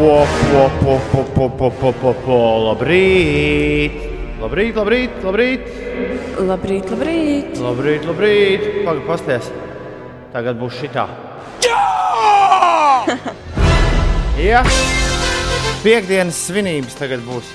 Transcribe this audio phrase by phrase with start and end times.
[0.00, 2.38] po, po, po, po, po, po, po, po, po.
[2.70, 3.92] Labrīt!
[4.40, 5.66] Labrīt, labrīt, labrīt!
[6.40, 7.58] Labrīt, labrīt!
[7.60, 8.64] Labrīt, labrīt!
[8.86, 9.50] Pagaid, pasties!
[10.32, 11.04] Tagad būs šitā.
[14.40, 14.62] Jā!
[15.84, 17.52] Piektdienas svinības tagad būs.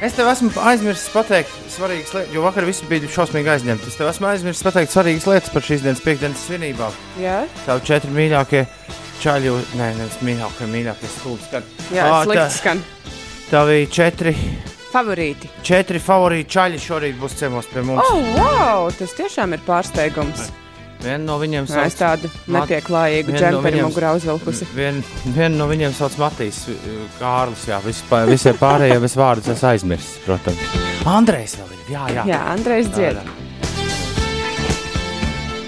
[0.00, 3.90] Es tev esmu aizmirsis pateikt svarīgas lietas, jo vakar viss bija šausmīgi aizņemts.
[3.90, 6.96] Es tev esmu aizmirsis pateikt svarīgas lietas par šīs dienas piekdienas svinībām.
[7.20, 8.64] Jā, Tavu četri mīļākie
[9.22, 11.62] čaļi, nē, nevis mīļākie, mīļākie stūri skan.
[11.94, 12.82] jā Ā, slikti tā- skan.
[13.50, 14.34] Tavi četri,
[14.92, 15.48] Favorīti.
[15.66, 18.02] četri favorīti čaļi šorīt būs ciemos pie mums.
[18.10, 18.90] Oh, wow!
[18.96, 20.48] Tas tiešām ir pārsteigums.
[21.00, 24.66] Vienu no viņiem Es sauc tādu Mat- nepieklājīgu no džemperi viņiem- mugurā uzvilkusi.
[24.76, 26.58] Vien, vienu no viņiem sauc Matīs
[27.18, 27.64] Kārlis.
[27.66, 30.58] Jā, vispār, visi pārējie bez vārdus es aizmirsu, protams.
[31.06, 31.78] Andrejs vēl ir.
[31.94, 32.26] Jā, jā.
[32.26, 33.16] Jā, Andrejs dzied.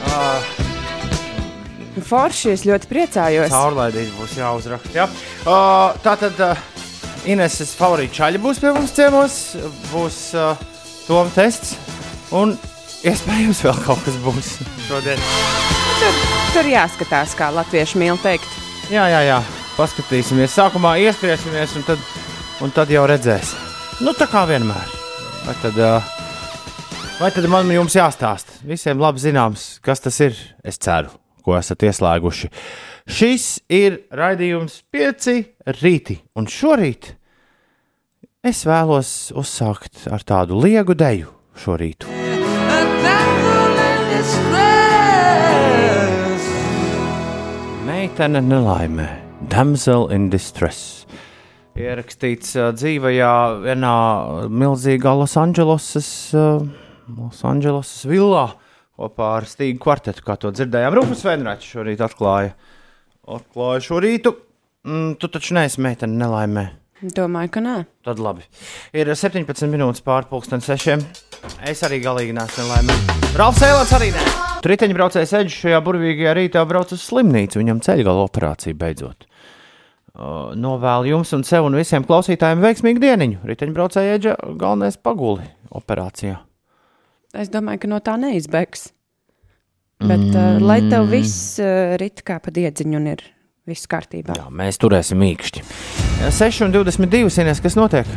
[0.04, 0.61] Uh,
[2.00, 3.52] Forši es ļoti priecājos.
[3.52, 4.94] Caurlaidīgi būs jāuzraksta.
[4.96, 5.08] Jā.
[5.44, 6.68] Uh, tā tad uh,
[7.28, 9.36] Ineses favorīta čaļa būs pie mums ciemos.
[9.92, 10.56] Būs uh,
[11.06, 11.74] Toma tests.
[12.32, 12.54] Un
[13.04, 14.54] iespējams vēl kaut kas būs
[14.86, 15.20] šodien.
[16.00, 16.20] Tur,
[16.54, 18.48] tur jāskatās, kā latvieši mīl teikt.
[18.92, 19.38] Jā, jā, jā.
[19.76, 20.54] Paskatīsimies.
[20.56, 22.02] Sākumā ieskriesimies, un tad,
[22.64, 23.70] un tad jau redzēsim.
[24.02, 24.98] Nu, tā kā vienmēr.
[25.44, 26.12] Vai tad, uh,
[27.20, 28.62] vai tad man jums jāstāsta?
[28.66, 30.38] Visiem labi zināms, kas tas ir.
[30.62, 31.10] Es ceru,
[31.44, 32.50] ko esat ieslēguši.
[33.10, 35.42] Šis ir raidījums pieci
[35.80, 37.12] rīti, un šorīt
[38.46, 42.06] es vēlos uzsākt ar tādu liegu deju šorīt.
[47.86, 49.08] Meitene nelaimē,
[49.50, 51.02] damsel in distress.
[51.78, 53.92] Ierakstīts uh, dzīvajā vienā
[54.52, 56.66] milzīgā Losandželosas uh,
[57.16, 58.50] Losandželosas villā
[58.98, 60.98] kopā ar Stīgu kvartetu, kā to dzirdējām.
[60.98, 62.54] Rūpus Venrāts šorīt atklāja.
[63.22, 64.36] Atklāja šo rītu.
[64.86, 66.68] Mm, tu taču neesi meitene nelaimē.
[67.02, 67.74] Domāju, ka nē.
[68.06, 68.44] Tad labi.
[68.94, 71.02] Ir 17 minūtes pārpusdienas sešiem.
[71.66, 72.96] Es arī galīgi neesmu nelaimē.
[73.38, 74.26] Ralfs Eilants arī nē.
[74.62, 77.58] Riteņbraucējs Edžs šajā burvīgajā rītā brauc uz slimnīcu.
[77.58, 79.26] Viņam ceļgala operācija beidzot.
[80.12, 83.40] Uh, novēlu jums un sev un visiem klausītājiem veiksmīgu dienu.
[83.50, 86.38] Riteņbraucēja Edža galvenais paguli operācijā.
[87.32, 88.90] Es domāju, ka no tā neizbēgs.
[90.02, 90.34] Bet mm.
[90.36, 93.24] uh, lai tev viss uh, rit kā pa diedziņu un ir
[93.68, 94.36] viss kārtībā.
[94.36, 95.64] Jā, mēs turēsim īkšķi.
[96.28, 98.10] 6,22 sinēs, kas notiek?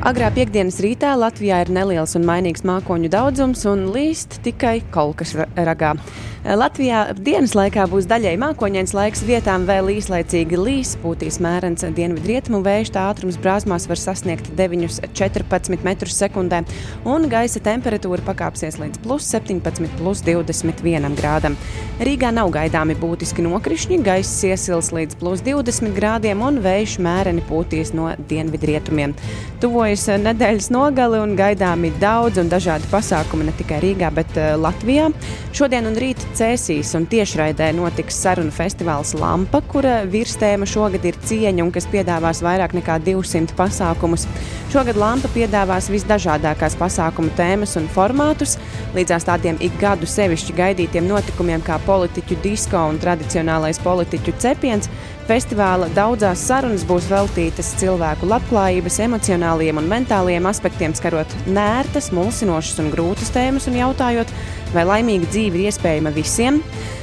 [0.00, 5.48] Agrā piekdienas rītā Latvijā ir neliels un mainīgs mākoņu daudzums un līst tikai kolkas ra-
[5.68, 5.92] ragā.
[6.40, 12.94] Latvijā dienas laikā būs daļai mākoņains laiks, vietām vēl īslaicīgi līs, pūtīs mērens dienvidrietumu vējš,
[12.94, 16.62] tā ātrums brāzmās var sasniegt 9,14 m2,
[17.04, 21.58] un gaisa temperatūra pakāpsies līdz plus 17, plus 21 grādam.
[22.00, 27.92] Rīgā nav gaidāmi būtiski nokrišņi, gaisa iesils līdz plus 20 grādiem, un vējš mēreni pūtīs
[27.92, 29.12] no dienvidrietumiem.
[29.60, 34.52] Tuvojas eh, nedēļas nogali un gaidāmi daudz un dažādi pasākumi ne tikai Rīgā, bet uh,
[34.60, 35.08] Latvijā.
[35.56, 41.66] Šodien un rīt Cēsīs un tiešraidē notiks sarunu festivāls Lampa, kura virstēma šogad ir cieņa
[41.66, 44.28] un kas piedāvās vairāk nekā 200 pasākumus.
[44.70, 48.54] Šogad Lampa piedāvās visdažādākās pasākumu tēmas un formātus,
[48.94, 54.86] līdzās tādiem ik gadu sevišķi gaidītiem notikumiem kā politiķu disko un tradicionālais politiķu cepiens.
[55.30, 62.88] Festivāla daudzās sarunas būs veltītas cilvēku labklājības, emocionāliem un mentāliem aspektiem, skarot nērtas, mulsinošas un
[62.90, 64.32] grūtas tēmas un jautājot,
[64.74, 66.60] vai laimīga dzīve ir iespējama visiem.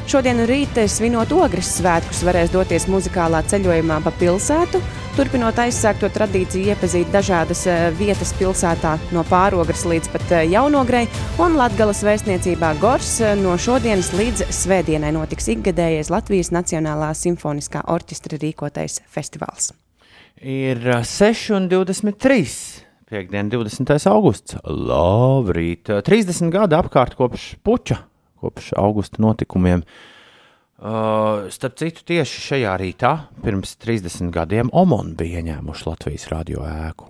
[0.07, 4.79] Šodien un rīt, svinot ogres svētkus, varēs doties muzikālā ceļojumā pa pilsētu,
[5.17, 11.03] turpinot aizsākto tradīciju iepazīt dažādas eh, vietas pilsētā, no pārogras līdz pat eh, jaunogrei,
[11.43, 18.39] un Latgales vēstniecībā Gors eh, no šodienas līdz svētdienai notiks ikgadējais Latvijas Nacionālā simfoniskā orķestra
[18.39, 19.73] rīkotais festivāls.
[20.39, 22.86] Ir ā, 6,23.
[23.07, 23.87] Piektdiena, 20.
[24.11, 24.57] augusts.
[24.67, 25.87] Labrīt.
[25.87, 28.01] 30 gadi apkārt kopš puča,
[28.43, 29.85] kopš augusta notikumiem.
[30.77, 33.13] Uh, starp citu, tieši šajā rītā,
[33.45, 37.07] pirms 30 gadiem, Omon bija ieņēmuši Latvijas radio ēku.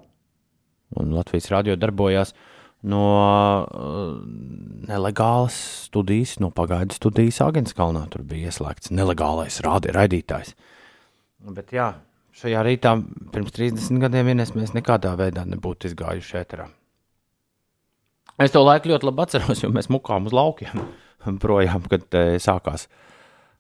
[1.01, 2.36] Un Latvijas radio darbojās
[2.86, 3.04] no
[3.66, 4.22] uh,
[4.88, 5.57] nelegālas
[5.89, 8.06] studijas, no pagaidu studijas Agenskalnā.
[8.13, 10.54] Tur bija ieslēgts nelegālais rādi, raidītājs.
[11.57, 11.89] Bet jā,
[12.38, 12.94] šajā rītā
[13.34, 16.69] pirms 30 gadiem Ines, mēs nekādā veidā nebūtu izgājuši ēterā.
[18.38, 20.88] Es to laiku ļoti labi atceros, jo mēs mukām uz laukiem
[21.44, 22.88] projām, kad eh, sākās.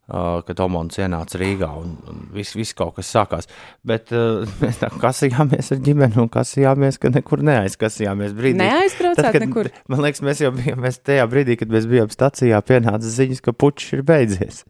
[0.07, 3.49] Uh, kad Omons ienāca Rīgā un, un viss, viss kaut kas sākās.
[3.83, 8.31] Bet uh, mēs tā kasījāmies ar ģimeni un kasījāmies, ka nekur neaizkasījāmies.
[8.37, 9.67] Brīdī, Neaizbraucāt kad, nekur?
[9.91, 13.51] Man liekas, mēs jau bijām mēs tajā brīdī, kad mēs bijām stacijā, pienāca ziņas, ka
[13.51, 14.63] puķis ir beidzies.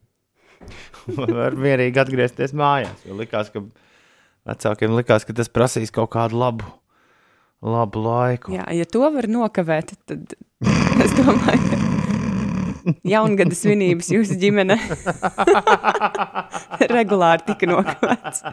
[1.19, 3.06] Var mierīgi atgriezties mājās.
[3.06, 3.62] Jo likās, ka
[4.47, 6.67] Vecākiem likās, ka tas prasīs kaut kādu labu,
[7.63, 8.55] labu laiku.
[8.55, 10.38] Jā, ja to var nokavēt, tad
[11.03, 11.97] es domāju, ka
[13.07, 14.77] jaungada svinības jūsu ģimene
[16.95, 18.44] regulāri tika nokavēts,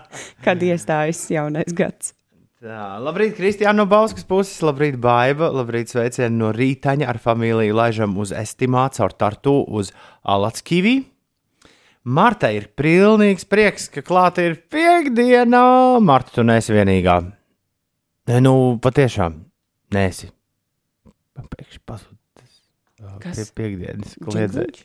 [0.45, 2.15] kad iestājas jaunais gads.
[2.65, 8.15] Tā, labrīt, Kristiāna no Bauskas puses, labrīt, Baiva, labrīt, sveicieni no rītaņa ar familiju laižam
[8.19, 9.93] uz Estimāts ar Tartu uz
[10.25, 11.03] Alatskivī.
[12.05, 15.63] Marta ir pilnīgs prieks, ka klāta ir piekdiena.
[16.05, 17.15] Marta, tu neesi vienīgā.
[18.29, 18.53] Nē, nu,
[18.85, 19.39] patiešām,
[19.97, 20.29] nesi.
[21.41, 22.59] Pēkšņi pazudis.
[23.25, 23.41] Kas?
[23.41, 24.85] Pie piekdienas kliedzēji.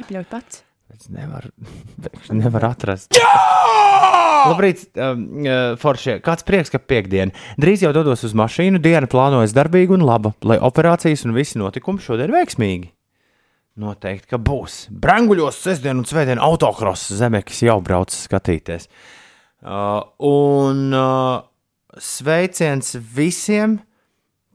[0.00, 0.64] Iepļauj pats.
[0.96, 1.52] Es nevaru,
[2.40, 3.12] nevaru atrast.
[4.46, 6.22] Labrīt, um, uh, Foršie.
[6.24, 7.36] Kāds prieks, ka piekdiena.
[7.60, 12.00] Drīz jau dodos uz mašīnu, diena plānojas darbīga un laba, lai operācijas un visi notikumi
[12.00, 12.95] šodien veiksmīgi.
[13.76, 14.86] Noteikti, ka būs.
[14.88, 18.88] Branguļos, sestdien un svētdien autokross zemekis jau brauc skatīties.
[19.60, 21.44] Uh, un uh,
[22.00, 23.76] sveiciens visiem,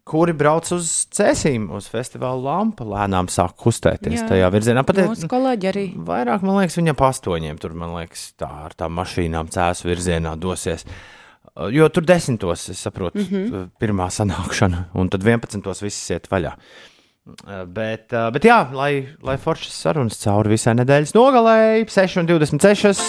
[0.10, 2.88] kuri brauc uz cēsīm, uz festivāla lampu.
[2.90, 4.28] Lēnām sāk kustēties Jā.
[4.34, 4.84] tajā virzienā.
[4.88, 5.88] Pat, Mūsu kolēģi arī.
[6.08, 10.34] Vairāk, man liekas, viņam pa astoņiem tur, man liekas, tā ar tām mašīnām cēlus virzienā
[10.42, 10.88] dosies.
[10.88, 13.70] Uh, Jo tur desmitos, es saprotu, mm -hmm.
[13.78, 16.54] pirmā sanākšana, un tad vienpadsmitos viss iet vaļā.
[16.56, 16.91] Uh,
[17.22, 23.02] Bet, bet jā, lai, lai foršas sarunas cauri visai nedēļas nogalēji, 6,26.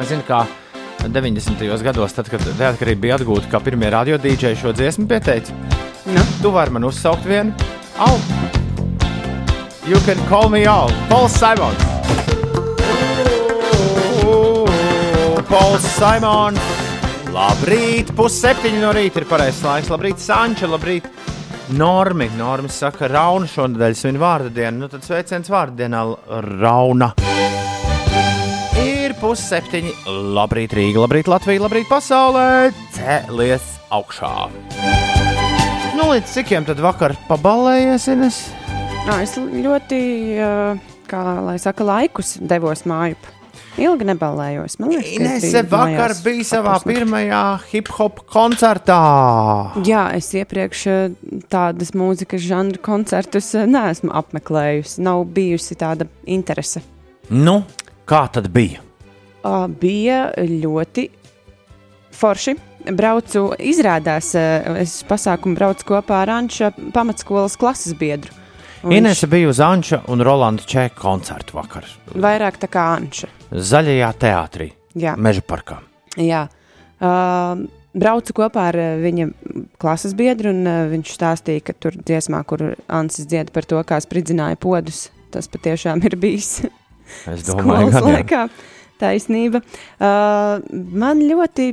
[0.00, 0.46] Es zinu, kā
[1.04, 1.60] 90.
[1.84, 5.52] gados, tad, kad neatkarība bija atgūta, kā pirmie radiodīdžeji šo dziesmu pieteica.
[6.08, 7.52] Nu, Tu vari man uzsaukt vienu.
[8.00, 8.16] Au!
[9.84, 10.92] You can call me out.
[11.10, 11.84] Pauls Simons.
[15.52, 16.72] Pauls Simons.
[17.34, 19.92] Labrīt, pusseptiņi no rīta ir pareizais laiks.
[19.92, 21.12] Labrīt, Sanča, labrīt.
[21.72, 24.84] Normi, Normi saka, Rauna šonadēļ svin vārdu dienu.
[24.84, 26.02] Nu tad sveiciens vārdu dienā,
[26.60, 27.14] Rauna.
[28.82, 29.94] Ir pusseptiņi.
[30.36, 32.68] Labrīt, Rīga, labrīt, Latvija, labrīt, pasaulē.
[32.92, 33.64] Cēlies
[33.96, 34.34] augšā.
[35.96, 38.42] Nu, līdz cikiem tad vakar pabalējies, Ines?
[39.08, 40.02] Nā, es ļoti,
[41.08, 43.16] kā lai saka, laikus devos māju.
[43.80, 44.76] Ilgi neballējos.
[44.78, 46.94] Man liekas, ka es Inese vakar bija savā ap pusnakti.
[47.00, 47.40] pirmajā
[47.72, 48.98] hip hop koncertā.
[49.86, 50.98] Jā, es iepriekš ā,
[51.50, 55.02] tādas mūzikas žanru koncertus ā, neesmu apmeklējusi.
[55.02, 56.84] Nav bijusi tāda interese.
[57.34, 57.64] Nu,
[58.06, 58.78] kā tad bija?
[59.42, 61.08] Ā, Bija ļoti
[62.14, 62.54] forši.
[62.94, 68.30] Braucu, izrādās, ā, es uz pasākumu braucu kopā ar Anča pamatskolas klases biedru.
[68.84, 71.86] Un viņš Inese bija uz Anča un Rolanda Čeka koncertu vakar.
[72.12, 73.30] Vairāk tā kā Anča.
[73.54, 75.16] Zaļajā teātrī, Jā.
[75.18, 75.80] Meža parkā.
[76.18, 76.44] Jā.
[77.02, 77.64] Uh,
[77.94, 79.28] braucu kopā ar viņa
[79.82, 83.98] klases biedru, un uh, viņš stāstīja, ka tur dziesmā, kur Ansis dzied par to, kā
[84.02, 86.64] spridzināja podus, tas patiešām ir bijis
[87.30, 88.44] Es domāju, ka laikā.
[89.00, 89.60] Taisnība.
[89.98, 90.62] Uh,
[90.94, 91.72] man ļoti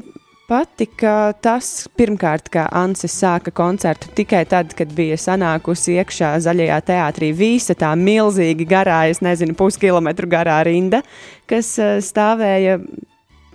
[0.51, 7.31] patika tas, pirmkārt, ka Ansis sāka koncertu tikai tad, kad bija sanākusi iekšā zaļajā teātrī
[7.35, 11.01] visa tā milzīgi garā, es nezinu, puskilometru garā rinda,
[11.49, 12.79] kas uh, stāvēja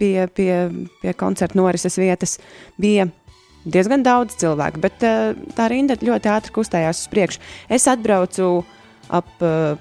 [0.00, 0.50] pie, pie,
[1.02, 2.38] pie koncerta norises vietas.
[2.80, 3.10] Bija
[3.66, 7.44] diezgan daudz cilvēku, bet uh, tā rinda ļoti ātri kustējās uz priekšu.
[7.76, 8.62] Es atbraucu
[9.12, 9.76] ap uh,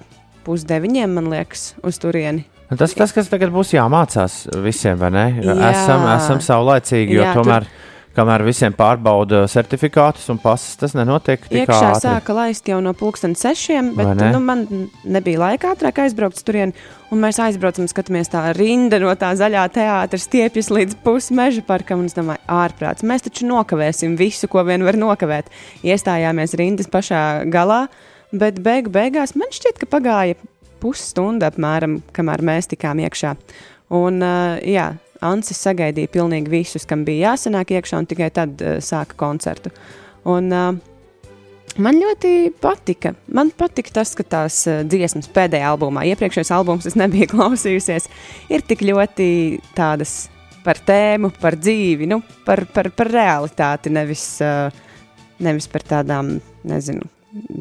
[0.46, 2.44] pusdeviņiem, man liekas, uz turieni.
[2.70, 5.26] Tas tas, kas tagad būs jāmācās visiem, vai ne?
[5.38, 5.58] Jā.
[5.70, 7.68] Esam, esam saulaicīgi, jo Jā, tomēr,
[8.16, 12.08] kamēr visiem pārbauda certifikātus un pases, tas nenotiek tik Iekšā ātri.
[12.08, 14.32] sāka laist jau no pulksten sešiem, bet ne?
[14.34, 14.64] nu, man
[15.04, 16.74] nebija laika ātrāk aizbraukt uz turieni.
[17.14, 22.02] Un mēs aizbraucam, skatāmies tā rinda no tā zaļā teātra stiepjas līdz pusmeža parkam.
[22.02, 25.54] Un es domāju, ārprāts, mēs taču nokavēsim visu, ko vien var nokavēt.
[25.86, 27.86] Iestājāmies rindas pašā galā,
[28.34, 30.40] bet beigu beigās man šķiet, ka pagāja
[30.82, 33.36] pusstunda apmēram, kamēr mēs tikām iekšā.
[33.96, 34.92] Un, uh, jā,
[35.26, 39.74] Ansis sagaidīja pilnīgi visus, kam bija jāsanāk iekšā, un tikai tad uh, sāka koncertu.
[40.26, 40.94] Un, uh,
[41.76, 43.12] Man ļoti patika.
[43.36, 48.08] Man patika tas, ka tās uh, dziesmas pēdējā albumā, iepriekšējais albums, es nebiju klausījusies,
[48.48, 49.28] ir tik ļoti
[49.76, 50.30] tādas
[50.64, 54.72] par tēmu, par dzīvi, nu, par, par, par realitāti, nevis, uh,
[55.44, 57.10] nevis par tādām, nezinu,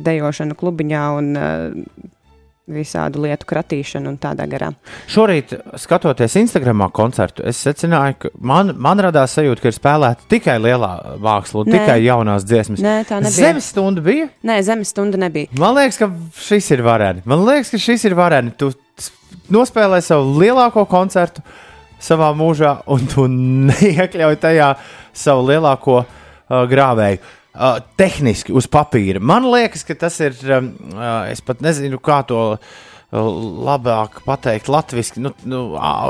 [0.07, 2.13] dejošanu klubiņā un uh,
[2.71, 4.71] visādu lietu kratīšanu un tādā garā.
[5.13, 10.57] Šorīt, skatoties Instagramā koncertu, es secināju, ka man, man radās sajūta, ka ir spēlēta tikai
[10.65, 11.77] lielā māksla, un Nē.
[11.77, 12.81] tikai jaunās dziesmas.
[12.85, 13.51] Nē, tā nebija.
[13.51, 14.31] Zemes stunda bija.
[14.49, 15.53] Nē, zemes stunda nebija.
[15.61, 16.09] Man liekas, ka
[16.41, 17.25] šis ir vareni.
[17.29, 18.55] Man liekas, ka šis ir vareni.
[18.57, 18.73] Tu
[19.53, 21.45] nospēlē savu lielāko koncertu
[22.01, 23.29] savā mūžā, un tu
[23.71, 24.73] neiekļauj tajā
[25.13, 27.21] savu lielāko uh, grāvēju.
[27.55, 29.21] Uh, tehniski uz papīra.
[29.23, 30.35] Man liekas, ka tas ir.
[30.43, 32.57] Uh, es pat nezinu, kā to
[33.15, 35.59] labāk pateikt latviešu, nu, nu,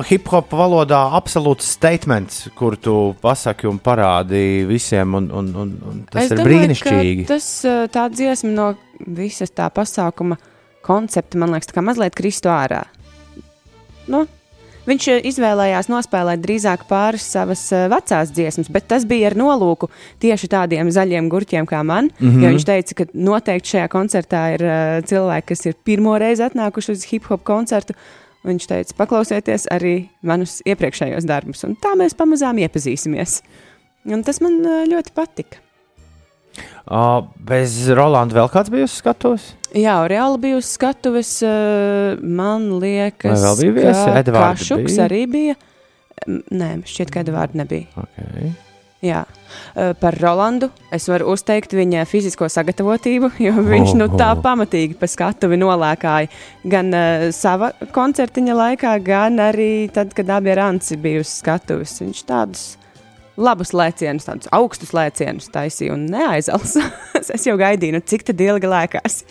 [0.08, 5.98] hip hop valodā absolūts statements, kur tu pasaki un parādi visiem, un, un, un, un
[6.08, 7.26] tas es ir domāju, brīnišķīgi.
[7.28, 7.50] Tas
[7.92, 8.70] tā dziesma no
[9.04, 10.38] visas tā pasākuma
[10.84, 12.86] koncepta, man liekas, tā kā mazliet kristu ārā.
[14.08, 14.24] Nu,
[14.88, 19.88] Viņš eh, izvēlējās nospēlēt drīzāk pāris savas eh, vecās dziesmas, bet tas bija ar nolūku
[20.22, 22.10] tieši tādiem zaļiem gurķiem kā man.
[22.18, 22.54] Mm -hmm.
[22.54, 27.04] Viņš teica, ka noteikti šajā koncertā ir uh, cilvēki, kas ir pirmo reizi atnākuši uz
[27.10, 27.96] hip hop koncertu.
[28.44, 33.40] Viņš teica, paklausieties arī manus iepriekšējos darbus, un tā mēs pamazām iepazīsimies.
[34.04, 35.63] Un tas man ļoti patika.
[36.84, 39.46] Uh, bez Rolanda vēl kāds bija uz skatuves?
[39.74, 41.30] Jā, reāli bija uz skatuves.
[41.42, 44.10] Uh, man liekas, Vai vēl bija viesi?
[44.20, 45.06] Edvards Kašuks bija?
[45.08, 45.56] arī bija.
[46.28, 47.88] Nē, šķiet, ka Edvards nebija.
[48.04, 48.52] Okay.
[49.04, 49.24] Jā.
[49.74, 55.08] Uh, par Rolandu es varu uzteikt viņa fizisko sagatavotību, jo viņš nu, tā pamatīgi pa
[55.10, 56.30] skatuvi nolēkāja
[56.70, 61.98] gan uh, sava koncertiņa laikā, gan arī tad, kad abi ar Anci bija uz skatuves.
[62.04, 62.64] Viņš tādus
[63.40, 66.84] labus lēcienus, tādus augstus lēcienus taisīja un neaizalsa.
[67.36, 69.22] es jau gaidīju, nu, cik tad ilgi lēkās.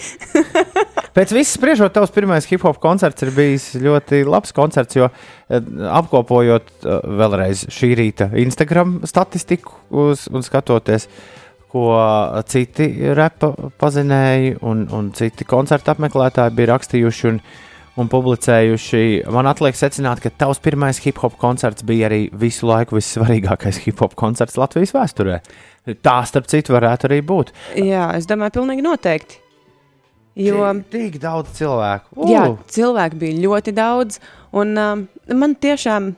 [1.15, 5.61] Pēc viss spriežot, tavs pirmais hip hop koncerts ir bijis ļoti labs koncerts, jo eh,
[5.99, 11.07] apkopojot eh, vēlreiz šī rīta Instagram statistiku uz, un skatoties,
[11.73, 11.89] ko
[12.45, 12.85] citi
[13.17, 13.49] repa
[13.81, 17.31] pazinēji un, un citi koncertu apmeklētāji bija rakstījuši.
[17.31, 17.39] Un,
[17.99, 19.03] un publicējuši.
[19.33, 24.01] Man atliek secināt, ka tavs pirmais hip hop koncerts bija arī visu laiku vissvarīgākais hip
[24.03, 25.39] hop koncerts Latvijas vēsturē.
[26.01, 27.53] Tā, starp citu, varētu arī būt.
[27.79, 29.41] Jā, es domāju, pilnīgi noteikti.
[30.39, 32.15] Jo Tik, tik daudz cilvēku.
[32.17, 32.29] Uh!
[32.31, 34.17] jā, cilvēku bija ļoti daudz,
[34.55, 36.15] un um, man tiešām.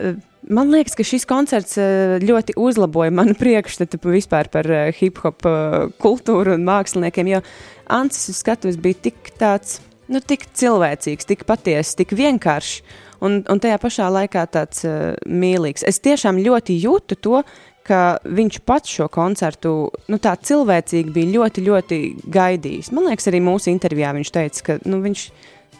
[0.00, 0.18] Uh,
[0.50, 5.44] Man liekas, ka šis koncerts uh, ļoti uzlaboja manu priekšstatu vispār par uh, hip hop
[5.46, 7.28] uh, kultūru un māksliniekiem.
[7.28, 7.42] Jo
[7.92, 9.76] Ansis skatuves bija tik tāds
[10.10, 12.80] nu, tik cilvēcīgs, tik patiess, tik vienkāršs
[13.24, 15.84] un, un tajā pašā laikā tāds uh, mīlīgs.
[15.88, 17.42] Es tiešām ļoti jūtu to,
[17.86, 19.72] ka viņš pats šo koncertu
[20.12, 22.00] nu, tā cilvēcīgi bija ļoti, ļoti
[22.30, 22.92] gaidījis.
[22.94, 25.24] Man liekas, arī mūsu intervijā viņš teica, ka nu, viņš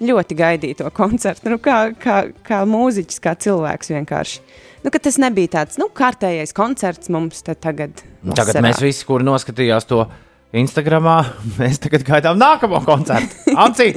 [0.01, 1.53] ļoti gaidīja to koncertu.
[1.53, 4.43] Nu, kā, kā, kā mūziķis, kā cilvēks vienkārši.
[4.81, 8.01] Nu, tas nebija tāds nu, kārtējais koncerts mums tagad.
[8.25, 8.65] Tagad vasarā.
[8.65, 10.07] mēs visi, kuri noskatījās to
[10.57, 11.19] Instagramā,
[11.61, 13.55] mēs tagad gaidām nākamo koncertu.
[13.55, 13.93] Anci!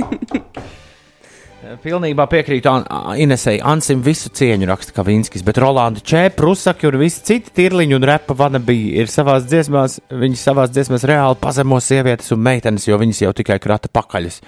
[1.84, 2.84] Pilnībā piekrītu An
[3.24, 3.56] Inesai.
[3.64, 8.36] Ansim visu cieņu raksta Kavinskis, bet Rolanda Čēpa, Rusaki un visi citi tirliņi un repa
[8.36, 13.22] vana bija ir savās dziesmās, viņi savās dziesmās reāli pazemo sievietes un meitenes, jo viņas
[13.24, 14.42] jau tikai krata pakaļas.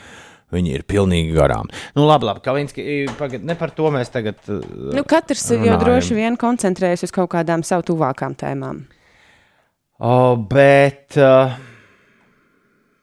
[0.53, 1.71] Viņi ir pilnīgi garām.
[1.95, 2.83] Nu, labi, labi, Kavinski,
[3.17, 4.37] pagad, ne par to mēs tagad.
[4.51, 4.59] Uh,
[4.93, 5.79] Nu, katrs jau runājam.
[5.81, 8.83] droši vien koncentrējas uz kaut kādām savu tuvākām tēmām.
[10.03, 11.55] O, bet uh,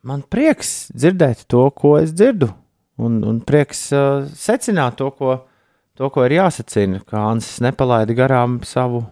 [0.07, 2.51] man prieks dzirdēt to, ko es dzirdu.
[3.03, 5.37] Un, un prieks uh, secināt to ko,
[5.99, 7.01] to, ko ir jāsacina.
[7.09, 9.05] Kā Ansis nepalaida garām savu,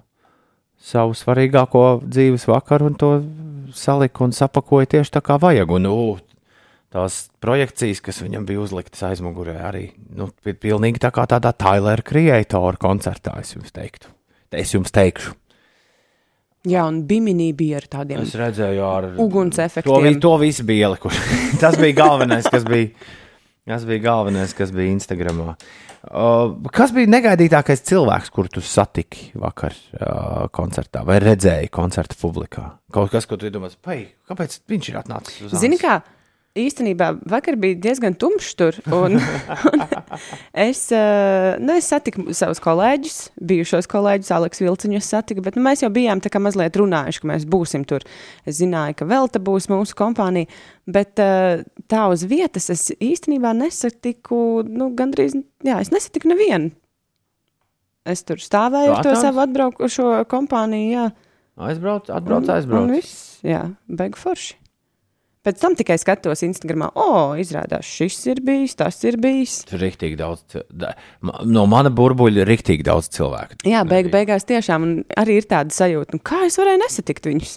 [0.78, 3.12] savu svarīgāko dzīves vakaru un to
[3.74, 5.72] salika un sapakoja tieši tā, kā vajag.
[5.80, 6.20] Un, uh,
[6.92, 12.02] tās projekcijas, kas viņam bija uzliktas aizmugurē, arī nu, pi- pilnīgi tā kā tādā Tailera
[12.04, 14.10] Creatora koncertā, es jums teiktu.
[14.50, 15.36] Es jums teikšu.
[16.68, 20.18] Jā, un Bimini bija ar tādiem Es redzēju, ar uguns To, vi, efektiem.
[20.20, 21.22] to visu bija ielikuši.
[21.62, 22.90] tas bija galvenais, kas bija.
[23.70, 25.54] Tas bija galvenais, kas bija Instagramā.
[26.00, 32.66] Uh, kas bija negaidītākais cilvēks, kuru tu satiki vakar uh, koncertā vai redzēji koncerta publikā?
[32.92, 33.48] Kaut kas, ko tu
[33.84, 33.98] pai,
[34.28, 36.00] kāpēc viņš ir atnācis uz Zini, kā
[36.58, 38.76] īstenībā vakar bija diezgan tumšs tur.
[38.90, 39.16] Un,
[39.70, 39.84] un
[40.52, 43.18] es, eh, nu, es satiku savus kolēģus,
[43.50, 45.02] bijušos kolēģus, Aleksu Vilciņu.
[45.04, 48.04] Satiku, bet nu, mēs jau bijām tā kā mazliet runājuši, ka mēs būsim tur.
[48.48, 50.50] Es zināju, ka vēl te būs mūsu kompānija.
[50.90, 56.74] Bet eh, tā uz vietas es īstenībā nesatiku, nu, gandrīz, jā, es nesatiku nevienu.
[58.08, 60.88] Es tur stāvēju ar to savu atbraukušo kompāniju.
[60.94, 61.10] Jā.
[61.60, 62.88] Aizbrauc, atbrauc, Un- aizbrauc.
[62.88, 64.56] Un viss, jā, beigu forši.
[65.40, 69.62] Pēc tam tikai skatos Instagram, o, oh, izrādās, šis ir bijis, tas ir bijis.
[69.70, 70.58] Tur ir rīktīgi daudz.
[71.48, 73.62] No mana burbuļa ir rīktīgi daudz cilvēku.
[73.64, 77.56] Jā, beigu, beigās tiešām un arī ir tāda sajūta, nu, kā es varēju nesatikt viņus.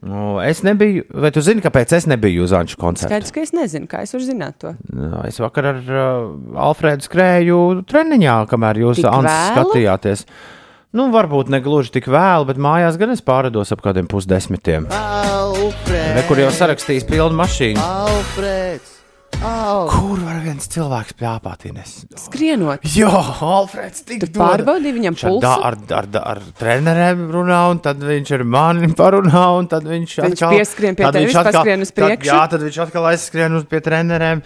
[0.00, 3.10] Nu, es nebiju, vai tu zini, kāpēc es nebiju uz Anča koncerta?
[3.12, 4.72] Skaidrs, ka es nezinu, kā es varu zināt to.
[4.88, 6.30] Nu, Es vakar ar uh,
[6.70, 7.58] Alfrēdu skrēju
[7.90, 10.24] treniņā, kamēr jūs Tik Ants vēlu?
[10.90, 14.88] Nu, varbūt ne gluži tik vēlu, bet mājās gan es pārādos ap kādiem pusdesmitiem.
[16.26, 17.78] Kur jau sarakstījis pilnu mašīnu.
[17.82, 18.96] Alfrēds!
[19.46, 21.62] Al Kur var viens cilvēks plāpāt?
[22.18, 23.08] Skrienot, Jā,
[23.46, 24.40] Alfrēds tik tu dod.
[24.42, 25.40] pārbaudīji viņam pulsu.
[25.46, 30.18] da, ar, ar, ar treneriem runā, un tad viņš ar mani parunā, un tad viņš
[30.26, 32.28] Viņš pieskrien pie tad tevis, atkal- paskrien uz tad- priekšu?
[32.34, 34.42] Jā, tad viņš atkal aizskrien uz pie treneriem.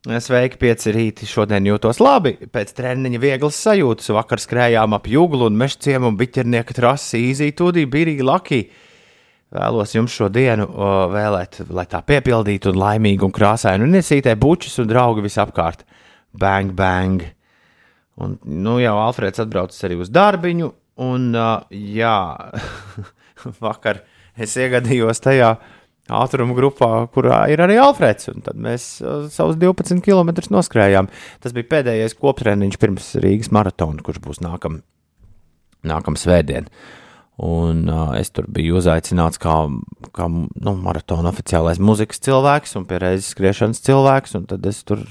[0.00, 1.26] Sveiki, pieci rīti.
[1.28, 2.30] Šodien jūtos labi.
[2.48, 4.06] Pēc treniņa vieglas sajūtas.
[4.16, 7.18] Vakar skrējām ap jūglu un meža ciemu un biķernieka trasi.
[7.28, 8.62] Īzī, tūdī, birīgi, laki.
[9.52, 10.64] Vēlos jums šo dienu
[11.12, 13.84] vēlēt, lai tā piepildītu un laimīgu un krāsainu.
[13.84, 15.84] Un iesītē bučus un draugi visapkārt.
[16.32, 17.26] Bang, bang.
[18.24, 20.70] Un, nu, jau Alfrēds atbraucis arī uz darbiņu.
[21.04, 22.16] Un, uh, jā,
[23.66, 24.00] vakar
[24.40, 25.58] es iegadījos tajā
[26.10, 28.30] ātruma grupā, kurā ir arī Alfrēds.
[28.46, 31.10] Tad mēs uh, savus 12 km noskrējām.
[31.42, 34.82] Tas bija pēdējais koptreniņš pirms Rīgas maratona, kurš būs nākamā
[35.86, 36.68] nākam svētdien.
[37.40, 39.54] Un uh, es tur biju uzaicināts kā,
[40.16, 44.36] kā nu, maratona oficiālais mūzikas cilvēks un pieredzējis skriešanas cilvēks.
[44.50, 45.06] Tad es tur,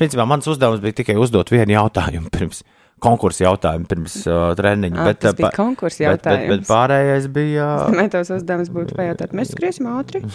[0.00, 2.60] principā, mans uzdevums bija tikai uzdot vienu jautājumu pirms
[3.02, 4.98] konkursa jautājumu pirms uh, treniņa.
[4.98, 6.70] Ah, bet, tas bija pa- konkursa bet, bet, bet jautājums.
[6.70, 7.68] pārējais bija.
[7.98, 10.22] Vai tavs uzdevums būtu pajautāt, mēs skriesim ātri?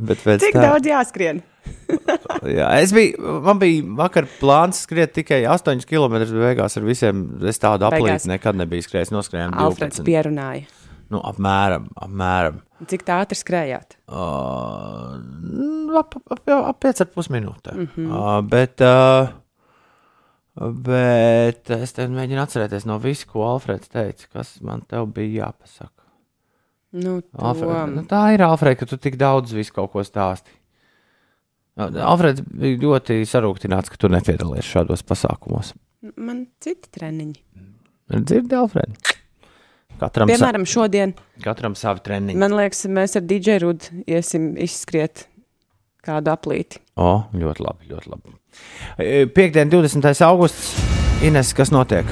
[0.00, 1.42] Bet Cik tā- daudz jāskrien?
[2.58, 7.60] Jā, es biju, man bija vakar plāns skriet tikai 8 km, beigās ar visiem es
[7.60, 9.12] tādu aplīti nekad nebiju skrējis.
[9.12, 10.06] Noskrējām Alfreds 12.
[10.08, 10.64] pierunāja.
[11.10, 12.60] Nu, apmēram, apmēram.
[12.88, 13.98] Cik tā ātri skrējāt?
[14.08, 15.18] Uh,
[15.98, 17.76] ap, ap, ap, ap 5,5 minūtēm.
[17.76, 18.12] Mm -hmm.
[18.14, 19.34] uh, bet, uh,
[20.60, 25.94] bet es mēģinu atcerēties no visu, ko Alfreds teica, kas man te bija jāpasaka.
[27.00, 30.52] Nu, to, Alfred, nu, tā ir Alfreds, ka tu tik daudz visu kaut ko stāsti.
[31.80, 35.72] Alfreds bija ļoti sarūktināts, ka tu nepiedalies šādos pasākumos.
[36.16, 37.40] Man citi treniņi.
[38.10, 38.98] Dzirdi, Alfred?
[40.00, 41.12] Katram, sa Piemēram, šodien,
[41.44, 42.38] katram savi treniņi.
[42.40, 45.26] man liekas, mēs ar DJ Rudu iesim izskriet
[46.04, 46.80] kādu aplīti.
[46.96, 48.39] O, ļoti labi, ļoti labi.
[48.98, 50.10] E, Piektdien, 20.
[50.26, 50.74] augusts.
[51.24, 52.08] Ines, kas notiek?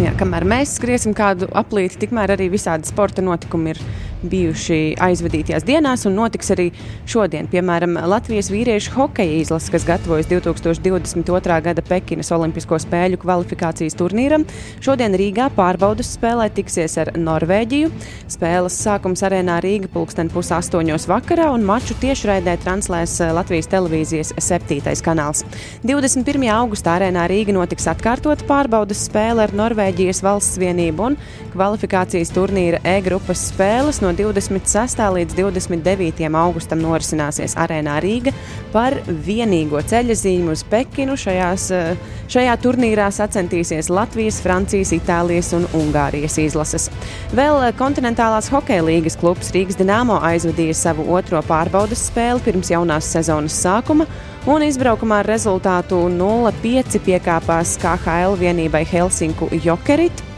[0.00, 3.80] Jā, kamēr mēs skriesim kādu aplīti, tikmēr arī visādi sporta notikumi ir
[4.22, 6.68] bijuši aizvadītajās dienās, un notiks arī
[7.08, 7.48] šodien.
[7.50, 11.58] Piemēram, Latvijas vīriešu hokeja izlase, kas gatavojas 2022.
[11.66, 14.46] gada Pekinas Olimpisko spēļu kvalifikācijas turnīram.
[14.82, 17.90] Šodien Rīgā pārbaudas spēlē tiksies ar Norvēģiju.
[18.32, 25.02] Spēles sākums arēnā Rīga pulksten pusaustoņos vakarā, un maču tiešraidē translēs eh, Latvijas televīzijas septītais
[25.04, 25.44] kanāls.
[25.86, 26.46] 21.
[26.54, 31.18] augustā arēnā Rīga notiks atkārtot pārbaudas spēle ar Norvēģijas valsts vienību un
[31.52, 35.00] kvalifikācijas turnīra E-grupas spēles no 26.
[35.16, 36.26] līdz 29.
[36.38, 38.32] augustam norisināsies arēnā Rīga
[38.72, 41.16] par vienīgo ceļa zīmu uz Pekinu.
[41.18, 41.96] Šajās, eh,
[42.32, 46.88] šajā turnīrā sacensties Latvijas, Francijas, Itālijas un Ungārijas izlases.
[47.34, 53.12] Vēl eh, kontinentālās hokeja līgas klubs Rīgas Dienāmo aizvadīja savu otro pārbaudas spēli pirms jaunās
[53.12, 54.06] sezonas sākuma.
[54.46, 60.31] Un izbraukumā ar rezultātu 0-5 piekāpās KHL vienībai Helsinku Jokerit.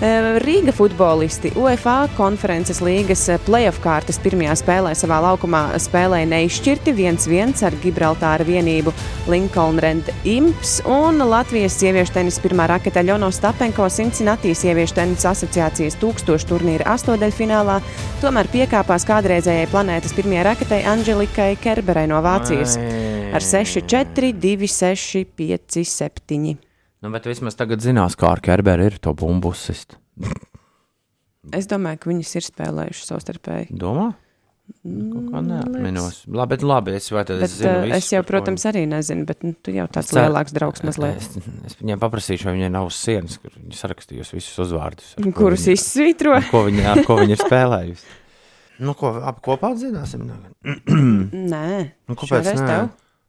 [0.00, 7.52] Rīga futbolisti UEFA konferences līgas eh, playoff kārtas pirmajā spēlē savā laukumā spēlēja neizšķirti 1-1
[7.68, 8.94] ar Gibraltāra vienību
[9.28, 16.00] Lincoln Rend Imps un Latvijas sieviešu tenisa pirmā raketa Ļono Stapenko Cincinnati sieviešu tenisa asociācijas
[16.00, 17.76] tūkstošu turnīra astodaļfinālā,
[18.24, 22.80] tomēr piekāpās kādreizējai planētas pirmajai raketai Anželikai Kerberai no Vācijas
[23.36, 26.69] ar 6-4, 2-6, 5-7.
[27.00, 29.96] Nu, bet vismaz tagad zinās, kā ar Kerberu ir to bumbu sist.
[31.56, 33.70] Es domāju, ka viņas ir spēlējušas savstarpēji.
[33.80, 34.10] Domā?
[34.84, 36.20] Kaut kā neatminos.
[36.30, 39.40] Labi, bet labi, es Bet, es zinu visu, es jau, ko protams, arī nezinu, bet
[39.42, 41.16] nu, tu jau tāds ceru- lielāks draugs mazliet.
[41.18, 45.08] Es, es viņiem paprasīšu, vai viņai nav uz sienas, kur viņi sarakstījusi visus uzvārdus.
[45.18, 46.36] ko Kurus viņi- izsvītro?
[46.38, 48.06] ar Ko viņi, ar ko viņi ir spēlējusi?
[48.86, 50.28] Nu, ko abi kopā zināsim?
[50.30, 50.54] tagad?
[51.56, 51.66] Nē,
[52.06, 52.52] Nu, kāpēc?
[52.60, 52.78] Nē?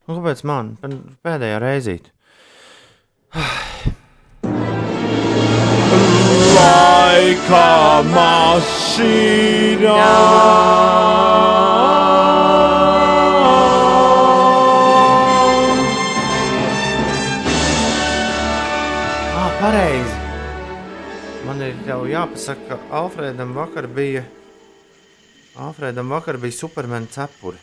[0.08, 0.76] Nu, kāpēc man?
[1.26, 2.12] Pēdējā reizīt.
[6.56, 9.96] Laika mašīnā!
[19.62, 20.16] Pareizi.
[21.46, 24.24] Man ir jau jāpasaka, ka Alfredam vakar bija.
[25.56, 27.62] Alfredam vakar bija supermena cepuri,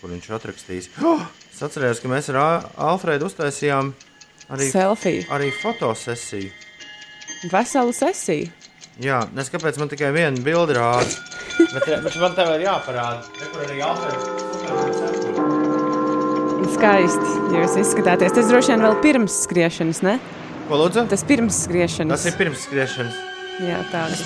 [0.00, 0.90] kur viņš atrakstījis.
[1.00, 1.22] Oh!
[1.58, 2.36] Es atceros, ka mēs ar
[2.78, 3.94] Alfredu uztaisījām
[4.50, 5.24] arī, selfiju.
[5.30, 6.50] arī fotosesiju.
[7.52, 8.48] Veselu sesiju.
[8.98, 11.06] Jā, nes kāpēc man tikai viena bilde rāda.
[11.72, 15.46] Bet, eh, bet man tev ir jāparāda, kur arī supermena cepuri.
[16.74, 17.30] Skaisti.
[17.54, 18.34] Jūs izskatāties.
[18.34, 20.18] Tas droši vien vēl pirms skriešanas, ne?
[20.68, 21.06] Ko lūdzu?
[21.08, 22.12] Tas pirms skriešanas.
[22.18, 23.14] Tas ir pirms skriešanas.
[23.64, 24.22] Jā, tāds.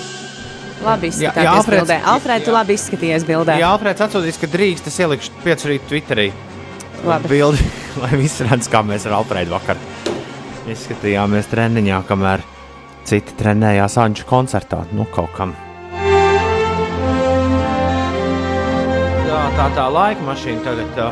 [0.83, 1.97] Labi Jā, jā, izskatāties Alfreds- bildē.
[2.03, 2.53] Alfred, tu jā.
[2.57, 3.55] labi izskaties bildē.
[3.61, 6.31] Jā, Alfreds atsūtīs, ka drīkst, es ielikšu piecu rītu Twitterī.
[7.05, 7.27] Labi.
[7.31, 7.63] Bildi,
[8.03, 9.77] lai visi redz, kā mēs ar Alfredu vakar
[10.69, 12.43] izskatījāmies treniņā, kamēr
[13.07, 14.83] citi trenējās Anču koncertā.
[14.95, 15.55] Nu, kaut kam.
[19.27, 20.93] Tā, tā, tā laika mašīna tagad.
[20.97, 21.11] Tā.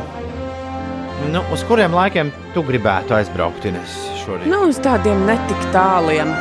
[1.30, 4.48] Nu, uz kuriem laikiem tu gribētu aizbraukt, Ines, šorīt?
[4.50, 6.32] Nu, uz tādiem netik tāliem.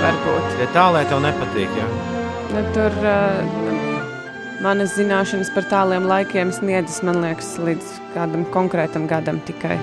[0.00, 0.54] Varbūt.
[0.56, 1.88] Tie tālē tev nepatīk, jā?
[2.50, 3.42] Nu, tur uh,
[4.64, 9.76] manas zināšanas par tāliem laikiem sniedzas, man liekas, līdz kādam konkrētam gadam tikai.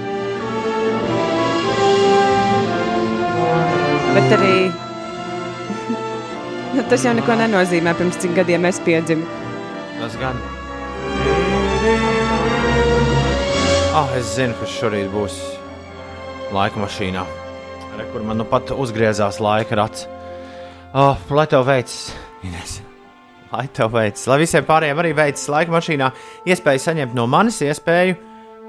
[4.18, 4.54] Bet arī
[6.74, 9.28] nu, tas jau neko nenozīmē, pirms cik gadiem es piedzimu.
[10.00, 10.40] Tas gan.
[13.94, 15.38] Ah, es zinu, kas šorīt būs
[16.50, 17.28] laika mašīnā.
[18.00, 20.08] Re, kur man nu pat uzgriezās laika rats.
[20.98, 22.00] Oh, lai tev veicas,
[22.42, 22.80] Ines.
[23.54, 24.26] Lai tev veicas.
[24.32, 26.10] Lai visiem pārējiem arī veicas laika mašīnā.
[26.50, 28.18] Iespēja saņemt no manis iespēju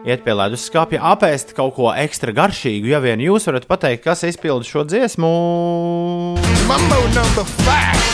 [0.07, 2.93] iet pie leduskapja, apēst kaut ko ekstra garšīgu.
[2.93, 5.33] Ja vien jūs varat pateikt, kas izpilda šo dziesmu,
[6.69, 8.09] Mambo number five.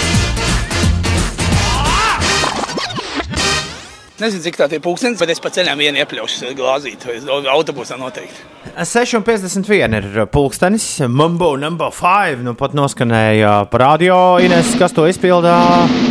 [4.14, 7.16] Nezinu, cik tā ir pūkstens, bet es pa ceļam vienu iepļaušu glāzīti.
[7.50, 8.44] Autobusā noteikti.
[8.78, 10.86] 6,51 ir pulkstenis.
[11.10, 12.46] Mumbo number 5.
[12.46, 14.38] Nu pat noskanēja pa radio.
[14.38, 15.58] Ines, kas to izpildā?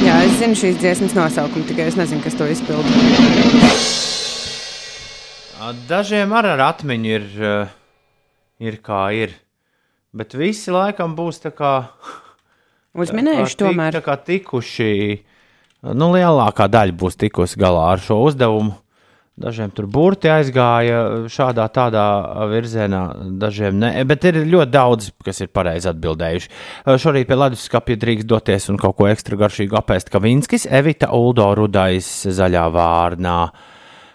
[0.03, 4.12] Jā, es zinu šīs dziesmas nosaukumu, tikai es nezinu, kas to izpildīja.
[5.87, 7.27] Dažiem ar, ar atmiņu ir,
[8.59, 9.37] ir kā ir.
[10.13, 11.73] Bet visi laikam būs tā kā.
[13.03, 13.95] Uzminējuši tā, tomēr.
[13.95, 14.93] Tā kā tikuši.
[15.95, 18.75] Nu, lielākā daļa būs tikusi galā ar šo uzdevumu.
[19.33, 22.03] Dažiem tur burti aizgāja šādā tādā
[22.51, 22.99] virzienā,
[23.41, 23.89] dažiem ne.
[24.05, 26.51] Bet ir ļoti daudz, kas ir pareizi atbildējuši.
[27.01, 30.13] Šorīt pie leduskapja drīkst doties un kaut ko ekstra garšīgu apēst.
[30.13, 33.39] Kavinskis, Evita, Uldo, Rudais, Zaļā vārnā,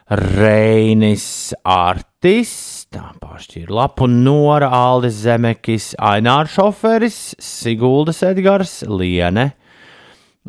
[0.09, 2.51] Reinis, Artis,
[2.89, 9.51] tā pāršķīra lapu, Nora, Aldis, Zemekis, Ainārs Šoferis, Siguldas Edgars, Liene.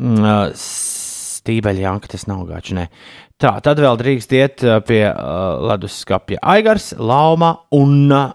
[0.00, 2.48] Mm, Stībeļa Janka, tas nav.
[2.72, 2.86] Ne.
[3.40, 8.32] Tā, tad vēl drīkst iet pie uh, leduskapja Aigars, Lauma un uh,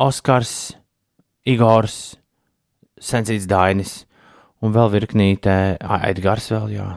[0.00, 0.72] Oskars,
[1.44, 2.16] Igors,
[2.96, 4.02] Sensīts Dainis
[4.62, 5.56] un vēl virknītē
[6.08, 6.90] Edgars vēl, jā.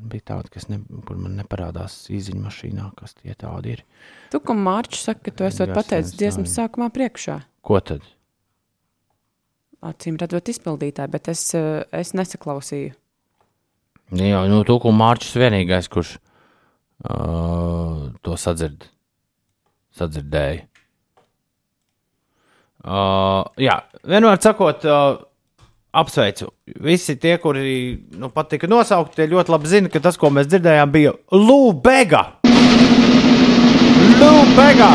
[0.00, 0.78] Bija tāda, kas ne,
[1.10, 3.82] man neparādās īziņa mašīnā, kas tie tādi ir.
[4.32, 7.36] Tu, ko Mārķis saka, ka tu Edgars pateicis dziesmas sākumā priekšā.
[7.66, 8.06] Ko tad?
[9.84, 12.94] Acīm redzot, izpildītāji, bet es, eh, es nesaklausīju.
[14.16, 16.16] Jā, nu, tu kā Mārcis vienīgais, kurš
[17.06, 18.88] uh, to sadzird,
[19.94, 20.66] sadzirdēja.
[22.80, 23.76] Uh, jā,
[24.08, 25.20] vienmēr sakot, uh,
[25.92, 26.50] apsveicu.
[26.80, 30.50] Visi tie, kuri nu, pat tika nosaukti, tie ļoti labi zina, ka tas, ko mēs
[30.50, 32.22] dzirdējām, bija Lūbega.
[34.20, 34.90] Lūbega!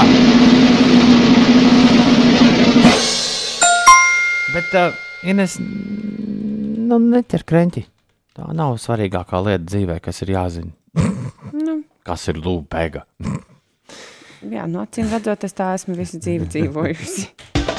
[4.56, 7.84] Bet, uh, Ines, nu, neķer kreņķi.
[8.36, 10.72] Tā nav svarīgākā lieta dzīvē, kas ir jāzina.
[11.56, 11.78] Nu.
[12.04, 13.06] Kas ir lūpēga?
[14.56, 17.30] Jā, no acīm redzot, es tā esmu visu dzīvi dzīvojusi.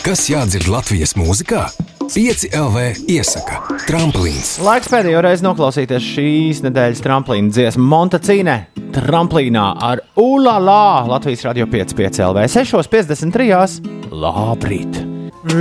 [0.07, 1.67] Kas jādzird Latvijas mūzikā?
[2.07, 4.57] 5 LV iesaka tramplīns.
[4.63, 8.55] Laiks pēdējo reizi noklausīties šīs nedēļas tramplīna dziesmu Montacīne.
[8.95, 14.13] Tramplīnā ar ULALA Latvijas radio 5,5 LV 6,53.
[14.15, 15.01] Labrīt!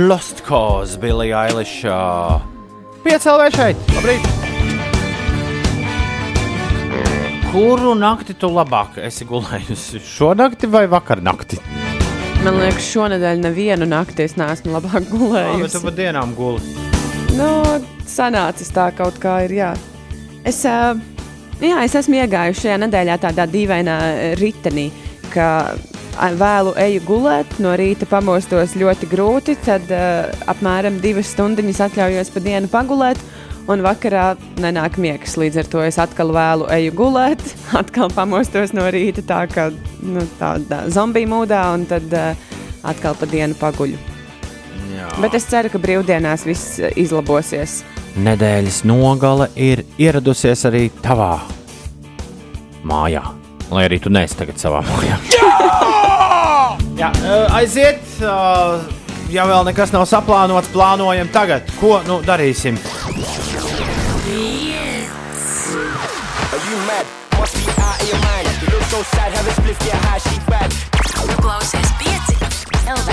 [0.06, 1.82] Lost Cause, Billy Eilish.
[1.82, 3.82] 5 LV šeit!
[3.98, 4.30] Labrīt!
[7.50, 9.98] Kuru nakti tu labāk esi gulējusi?
[10.14, 11.58] Šo nakti vai vakar nakti?
[12.44, 15.80] Man liekas, šonadēļ nevienu nakti es neesmu labāk tu gulējusi.
[15.82, 16.60] pa dienām guli.
[17.36, 17.48] Nu,
[18.08, 19.72] sanācis tā kaut kā ir, jā.
[20.46, 23.96] Es, jā, es esmu iegājusi šajā nedēļā tādā dīvainā
[24.40, 24.90] ritenī,
[25.32, 25.48] ka
[26.38, 29.90] vēlu eju gulēt, no rīta pamostos ļoti grūti, tad
[30.48, 33.20] apmēram divas stundiņas atļaujos pa dienu pagulēt,
[33.70, 35.36] un vakarā nenāk miegs.
[35.40, 37.42] Līdz ar to es atkal vēlu eju gulēt,
[37.80, 39.68] atkal pamostos no rīta tā kā
[40.02, 42.46] nu, tādā zombiju mūdā, un tad uh,
[42.86, 43.98] atkal pa dienu paguļu.
[44.96, 45.10] Jā.
[45.20, 47.82] Bet es ceru, ka brīvdienās viss ā, izlabosies.
[48.16, 51.34] Nedēļas nogale ir ieradusies arī tavā
[52.86, 53.24] mājā.
[53.66, 55.18] Lai arī tu neesi tagad savā mājā.
[56.96, 58.00] Jā, ā, aiziet!
[58.24, 58.36] ā,
[59.26, 61.66] Ja vēl nekas nav saplānots, plānojam tagad.
[61.80, 62.78] Ko nu darīsim?
[66.86, 67.06] Mad?
[67.38, 68.46] Must be out of your mind.
[68.62, 70.70] You look so sad, have a spliff, yeah, how she bad.
[71.28, 72.34] Tu klausies pieci
[72.96, 73.10] LV.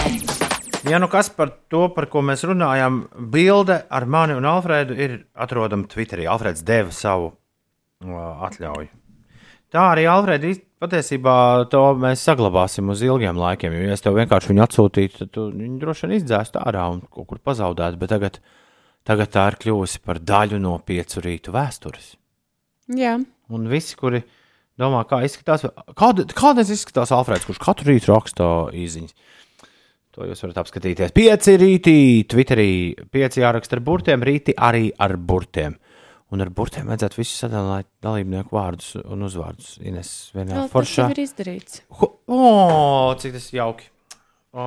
[0.90, 5.16] Ja nu kas par to, par ko mēs runājam, bilde ar mani un Alfrēdu ir
[5.34, 6.28] atrodama Twitterī.
[6.30, 8.90] Alfrēds deva savu uh, atļauju.
[9.74, 10.52] Tā arī Alfrēda
[10.84, 11.36] patiesībā
[11.72, 13.74] to mēs saglabāsim uz ilgiem laikiem.
[13.78, 17.00] Jo, ja es tev vienkārši viņu atsūtītu, tad tu viņu droši vien izdzēstu ārā un
[17.08, 18.02] kaut kur pazaudētu.
[18.02, 18.42] Bet tagad,
[19.08, 22.18] tagad tā ir kļuvusi par daļu no piecu rītu vēstures.
[22.92, 23.16] Jā,
[23.52, 24.24] Un visi, kuri
[24.80, 25.66] Domā, kā izskatās,
[26.00, 29.14] kāda, kādreiz izskatās Alfrēds, kurš katru rītu raksta īsiņas.
[30.14, 31.12] To jūs varat apskatīties.
[31.14, 31.96] Pieci rītī,
[32.30, 32.68] Twitterī,
[33.14, 35.76] pieci jāraksta ar burtiem, rīti arī ar burtiem.
[36.34, 39.76] Un ar burtiem vajadzētu visus sadalīt dalībnieku vārdus un uzvārdus.
[39.86, 41.04] Ines, vienā Tas foršā.
[41.06, 41.82] jau ir izdarīts.
[42.00, 43.86] Ho- O, cik tas jauki.
[44.54, 44.66] O.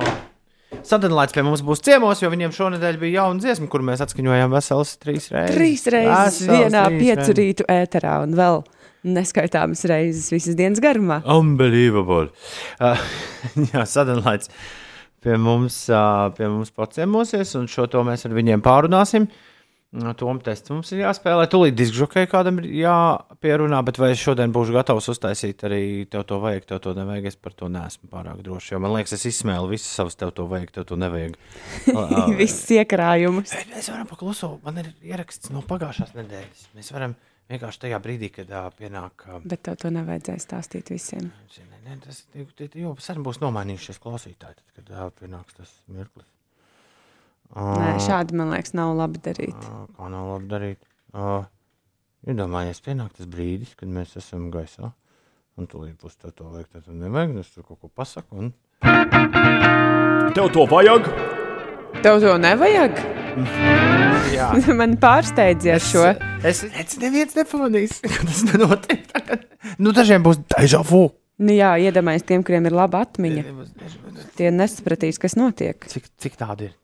[0.87, 4.97] Sadalīts pie mums būs ciemos, jo viņiem šonadēļ bija jauna dziesma, kur mēs atskaņojām veselas
[4.99, 5.55] trīs reizes.
[5.55, 8.59] Trīs reizes Veselas vienā piecu rītu ēterā un vēl
[9.07, 11.21] neskaitāmas reizes visas dienas garumā.
[11.31, 12.33] Unbelievable.
[12.83, 12.99] Uh,
[13.71, 14.51] jā, sadalīts
[15.23, 19.29] pie mums, uh, pie mums paciemosies, un šo to mēs ar viņiem pārunāsim.
[19.95, 21.45] Nu, Tom tests mums ir jāspēlē.
[21.47, 25.79] Tūlīt diskžokē kādam ir jāpierunā, bet vai es šodien būšu gatavs uztaisīt arī
[26.11, 27.29] tev to vajag, tev to nevajag.
[27.31, 28.73] Es par to neesmu pārāk drošs.
[28.73, 31.39] Jo man liekas, es izsmēlu visas savas tev to vajag, tev to nevajag.
[32.41, 33.55] Visas iekrājumus.
[33.71, 34.57] Mēs varam pakluso.
[34.67, 36.67] Man ir ieraksts no pagājušās nedēļas.
[36.75, 37.15] Mēs varam
[37.47, 39.23] vienkārši tajā brīdī, kad uh, pienāk.
[39.23, 41.31] Uh, Bet tev to nevajadzēja stāstīt visiem.
[41.87, 42.25] Ne, tas
[42.75, 46.27] jau sen būs nomainījušies klausītāji, tad, kad uh, pienāks tas mirklis.
[47.55, 49.67] Nē, šādi man liekas, nav labi darīt.
[49.95, 50.81] Kā nav labi darīt?
[52.27, 54.91] Iedomājies, pienāk tas brīdis, kad mēs esam gaisā.
[55.57, 57.33] Un tūlīt būs tā, to vajag, tad nevajag.
[57.33, 58.37] un Es tur kaut ko pasaku.
[58.37, 58.51] Un...
[60.35, 61.07] Tev to vajag?
[62.03, 62.99] Tev to nevajag?
[64.37, 64.49] Jā.
[64.79, 66.09] man pārsteidzies šo.
[66.45, 69.07] Es redzu, neviens nepamanīs, ka tas nenotiek.
[69.13, 69.47] tagad.
[69.81, 71.07] Nu, dažiem būs deja vu.
[71.37, 73.43] Nu, jā, iedomājieties tiem, kuriem ir laba atmiņa.
[74.39, 75.85] Tie nesapratīs, kas notiek.
[75.89, 76.77] Cik, cik tādu ir?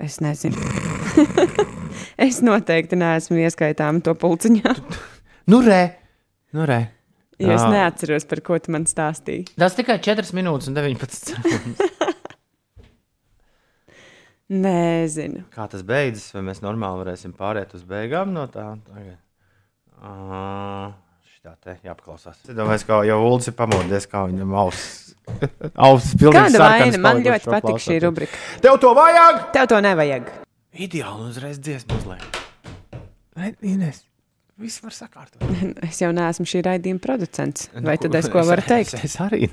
[0.00, 0.56] Es nezinu.
[2.26, 4.74] es noteikti neesmu ieskaitāma to pulciņā,
[5.50, 5.96] Nu, re!
[6.54, 6.80] Nu, re.
[7.40, 9.48] jo es neatceros, par ko tu man stāstīji.
[9.58, 11.80] Tas tikai 4 minūtes un 19 sekundes.
[14.50, 15.44] Nezinu.
[15.54, 18.66] Kā tas beidzas, vai mēs normāli varēsim pāriet uz beigām no tā?
[18.88, 19.18] Tagad.
[20.00, 20.90] Uh,
[21.40, 22.36] šitā te jāpaklausās.
[22.44, 25.14] Es domāju, ka jau Ulas ir pamodies, kā viņam auss.
[25.86, 27.00] auss pilnīgi Kāda vaina?
[27.00, 28.40] Man ļoti patīk šī rubrika.
[28.60, 29.40] Tev to vajag!
[29.54, 30.28] Tev to nevajag.
[30.76, 32.40] Ideāli uzreiz dziesmu uzliek.
[33.36, 34.02] Vai, Ines,
[34.60, 35.46] viss var sakārtot.
[35.88, 37.70] Es jau neesmu šī raidījuma producents.
[37.72, 38.98] Vai tad es ko varu teikt?
[39.00, 39.48] Es, es arī.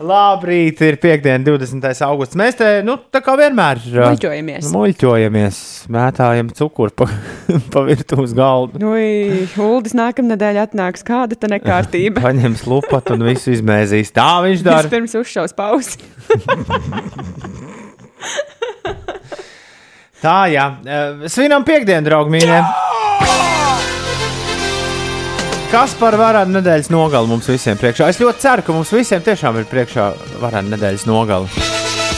[0.00, 1.84] Labrīt, ir piekdiena, 20.
[2.06, 2.36] augusts.
[2.40, 4.70] Mēs te, nu, tā kā vienmēr ā, Muļķojamies.
[4.72, 5.58] muļķojamies,
[5.92, 7.08] mētājam cukuru pa,
[7.74, 8.80] pa virtuves galdu.
[8.80, 12.22] Ui, Uldis nākamnedēļ atnāks kāda tā nekārtība.
[12.28, 14.14] Paņems lupatu un visu izmēzīs.
[14.16, 14.88] Tā viņš dara.
[14.88, 16.00] Vispirms uzšaus pauzi.
[20.20, 20.64] Tā, jā.
[20.84, 22.58] Eh, Svinam piekdienu, draugi mīļie.
[25.70, 28.08] Kas par varētu nedēļas nogali mums visiem priekšā?
[28.10, 30.06] Es ļoti ceru, ka mums visiem tiešām ir priekšā
[30.42, 31.46] varētu nedēļas nogali.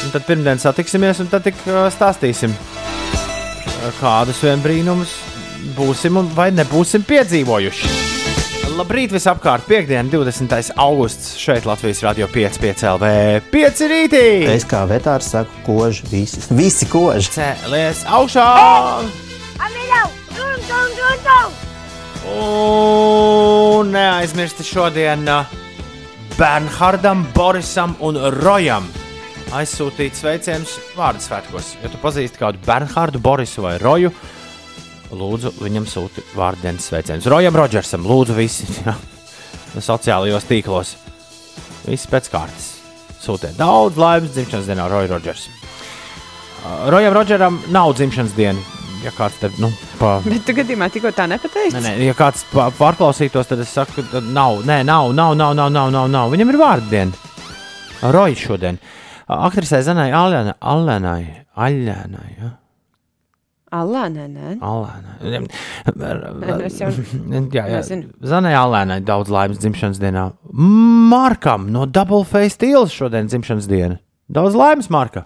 [0.07, 5.13] Un tad pirmdien satiksimies un tad tik eh, stāstīsim, eh, kādus vien brīnumus
[5.77, 7.91] būsim un vai nebūsim piedzīvojuši.
[8.73, 9.67] Labrīt, visapkārt!
[9.69, 10.71] Piektdiena, 20.
[10.81, 13.11] augusts šeit Latvijas Rādio 5,5 LV.
[13.53, 14.23] 5 rītī!
[14.55, 16.41] Es kā vetārs saku, koži visi.
[16.57, 17.29] Visi koži.
[17.37, 18.49] Cēlies augšā!
[22.33, 25.47] Un neaizmirsti šodien uh,
[26.39, 28.87] Bernhardam, Borisam un Rojam
[29.53, 31.75] aizsūtīt sveicienus vārdu svētkos.
[31.83, 34.13] Ja tu pazīsti kādu Bernhardu, Borisu vai Roju,
[35.13, 37.29] lūdzu viņam sūti vārdu dienas sveicienus.
[37.29, 38.97] Rojam, Rodžersam, lūdzu visi jā,
[39.77, 40.95] sociālajos tīklos.
[41.85, 42.69] Visi pēc kārtas.
[43.23, 45.49] Sūtiet daudz laimes dzimšanas dienā, Roja Rodžers.
[46.63, 48.82] Uh, Rojam Rodžeram nav dzimšanas diena.
[49.03, 51.75] Ja kāds te, nu, pa, Bet tu gadījumā tikko tā nepateici?
[51.75, 55.71] Nē, nē, ja kāds pārklausītos, tad es saku, ka nav, nē, nav, nav, nav, nav,
[55.75, 56.31] nav, nav, nav.
[56.31, 57.31] Viņam ir vārdu diena.
[58.15, 58.79] Roja šodien.
[59.33, 61.23] Aktrisē Zanai Alēnai, Alēnai,
[61.67, 62.53] Alēnai, ja?
[63.73, 64.59] Allā, nē.
[64.61, 65.49] Alēnai.
[66.77, 66.91] jau
[67.57, 67.81] Jā, jā.
[68.29, 70.27] Zanai Alēnai daudz laimes dzimšanas dienā.
[70.53, 73.97] Markam no Double Face Steels šodien dzimšanas diena.
[74.29, 75.25] Daudz laimes, Marka.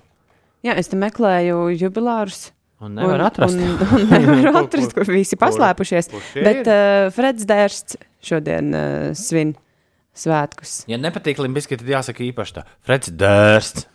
[0.62, 2.52] Jā, es te meklēju jubilārus.
[2.84, 3.56] Un nevar atrast.
[3.56, 6.10] Un, un nevaru Kur- atrast, kur- kur visi paslēpušies.
[6.12, 6.68] kur šie Bet ir?
[6.68, 7.96] uh, Freds Dērsts
[8.28, 9.54] šodien uh, svin
[10.16, 10.82] svētkus.
[10.90, 12.66] Ja nepatīk limbiski, tad jāsaka īpaši tā.
[12.84, 13.86] Freds Dērsts.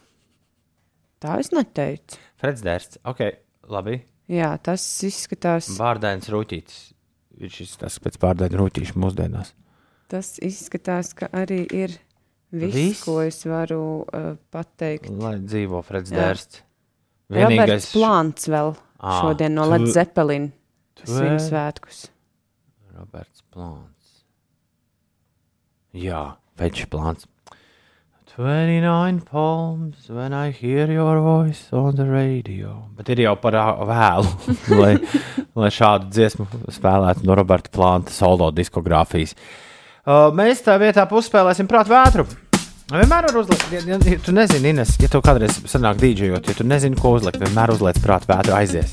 [1.22, 2.18] Tā es neteicu.
[2.42, 2.98] Freds Dērsts.
[3.06, 3.22] Ok,
[3.70, 4.00] labi.
[4.32, 6.88] Jā, tas izskatās, Bārdains rūtītis.
[7.42, 9.54] Viņš izskatās pēc bārdaina rūtīša mūsdienās.
[10.12, 11.94] tas izskatās, ka arī ir
[12.52, 13.04] viss, Viss?
[13.06, 15.10] ko es varu uh, pateikt.
[15.22, 16.20] Lai dzīvo Freds Jā.
[17.32, 17.58] Dērsts.
[17.58, 20.52] Roberts Plāns vēl Ā, šodien no tu- Led Zeppelin
[21.00, 22.08] tu- svin svētkus.
[22.98, 24.24] Roberts Plāns.
[25.94, 27.26] Jā, Večs Plāns.
[28.38, 32.86] 29 palms when I hear your voice on the radio.
[32.96, 33.58] Bet ir jau par
[33.90, 34.30] vēlu,
[34.82, 34.94] lai,
[35.60, 39.36] lai šādu dziesmu spēlētu no Roberta Planta solo diskogrāfijas.
[40.02, 42.26] Uh, mēs tā vietā uzspēlēsim prātu vētru.
[42.92, 46.56] Vienmēr var uzlikt, ja, ja, ja tu nezini, Ines, ja tev kādreiz sanāk dīdžejot, ja
[46.58, 48.92] tu nezini, ko uzlikt, vienmēr uzliec prātu vētru aizies.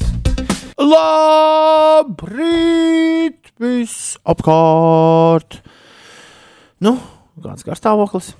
[0.78, 2.30] Labrīt,
[3.58, 5.58] viss apkārt!
[6.86, 6.94] Nu,
[7.42, 8.38] kāds garstāvoklis?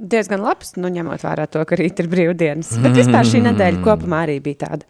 [0.00, 2.72] Diezgan labs, nu, ņemot vērā to, ka rīt ir brīvdienas.
[2.80, 4.88] Bet vispār šī nedēļa kopumā arī bija tāda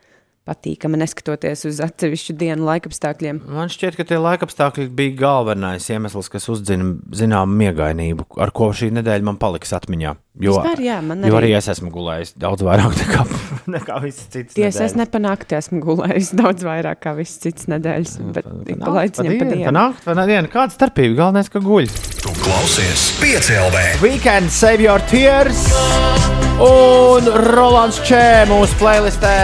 [0.49, 3.43] patīkama, neskatoties uz atsevišķu dienu laikapstākļiem.
[3.57, 8.93] Man šķiet, ka tie laikapstākļi bija galvenais iemesls, kas uzzina zināmu miegainību, ar ko šī
[8.99, 10.17] nedēļa man paliks atmiņā.
[10.35, 11.53] Jo, Vispār, jā, man jo arī.
[11.53, 13.25] arī es esmu gulējis daudz vairāk nekā,
[13.77, 14.57] nekā visas citas.
[14.57, 19.69] Tiesa, es nepanāktu, esmu gulējis daudz vairāk kā visas citas nedēļas, bet ik pa dienu.
[19.69, 20.51] Panākt, vai dienu?
[20.51, 21.21] Kāda starpība?
[21.21, 21.87] Galvenais, ka guļ.
[22.19, 23.85] Tu klausies PCLV.
[24.03, 25.69] Weekend Save Your Tears
[26.65, 29.35] un Rolands Čē mūsu playlistē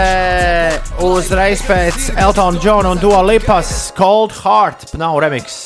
[1.07, 5.61] uzreiz pēc Eltona Džona un Dua Lipas Cold Heart nav remix.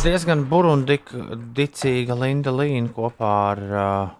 [0.00, 4.12] Diezgan burundicīga Linda Līna kopā ar uh,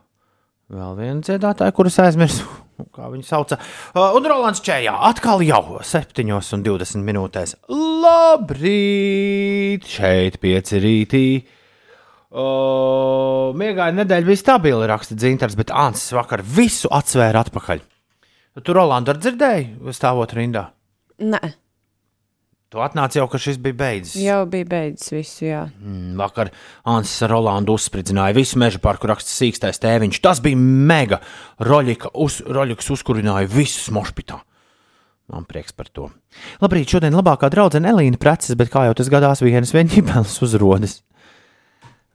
[0.69, 2.45] vēl vienu dziedātāju, kurus aizmirsu.
[2.93, 3.57] Kā viņu sauca?
[3.95, 7.55] Uh, un Rolands Čējā atkal jau 7,20 minūtēs.
[8.05, 9.89] Labrīt!
[9.89, 11.23] Šeit pieci rītī.
[12.29, 17.81] Uh, Miegaina nedēļa bija stabila, raksta Dzintars, bet Ansis vakar visu atsvēra atpakaļ.
[18.61, 19.65] Tu Rolandu ar dzirdēji,
[19.97, 20.69] stāvot rindā?
[21.25, 21.41] Nē,
[22.71, 24.15] Tu atnāci jau, ka šis bija beidzis.
[24.23, 25.65] jau bija beidzis visu, jā.
[25.83, 26.53] Mm, Vakar
[26.87, 30.21] Ansis ar Rolandu uzspridzināja visu meža parku, raksta sīkstais tēviņš.
[30.23, 31.19] Tas bija mega.
[31.67, 34.39] Roļika uz, Roļiks uzkurināja visus mošpitā.
[35.31, 36.09] Man prieks par to.
[36.63, 41.01] Labrīt, šodien labākā draudzene Elīna preces, bet kā jau tas gadās, vienas ģimenes uzrodas.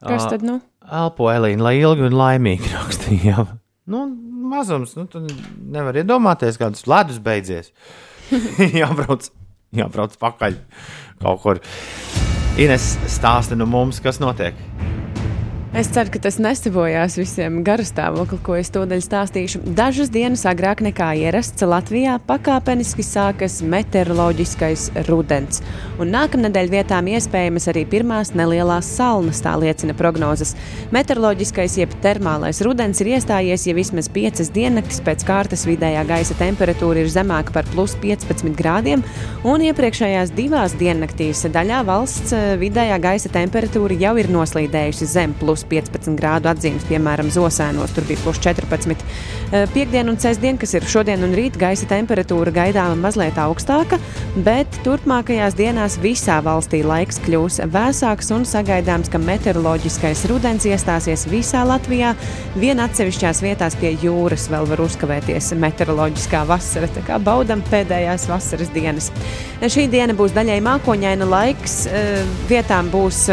[0.04, 0.58] Kas tad, nu?
[0.88, 3.44] Elpo Elīna, lai ilgi un laimīgi rakstīja.
[3.92, 4.06] Nu,
[4.52, 5.20] mazums, nu, tu
[5.72, 7.72] nevar iedomāties, kādas ledus beidzies.
[8.80, 9.30] jābrauc,
[9.80, 10.58] jābrauc pakaļ
[11.22, 11.62] kaut kur.
[12.56, 14.56] Ines stāsta no mums, kas notiek.
[15.76, 19.58] Es ceru, ka tas nesavojās visiem garastāvokli, ko es tūdaļ stāstīšu.
[19.76, 25.60] Dažas dienas agrāk nekā ierasts Latvijā pakāpeniski sākas meteoroloģiskais rudens.
[26.00, 30.54] Un nākamnedēļ vietām iespējamas arī pirmās nelielās salnas, tā liecina prognozes.
[30.96, 37.04] Meteoroloģiskais jeb termālais rudens ir iestājies, ja vismaz piecas diennaktis pēc kārtas vidējā gaisa temperatūra
[37.04, 39.04] ir zemāka par plus 15 grādiem,
[39.44, 45.65] un iepriekšējās divās diennaktīs daļā valsts eh, vidējā gaisa temperatūra jau ir noslīdējusi zem plus
[45.70, 49.04] 15 grādu atzīmes, piemēram, Zosēnos, tur bija plus 14.
[49.52, 53.98] Eh, Piektdien un sestdien, kas ir šodien un rīt, gaisa temperatūra gaidāma mazliet augstāka,
[54.46, 61.64] bet turpmākajās dienās visā valstī laiks kļūs vēsāks un sagaidāms, ka meteoroloģiskais rudens iestāsies visā
[61.66, 62.14] Latvijā.
[62.56, 68.72] Vien atsevišķās vietās pie jūras vēl var uzkavēties meteoroloģiskā vasara, tā kā baudam pēdējās vasaras
[68.74, 69.12] dienas.
[69.62, 73.26] Šī diena būs daļai mākoņaina laiks, eh, vietām būs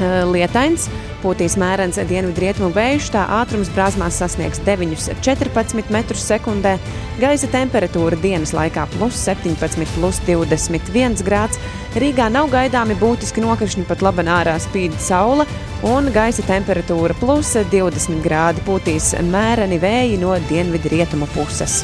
[0.00, 0.88] lietains.
[1.22, 6.74] Pūtīs mērens dienvidu-rietumu vējš, tā ātrums brāzmās sasniegs 9,14 m2.
[7.20, 11.58] Gaisa temperatūra dienas laikā plus 17, plus 21 grāds.
[11.96, 15.46] Rīgā nav gaidāmi būtiski nokrišņi, pat labi ārā spīd saule,
[15.88, 21.74] un gaisa temperatūra plus 20 grādi pūtīs mēreni vēji no dienvidu-rietumu puses.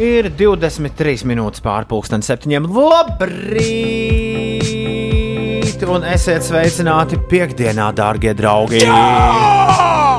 [0.00, 2.68] Ir 23 minūtes pārpusdienas septiņiem.
[2.72, 4.79] Labrīt!
[5.80, 8.82] Un esiet sveicināti piekdienā, dārgie draugi!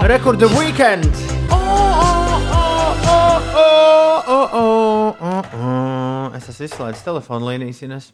[0.10, 1.06] Rekordu weekend!
[1.54, 2.08] O, o,
[2.52, 3.20] o,
[3.62, 3.68] o,
[4.26, 4.66] o, o,
[5.22, 5.76] o, o.
[6.36, 8.10] Es esmu izslēdzis telefonu līnijas, Ines.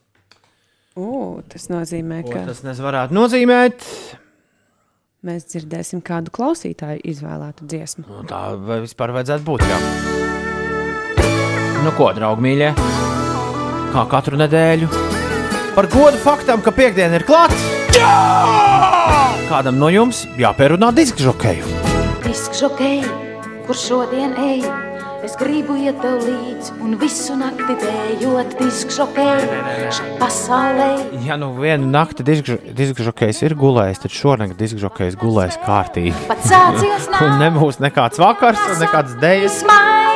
[0.99, 3.85] U, tas nozīmē, Ko ka tas nes varētu nozīmēt?
[5.27, 8.05] mēs dzirdēsim kādu klausītāju izvēlētu dziesmu.
[8.11, 9.65] Nu, tā vai vispār vajadzētu būt.
[9.67, 9.79] Jā.
[11.83, 12.73] Nu, ko, draugi, mīļie?
[13.95, 15.16] Kā katru nedēļu?
[15.77, 17.53] Par godu faktam, ka piekdiena ir klāta.
[19.45, 21.69] Kādam no jums jāpierunā disku žokeju.
[22.23, 23.03] Disks žokei,
[23.67, 24.63] kur šodien ej,
[25.21, 29.37] es gribu iet tev līdzi un visu nakti dējot disks žokei
[29.93, 30.89] šai pasaulē.
[31.27, 36.17] Ja nu vienu nakti disku žokejs ir gulējis, tad šonakt disku žokejs gulēs kārtīgi.
[37.27, 39.61] Un nebūs nekāds vakars un nekāds dēļas.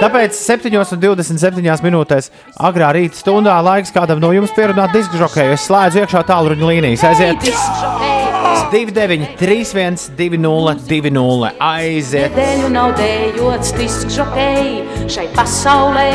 [0.01, 5.53] Tāpēc 7,27 minūtēs agrā rīta stundā laiks kādam no jums pierunāt disku žokeju.
[5.53, 7.03] Es slēdzu iekšā tālruņa līnijas.
[7.11, 7.37] Aiziet!
[7.45, 8.15] Disks žokei,
[8.49, 11.61] es 29, 31, 20, 20.
[11.67, 12.33] Aiziet!
[12.33, 16.09] Dēļu nav dējots disks žokei šai pasaulē.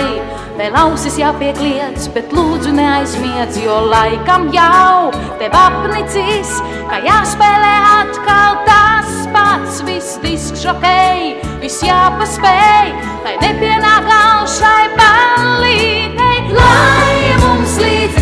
[0.57, 6.57] Vēl ausis jāpiekliedz, bet lūdzu neaizmiedz, jo laikam jau tev apnicis,
[6.91, 9.83] ka jāspēlē atkal tas pats.
[9.87, 12.93] Viss disks žokei, viss jāpaspēj,
[13.27, 16.39] lai nepienāk gals šai ballītei.
[16.57, 18.16] Lai mums līdz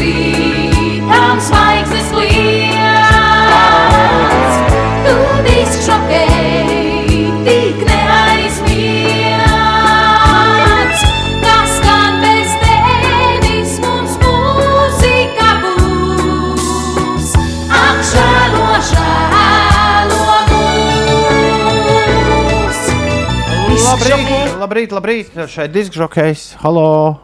[24.65, 25.35] Labrīt, labrīt!
[25.53, 26.55] Šeit diskžokejs.
[26.63, 27.19] Halo!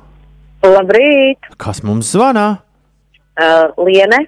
[0.60, 2.60] Labrīt, Kas mums zvana?
[3.40, 4.26] uh, Liene.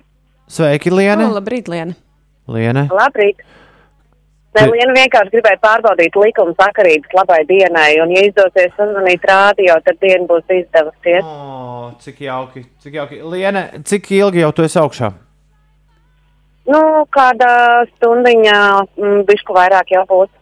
[0.49, 1.27] Sveiki, Liene!
[1.29, 1.93] labrīt, Liena.
[2.49, 2.87] Liene.
[2.89, 3.45] Labrīt.
[4.57, 10.01] Nē, Liena vienkārši gribēja pārbaudīt likuma sakarības labai dienai, un, ja izdosies sazvanīt rādio, tad
[10.01, 11.29] diena būs izdevusies.
[11.29, 13.21] O, cik jauki, cik jauki.
[13.35, 15.13] Liene, cik ilgi jau tu esi augšā?
[16.65, 16.81] Nu,
[17.13, 17.53] kāda
[17.93, 18.61] stundiņa,
[18.97, 20.33] mm, bišku vairāk jau būs.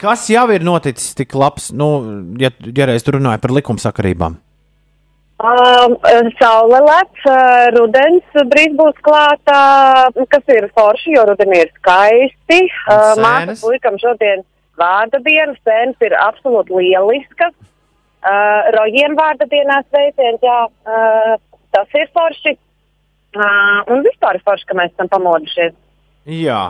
[0.00, 1.88] Kas jau ir noticis tik labs, nu,
[2.40, 4.40] ja, ja reiz tu runāji par likumsakarībām?
[5.44, 5.96] Um,
[6.38, 9.56] saule lec, uh, rudens drīz būs klāta,
[10.30, 12.60] kas ir forši, jo rudenī ir skaisti.
[12.86, 13.64] Uh, Māte sēnes?
[13.64, 14.44] puikam šodien
[14.80, 17.54] vārda diena, sēnes ir absolūti lieliskas.
[18.24, 21.34] Uh, rojiem vārda dienā sveiciens, jā, uh,
[21.76, 22.54] tas ir forši.
[23.34, 25.74] Uh, un vispār ir forši, ka mēs esam pamodušies.
[26.30, 26.62] Jā,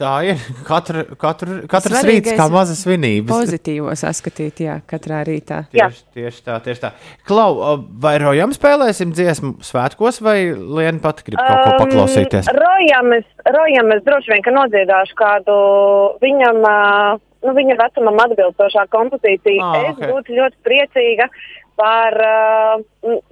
[0.00, 0.40] tā ir.
[0.66, 3.30] Katra, katra, katrs rīts kā maza svinības.
[3.30, 5.62] Pozitīvo saskatīt, jā, katrā rītā.
[5.74, 6.92] Tieši, tieši tā, tieši tā.
[7.28, 12.50] Klau, vai rojam spēlēsim dziesmu svētkos, vai Liena pati grib kaut ko paklausīties?
[12.50, 15.56] Um, Rojam es, rojam es droši vien, ka nodziedāšu kādu
[16.24, 19.64] viņam, uh, nu, viņa vecumam atbilstošā kompozīciju.
[19.64, 20.06] Ah, es ok.
[20.14, 21.30] būtu ļoti priecīga
[21.80, 22.82] par uh,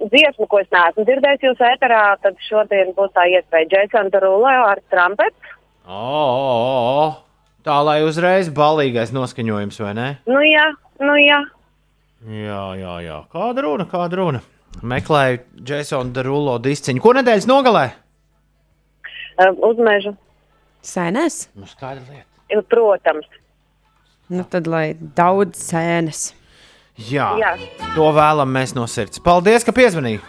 [0.01, 4.81] dziesmu, ko es neesmu dzirdējis jūsu ēterā, tad šodien būs tā iespēja Jason Derulo ar
[4.89, 5.57] trampeti.
[5.89, 7.07] O, o, o, o.
[7.65, 10.07] Tā lai uzreiz balīgais noskaņojums, vai ne?
[10.29, 10.67] Nu jā,
[11.01, 11.39] nu jā.
[12.29, 13.17] Jā, jā, jā.
[13.33, 14.41] Kāda runa, kāda runa?
[14.85, 17.01] Meklēju Jasonu Derulo disciņu.
[17.03, 17.85] Ko nedēļas nogalē?
[19.39, 20.13] Uh, uzmežu,
[20.85, 21.47] Sēnēs?
[21.55, 22.61] Nu, skaidra lieta.
[22.69, 23.25] protams.
[24.29, 26.33] Nu, tad lai daudz sēnes.
[27.09, 27.53] Jā, Jā.
[27.95, 29.23] to vēlam mēs no sirds.
[29.23, 30.19] Paldies, ka piezvanīji!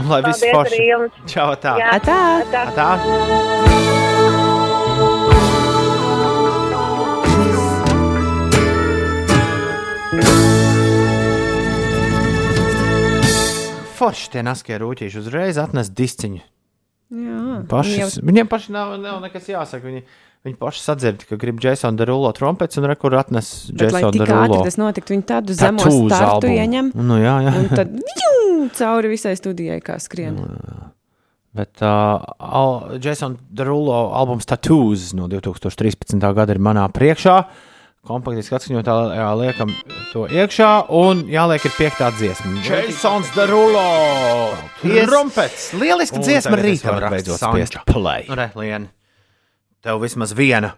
[0.00, 1.24] Un lai viss Paldies forši!
[1.30, 1.78] Čau, tā!
[1.78, 1.94] Jā.
[2.00, 2.20] Atā!
[2.50, 2.66] Tā.
[2.74, 3.99] tā.
[14.00, 16.40] Forši tie naskie rūtīši uzreiz atnes disciņu.
[17.10, 17.38] Jā,
[17.70, 19.82] Paši, jau Viņiem pašiem nav, nav nekas jāsaka.
[19.90, 20.04] Viņi,
[20.46, 24.22] viņi paši sadzird, ka grib Jasona Derulo trompets un rekur atnes Bet, lai Jasona tik
[24.22, 24.60] ātri Derulo.
[24.68, 26.92] tas notiktu, viņi tādu zemo startu ieņem.
[26.94, 27.54] Nu, jā, jā.
[27.58, 30.38] Un tad vjum, cauri visai studijai kā skrien.
[31.58, 36.14] Bet uh, al, Jason Derulo albums Tattoos no 2013.
[36.22, 37.40] gada ir manā priekšā.
[38.08, 39.72] Kompaktiski atskaņotā jā, liekam
[40.14, 42.54] to iekšā un jāliek ir piektā dziesma.
[42.64, 43.82] Jasons Derulo!
[44.80, 45.66] Trompets!
[45.76, 48.24] Lieliski Un dziesma var beidzot spiest play.
[48.30, 48.86] Nu, re, Lien,
[49.84, 50.72] tev vismaz viena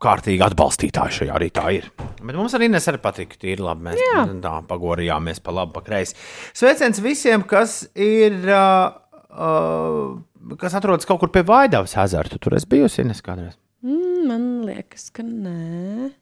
[0.00, 1.90] kārtīga atbalstītāja šajā rītā ir.
[2.22, 3.90] Bet mums arī nes arī patīk, tīri labi.
[3.90, 4.24] Mēs Jā.
[4.40, 6.16] tā pagorijāmies pa labi, pa kreisi.
[6.56, 8.38] Sveiciens visiem, kas ir.
[8.46, 8.96] Uh,
[9.36, 12.30] uh, kas atrodas kaut kur pie Vaidavas ezera.
[12.30, 13.58] Tu tur esi bijusi Ines kādreiz.
[13.84, 16.14] Mm, man liekas, ka nē.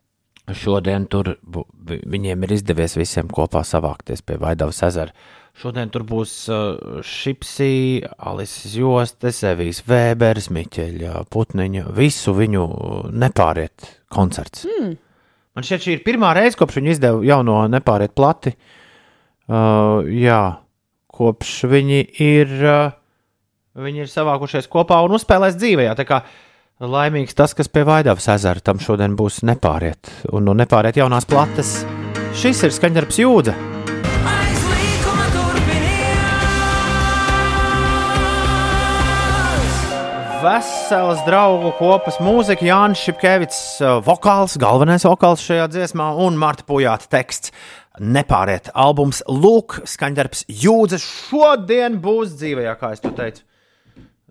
[0.55, 5.15] Šodien tur viņiem ir izdevies visiem kopā savākties pie Vaidavas ezera.
[5.57, 11.87] Šodien tur būs uh, Šipsī, Alises Jostes, Evijas Vēberis, Miķeļa Putniņa.
[11.97, 12.67] Visu viņu
[13.17, 14.67] nepāriet koncerts.
[14.69, 14.93] Mm.
[15.57, 18.53] Man šķiet, šī ir pirmā reize, kopš viņi izdeva jauno nepāriet plati.
[19.49, 20.43] Uh, jā,
[21.17, 22.93] kopš viņi ir, uh,
[23.81, 25.89] viņi ir savākušies kopā un uzspēlēs dzīvē.
[25.97, 26.21] Tā kā
[26.85, 30.11] laimīgs tas, kas pie Vaidavas ezera tam šodien būs nepāriet.
[30.33, 31.81] Un no nepāriet jaunās plates.
[32.37, 33.55] Šis ir skaņdarbs jūdze.
[40.47, 43.59] Veselas draugu kopas mūzika, Jānis Šepkevits,
[44.07, 47.51] vokāls, galvenais vokāls šajā dziesmā, un Marta Pujāta teksts.
[47.99, 53.43] Nepāriet, albums Lūk, skaņdarbs jūdzes šodien būs dzīvē, kā es to teicu.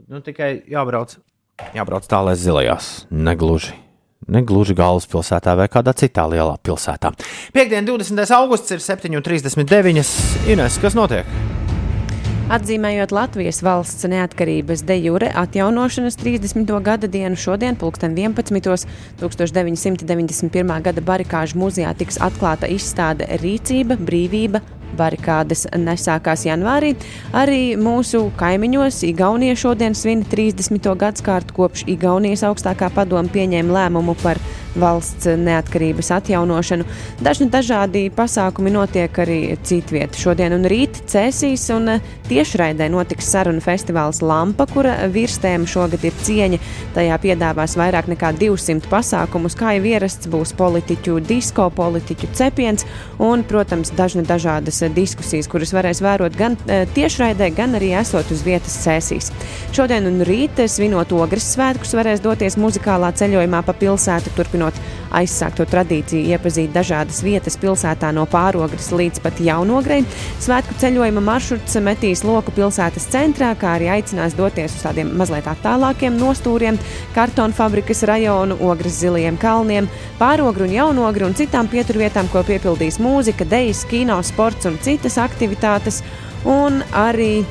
[0.05, 1.17] Nu, tikai jābrauc,
[1.75, 3.75] jābrauc tālāk zilajās, negluži.
[4.25, 7.11] Negluži galvaspilsētā vai kādā citā lielā pilsētā.
[7.53, 8.23] Piektdien, 20.
[8.33, 10.15] augusts ir 7,39.
[10.49, 11.29] Ines, kas notiek?
[12.45, 16.73] Atzīmējot Latvijas valsts neatkarības de jure atjaunošanas 30.
[16.85, 18.85] gada dienu, šodien, 2011.
[19.21, 20.73] 1991.
[20.85, 24.61] gada barikāžu muzejā tiks atklāta izstāde Rīcība, brīvība,
[24.97, 26.93] barikādes nesākās janvārī.
[27.35, 30.91] Arī mūsu kaimiņos Igaunija šodien svin 30.
[30.95, 34.41] gadsimtu kopš Igaunijas augstākā padoma pieņēma lēmumu par
[34.75, 36.85] valsts neatkarības atjaunošanu.
[37.23, 40.17] Dažni dažādi pasākumi notiek arī citviet.
[40.19, 41.95] Šodien un rīt Cēsīs un
[42.29, 46.59] tiešraidē notiks sarunu festivāls Lampa, kura virstēma šogad ir cieņa.
[46.95, 52.85] Tajā piedāvās vairāk nekā 200 pasākumus, kā jau ierasts būs politiķu disko, politiķu cepiens
[53.19, 58.43] un, protams, dažni dažādas diskusijas, kuras varēs vērot gan eh, tiešraidē, gan arī esot uz
[58.45, 59.31] vietas Cēsīs.
[59.75, 64.77] Šodien un rīt svinot ogres svētkus varēs doties muzikālā ceļojumā pa pilsētu, turpinot
[65.19, 70.03] aizsākto tradīciju iepazīt dažādas vietas pilsētā no pārogres līdz pat jaunogrei.
[70.43, 76.17] Svētku ceļojuma maršruts metīs loku pilsētas centrā, kā arī aicinās doties uz tādiem mazliet attālākiem
[76.19, 76.79] nostūriem,
[77.15, 79.89] kartonu fabrikas rajonu, ogres zilajiem kalniem,
[80.21, 86.03] pārogru un jaunogru un citām pieturvietām, ko piepildīs mūzika, dejas, kino, sports un citas aktivitātes.
[86.45, 87.45] Un arī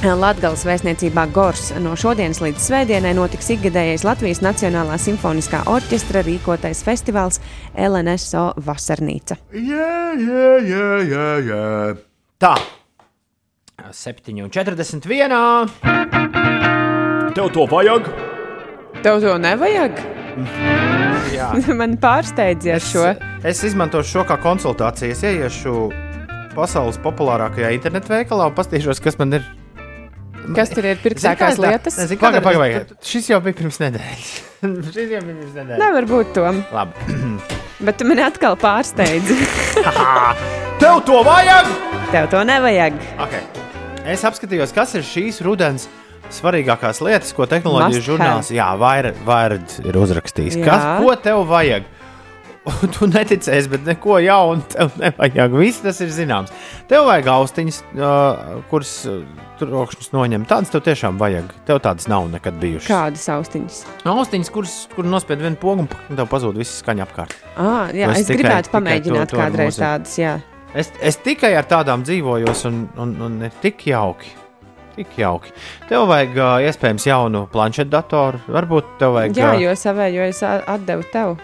[0.00, 7.36] Latvijas vēstniecībā Gors no šodienas līdz svētdienai notiks ikgadējais Latvijas Nacionālā simfoniskā orķestra rīkotais festivāls
[7.76, 9.36] LNSO Vasarnīca.
[9.52, 11.66] Jā, jā, jā, jā, jā.
[12.40, 12.54] Tā,
[13.92, 15.68] 7,41.
[17.36, 18.08] Tev to vajag?
[19.04, 20.00] Tev to nevajag?
[21.36, 21.52] Jā.
[21.80, 23.06] Man pārsteidz ar šo.
[23.44, 25.12] Es izmantošu šo kā konsultāciju.
[25.12, 25.90] Es ieiešu
[26.56, 29.59] pasaules populārākajā internetu veikalā un paskatīšos, kas man ir.
[30.56, 31.98] Kas tur ir pirktākās lietas?
[32.00, 32.86] Nezinu, kāda ir.
[33.06, 34.30] Šis jau bija pirms nedēļas.
[34.94, 35.82] Šis jau bija pirms nedēļas.
[35.82, 36.46] Nevar būt to.
[36.74, 37.18] Labi.
[37.86, 39.38] Bet tu mani atkal pārsteidzi.
[40.82, 41.70] Tev to vajag!
[42.10, 42.96] Tev to nevajag.
[43.28, 43.44] Okay.
[44.10, 45.86] Es apskatījos, kas ir šīs rudens
[46.34, 50.60] svarīgākās lietas, ko tehnoloģiju Must žurnāls jā, vairāk vair ir uzrakstījis.
[50.60, 50.66] Jā.
[50.66, 51.88] Kas, ko tev vajag?
[52.94, 55.54] Tu neticēsi, bet neko jaunu tev nevajag.
[55.58, 56.52] Viss tas ir zināms.
[56.90, 59.22] Tev vajag austiņas, uh, kuras uh,
[59.60, 60.44] trokšņus noņem.
[60.50, 61.52] Tādas tev tiešām vajag.
[61.68, 62.88] Tev tādas nav nekad bijušas.
[62.90, 63.78] Kādas austiņas?
[64.08, 67.34] Austiņas, kuras kur nospied vienu pogu un tev pazūd viss skaņa apkārt.
[67.56, 69.84] Ah, jā, Es es, es tikai- gribētu tikai pamēģināt to- to kādreiz mūziku.
[69.84, 70.18] tādas.
[70.18, 70.34] Jā.
[70.74, 74.36] Es, es tikai ar tādām dzīvojos, un, un, un ir tik jauki.
[74.96, 75.52] Tik jauki.
[75.88, 78.40] Tev vajag uh, iespējams jaunu planšetdatoru.
[78.48, 79.36] Varbūt tev vajag.
[79.38, 81.36] jā, jo savējo es atdevu tev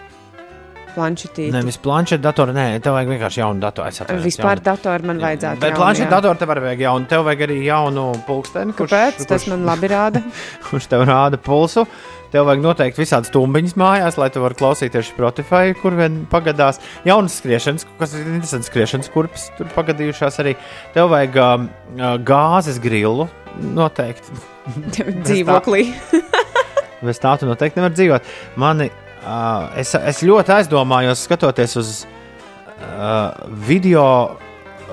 [0.97, 1.53] planšetīti.
[1.53, 3.93] Nevis planšetdatoru, nē, tev vajag vienkārši jaunu datoru.
[3.93, 4.65] Es atvainojos, Vispār jaunu.
[4.67, 5.61] datoru man vajadzētu.
[5.63, 7.09] Bet planšetdatoru tev vajag jaunu.
[7.13, 8.75] Tev vajag arī jaunu pulksteni.
[8.77, 9.23] Kāpēc?
[9.29, 10.23] Tas man labi rāda.
[10.67, 11.85] kurš tev rāda pulsu.
[12.33, 16.81] Tev vajag noteikti visādas stumbiņas mājās, lai tu varētu klausīties Spotify, kur vien pagadās.
[17.07, 20.57] Jaunas skriešanas, kas ir interesants skriešanas kurpes, tur pagadījušās arī.
[20.97, 23.29] Tev vajag um, uh, gāzes grilu.
[23.63, 24.35] Noteikti.
[25.23, 25.85] Dzīvoklī.
[27.07, 28.31] Bez tā tu noteikti nevar dzīvot.
[28.59, 28.89] Mani,
[29.27, 33.35] uh, es, es ļoti aizdomājos, skatoties uz uh,
[33.67, 34.07] video,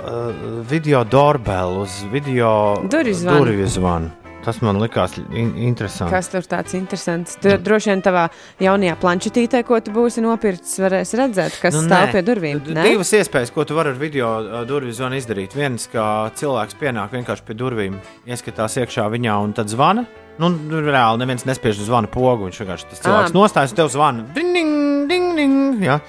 [0.03, 0.27] uh,
[0.69, 2.51] video doorbell, uz video
[2.91, 4.13] Durvju zvanu.
[4.45, 6.13] Tas man likās in interesanti.
[6.13, 7.39] Kas tur tāds interesants?
[7.41, 8.27] Tur droši vien tavā
[8.61, 12.13] jaunajā planšetītē, ko tu būsi nopircis, varēs redzēt, kas nu, stāv nē.
[12.13, 12.61] pie durvīm.
[12.77, 12.85] Nē?
[12.91, 15.57] Divas iespējas, ko tu vari ar video uh, durvju zvanu izdarīt.
[15.57, 17.97] Viens, ka cilvēks pienāk vienkārši pie durvīm,
[18.29, 20.05] ieskatās iekšā viņā un tad zvana.
[20.39, 20.49] Nu,
[20.83, 22.49] reāli neviens nespiež uz zvana pogu.
[22.49, 23.37] Viņš vienkārši tas cilvēks Ā.
[23.37, 24.25] nostājas tev zvana.
[24.35, 26.01] Ding, ding, ding, ding, jā.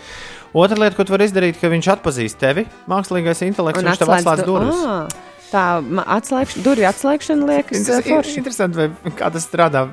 [0.55, 4.13] Otra lieta, ko tu vari izdarīt, ka viņš atpazīst tevi, mākslīgais intelekts, un viņš tev
[4.15, 4.81] atslēdz du- durvis.
[4.87, 5.09] Ā,
[5.51, 8.37] Tā ma- atslēgš, durvju atslēgšana liekas Inter- eh, forši.
[8.41, 9.83] Interesanti, kā tas strādā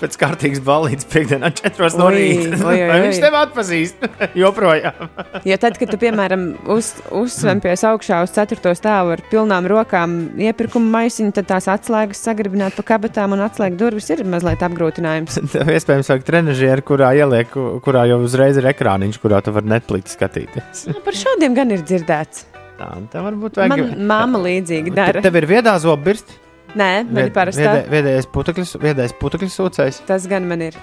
[0.00, 2.60] pēc kārtīgas balīdzes piekdienā, 4 no rīta.
[2.64, 4.06] Vai viņš tevi atpazīst
[4.42, 5.08] joprojām?
[5.50, 6.42] Jo tad, kad tu, piemēram,
[6.72, 12.76] uz, uzsvempies augšā uz ceturto stāvu ar pilnām rokām iepirkuma maisiņu, tad tās atslēgas sagribināt
[12.76, 15.40] pa kabatām un atslēgt durvis ir mazliet apgrūtinājums.
[15.54, 20.14] Tev iespējams vajag trenižieri, kurā ieliek, kurā jau uzreiz ir ekrāniņš, kurā tu vari Netflix
[20.18, 20.86] skatīties.
[20.92, 22.46] Nu, par šādiem gan ir dzirdēts.
[22.80, 23.76] Tā, tā varbūt vajag.
[23.76, 25.20] Man māma līdzīgi dara.
[25.20, 26.38] Te- Tev ir viedā zobirsts,
[26.70, 27.72] Nē, man ir parastā.
[27.90, 29.96] viedējais putekļs, viedējais putekļs sūcējs.
[30.06, 30.76] Tas gan man ir.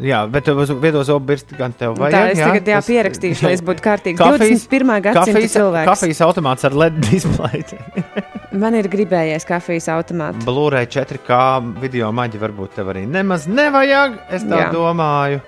[0.00, 2.30] Jā, bet tev uz viedo zobirsts gan tev Tā vajag.
[2.32, 4.16] es jā, tagad jā, tas- pierakstīšu, lai es būtu kārtīgs.
[4.22, 5.02] Kafijas- 21.
[5.04, 5.90] gadsimta cilvēks.
[5.92, 7.78] kafijas automāts ar LED displeju.
[8.64, 10.40] Man ir gribējies kafijas automātu.
[10.48, 11.38] Blu-ray 4K
[11.84, 14.18] video maģi varbūt tev arī nemaz nevajag.
[14.32, 14.72] Es tā Jā.
[14.72, 15.42] domāju.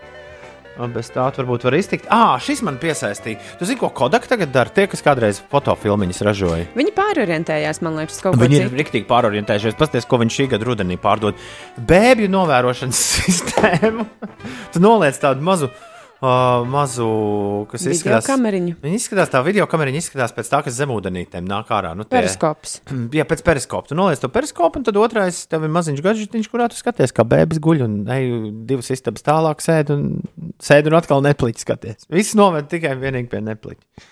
[0.81, 2.07] Un bez tā varbūt var iztikt.
[2.13, 3.41] Ah, šis man piesaistīja.
[3.61, 4.73] Tu zini, ko Kodak tagad dara?
[4.73, 6.71] Tie, kas kādreiz fotofilmiņas ražoja.
[6.79, 9.77] Viņi pārorientējās, man liekas, kaut ko Viņi ir rīktīgi pārorientējušies.
[9.81, 11.37] Paskaties, ko viņš šī gada rudenī pārdod.
[11.77, 14.09] Bēbju novērošanas sistēmu.
[14.73, 15.69] tu noliec tādu mazu
[16.21, 17.07] uh, mazu,
[17.71, 18.27] kas Video izskatās.
[18.29, 18.75] kameriņu.
[18.85, 21.93] Viņi izskatās, tā video kamera izskatās pēc tā, kas zemūdenītēm nāk ārā.
[21.99, 22.79] Nu, tie- Periskops.
[23.19, 23.91] Jā, pēc periskopa.
[23.91, 27.25] Tu noliec to periskopu, un tad otrais tev ir maziņš gadžetiņš, kurā tu skaties, kā
[27.29, 28.31] bērns guļ un ej
[28.69, 30.07] divas istabas tālāk sēd un
[30.63, 32.09] sēd un atkal nepliķi skaties.
[32.13, 34.09] Viss noved tikai un vienīgi pie nepliķa.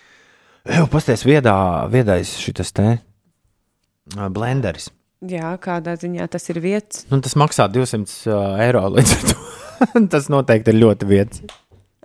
[0.68, 1.54] Jau pasties viedā,
[1.88, 2.98] viedais šitas te
[4.32, 4.90] blenderis.
[5.28, 7.02] Jā, kādā ziņā tas ir vietas.
[7.10, 9.38] Nu, tas maksā 200 uh, eiro līdz ar to.
[10.12, 11.42] tas noteikti ir ļoti vietas.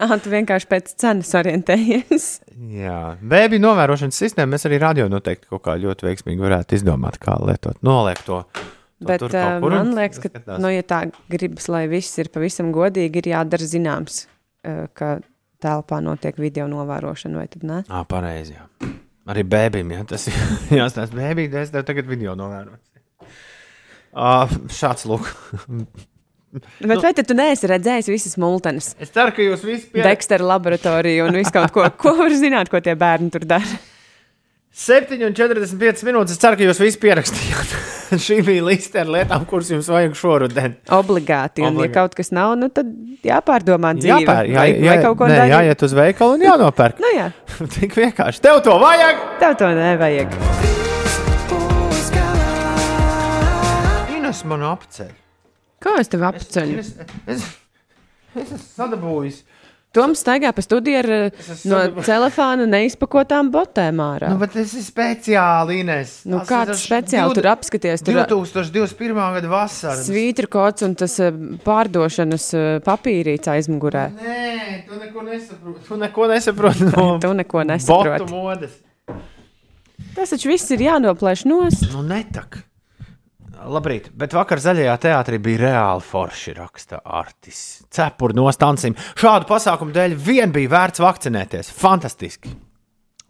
[0.02, 2.28] Ah, tu vienkārši pēc cenas orientējies.
[2.74, 7.36] Jā, bērnu novērošanas sistēmu mēs arī radio noteikti kaut kā ļoti veiksmīgi varētu izdomāt, kā
[7.46, 7.78] lietot.
[7.86, 8.40] Noliek to.
[8.50, 10.64] to Bet kaut kur man liekas, ka, skatās.
[10.64, 14.24] nu, ja tā gribas, lai viss ir pavisam godīgi, ir jādara zināms,
[14.66, 15.20] uh, ka
[15.64, 17.84] telpā notiek video novērošana, vai tad ne?
[17.86, 18.58] Ā, pareizi.
[18.58, 18.66] Jā.
[19.30, 20.40] Arī bērnam, ja tas ir
[20.82, 22.82] jāstāsta bērnam, es tev tagad video novēroju.
[24.14, 25.30] Uh, šāds lūk.
[26.84, 28.92] Bet nu, vai tad tu neesi redzējis visas multenes?
[29.02, 30.04] Es ceru, ka jūs visi pie...
[30.06, 33.82] Dexter laboratoriju un visu kaut ko, ko var zināt, ko tie bērni tur dara.
[34.74, 36.34] 7,45 minūtes.
[36.34, 37.74] Es ceru, ka jūs visi pierakstījāt.
[38.26, 40.76] Šī bija liste ar lietām, kuras jums vajag šoruden.
[40.98, 41.62] Obligāti.
[41.62, 41.90] Un, Obligāti.
[41.92, 42.90] ja kaut kas nav, nu, tad
[43.26, 44.20] jāpārdomā dzīve.
[44.26, 45.54] Jāpēr, jā, vai, jā, vai kaut ko nē, darīt.
[45.54, 47.02] jāiet uz veikalu un jānopērk.
[47.06, 47.30] Nu, jā,
[47.78, 48.42] Tik vienkārši.
[48.46, 49.26] Tev to vajag!
[49.42, 50.38] tev to nevajag.
[54.18, 55.23] Ines man apceļ.
[55.84, 56.80] Kā es tevi apceļu?
[56.80, 56.94] Es,
[57.28, 57.50] es,
[58.36, 59.42] es esmu sadabūjis.
[59.94, 64.32] Toms staigā pa studiju ar esmu no telefona neizpakotām botēm ārā.
[64.34, 66.16] Nu, bet tas ir speciāli, Ines.
[66.26, 68.02] Nu, Tas kāds speciāli tur apskaties?
[68.02, 69.14] Tur 2021.
[69.36, 70.00] gada vasarā.
[70.02, 71.30] svītru kods un tas eh,
[71.68, 74.08] pārdošanas eh, papīrīts aizmugurē.
[74.18, 74.42] Nē,
[74.90, 75.86] tu neko nesaproti.
[75.92, 78.32] Tu neko nesaproti no Tu neko nesaproti.
[78.34, 78.80] modes.
[80.18, 81.84] Tas taču viss ir jānoplēš nos.
[81.94, 82.64] Nu, netak.
[83.70, 87.62] Labrīt, bet vakar zaļajā teātrī bija reāli forši raksta Artis.
[87.94, 88.96] Cepuri no stancīm.
[89.20, 91.72] Šādu pasākumu dēļ vien bija vērts vakcinēties.
[91.78, 92.54] Fantastiski!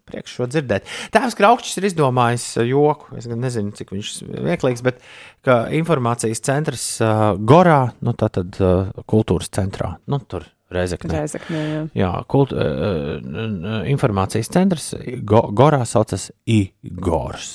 [0.04, 0.88] Priekš šo dzirdēt.
[1.14, 3.14] Tēvs Kraukšķis ir izdomājis uh, joku.
[3.16, 4.98] Es gan nezinu, cik viņš ir vieglīgs, bet
[5.46, 11.22] ka informācijas centrs uh, Gorā, nu tā tad uh, kultūras centrā, nu tur Reizeknē.
[11.22, 11.82] Reizeknē, jā.
[11.96, 14.92] Jā, kult, uh, uh, informācijas centrs
[15.24, 17.54] Go, Gorā saucas Igors.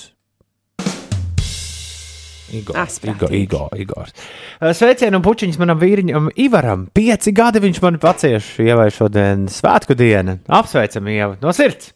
[2.55, 4.13] Igor, Ah, Igor, Igor, Igors.
[4.61, 6.87] Uh, Sveicienu un pučiņus manam vīriņam Ivaram.
[6.95, 10.39] Pieci gadi viņš man pacieš, ievai šodien svētku diena.
[10.47, 11.93] Apsveicam, Ieva, no sirds!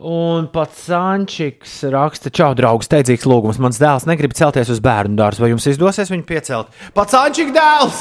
[0.00, 3.58] Un pats Sančiks raksta, čau, draugs, steidzīgs lūgums.
[3.60, 5.42] Mans dēls negrib celties uz bērnu dārzu.
[5.44, 6.70] Vai jums izdosies viņu piecelt?
[6.96, 7.98] Pats Sančiks dēls!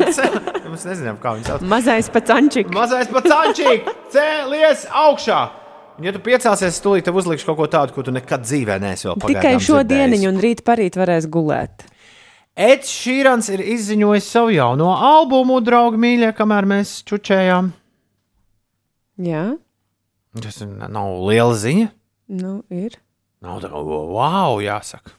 [0.72, 1.62] Mēs nezinām, kā viņš sauc.
[1.70, 2.74] Mazais pacančik.
[2.74, 3.94] Mazais pats Sančiks!
[4.16, 5.38] Cēlies augšā!
[5.96, 9.08] Un, ja tu piecelsies, tūlīt tev uzlikšu kaut ko tādu, ko tu nekad dzīvē neesi
[9.08, 10.10] vēl pagaidām Tikai šo dzirdējis.
[10.20, 11.86] dienu un rīt parīt varēs gulēt.
[12.56, 17.72] Eds Šīrans ir izziņojis savu jauno albumu, draugi mīļie, kamēr mēs čučējām.
[19.24, 19.44] Jā,
[20.36, 21.88] Tas nav liela ziņa.
[22.28, 22.98] nu ir.
[23.40, 25.12] Nav tā, wow, jāsaka.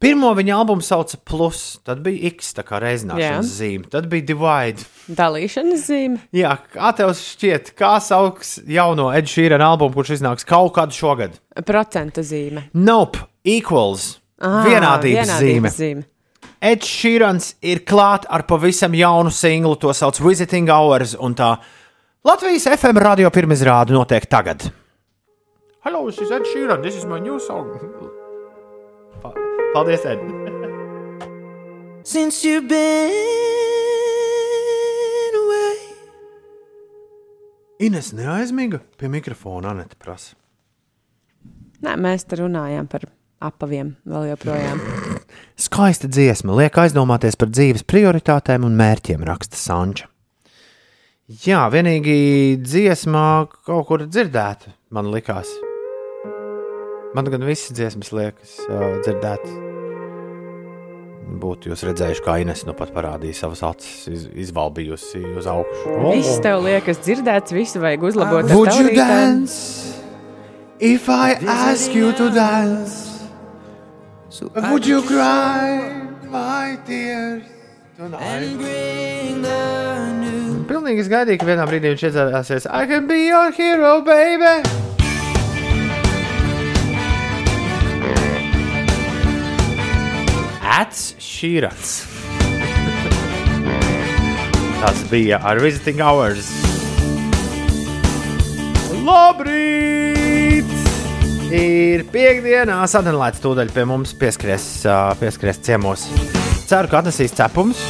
[0.00, 2.86] Pirmo viņa albumu sauca Plus, tad bija X, tā kā Jā.
[2.86, 4.86] reizināšanas zīme, tad bija Divide.
[5.12, 6.22] Dalīšanas zīme.
[6.32, 11.36] Jā, kā tev šķiet, kā sauks jauno Ed Šīrana albumu, kurš iznāks kaut kādu šogad?
[11.68, 12.70] Procenta zīme.
[12.72, 14.14] Nope, equals.
[14.40, 15.72] Ah, vienādības, vienādības zīme.
[15.76, 16.06] zīme.
[16.64, 21.58] Ed Šīrans ir klāt ar pavisam jaunu singlu, to sauc Visiting Hours, un tā
[22.24, 24.64] Latvijas FM radio pirmizrāde notiek tagad.
[25.84, 28.19] Hello, this is Ed Sheeran, this is my new song.
[29.72, 30.18] Pa- Paldies, Ed!
[32.04, 32.82] Since you've been
[35.34, 35.76] away.
[37.78, 40.34] Ines neaizmiga pie mikrofona, Anita prasa.
[41.80, 43.06] Nē, mēs te runājām par
[43.40, 44.82] apaviem vēl joprojām.
[45.68, 50.10] Skaista dziesma liek aizdomāties par dzīves prioritātēm un mērķiem, raksta Sanča.
[51.46, 53.26] Jā, vienīgi dziesmā
[53.62, 55.69] kaut kur dzirdēta, man likās.
[57.14, 59.56] Man gan visas dziesmas liekas uh, dzirdētas.
[61.40, 65.94] Būtu jūs redzējuši, kā Ines nu pat parādīja savas acis, iz, izvalbījusi uz augšu.
[66.06, 68.46] Viss tev liekas dzirdēts, visu vajag uzlabot.
[68.46, 69.98] ar Would you dance
[70.78, 73.26] if I ask you to dance?
[74.70, 75.82] Would you cry
[76.30, 77.42] my tears?
[80.70, 82.70] Pilnīgi es gaidīju, ka vienā brīdī viņš iedzērāsies.
[82.70, 84.80] I can be your hero, baby!
[90.70, 92.04] Ats Šīrats.
[94.80, 96.46] Tas bija ar Visiting Hours.
[99.02, 100.70] Labrīt!
[101.50, 106.06] Ir piekdiena, sadalīts tūdaļ pie mums pieskries, ā, pieskries ciemos.
[106.70, 107.82] Ceru, ka atnesīs cepums.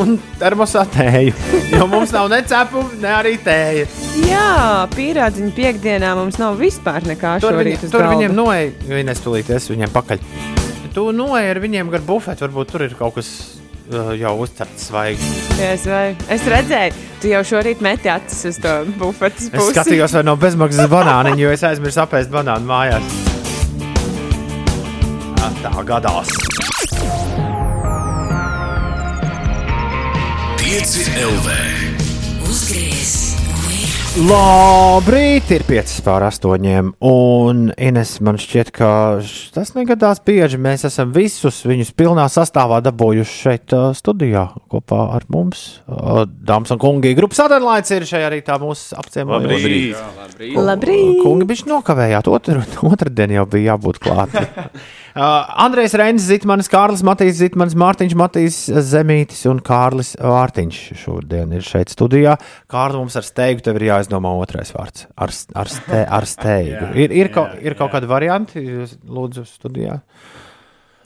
[0.00, 1.36] un termosatēju.
[1.76, 3.86] Jo mums nav ne cepuma, ne arī tēja.
[4.24, 4.50] Jā,
[4.96, 9.52] pierādziņu piekdienā mums nav vispār nekā Tur, šorīt viņi, uz tur viņiem noeja, viņi stulīt,
[9.52, 10.55] es viņiem pakaļ.
[10.96, 13.28] Tu noeja ar viņiem gar bufetu, varbūt tur ir kaut kas
[13.92, 15.28] uh, jau uzcepts svaigi.
[15.60, 19.74] Es, vai, es redzēju, tu jau šorīt meti acis uz to bufetes Es pusi.
[19.76, 23.12] skatījos, vai nav bezmaksas banāniņu, jo es aizmirsu apēst banānu mājās.
[25.36, 26.32] Jā, Tā gadās.
[30.64, 31.75] 5 LV.
[34.16, 36.94] Labrīt, ir 5 pār 8.
[37.04, 38.88] Un Ines, man šķiet, ka
[39.52, 40.56] tas negadās bieži.
[40.56, 45.66] Mēs esam visus viņus pilnā sastāvā dabūjuši šeit studijā kopā ar mums.
[45.84, 49.60] Dāmas un kungi, grupas sadarbības ir šajā rītā mūsu apciemojumā.
[50.64, 51.20] Labrīt!
[51.20, 54.48] Kungi bišķi nokavējāt, otru, otrdien jau bija jābūt klātam.
[55.16, 61.64] Uh, Andrejs Reinis, Zitmanis, Kārlis Matīs, Zitmanis, Mārtiņš Matīs, Zemītis un Kārlis Vārtiņš šodien ir
[61.64, 62.34] šeit studijā.
[62.68, 65.06] Kārlis mums ar steigu tev ir jāizdomā otrais vārds.
[65.16, 66.90] Ar, s- ar, ste, ar steigu.
[67.06, 68.60] Ir, ir, kaut, ir kaut kādi varianti,
[69.08, 69.96] lūdzu, studijā.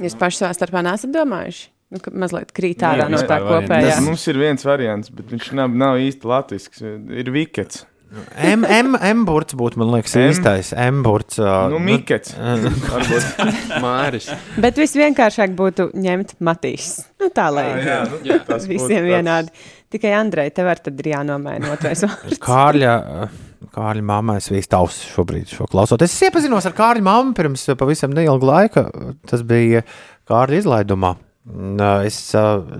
[0.02, 1.68] Jūs paši savā starpā nesat domājuši?
[1.90, 3.94] Nu, mazliet krīt ārā no tā kopējā.
[3.94, 6.92] Tas mums ir viens variants, bet viņš nav, nav īsti latviešu.
[7.18, 7.84] Ir vikets.
[8.42, 10.30] M, M, M burts būtu, man liekas, M.
[10.32, 10.72] īstais.
[10.74, 11.38] M burts.
[11.38, 12.32] Uh, Nu, mikets.
[12.90, 13.44] Varbūt.
[13.84, 14.26] Māris.
[14.58, 17.04] Bet visvienkāršāk būtu ņemt matīs.
[17.22, 19.54] Nu, tā lai Ah, jā, nu, tas būtu visiem tāds- vienādi.
[19.90, 22.38] Tikai Andrei, tev ar tad ir jānomaina otrais vārds.
[22.48, 22.92] Kārļa,
[23.74, 26.11] Kārļa mammai svīst ausis šobrīd, šo klausoties.
[26.14, 28.84] Es iepazinos ar Kārļa mammu pirms pavisam neilga laika.
[29.30, 29.82] Tas bija
[30.30, 31.14] Kārļa izlaidumā.
[32.07, 32.18] Es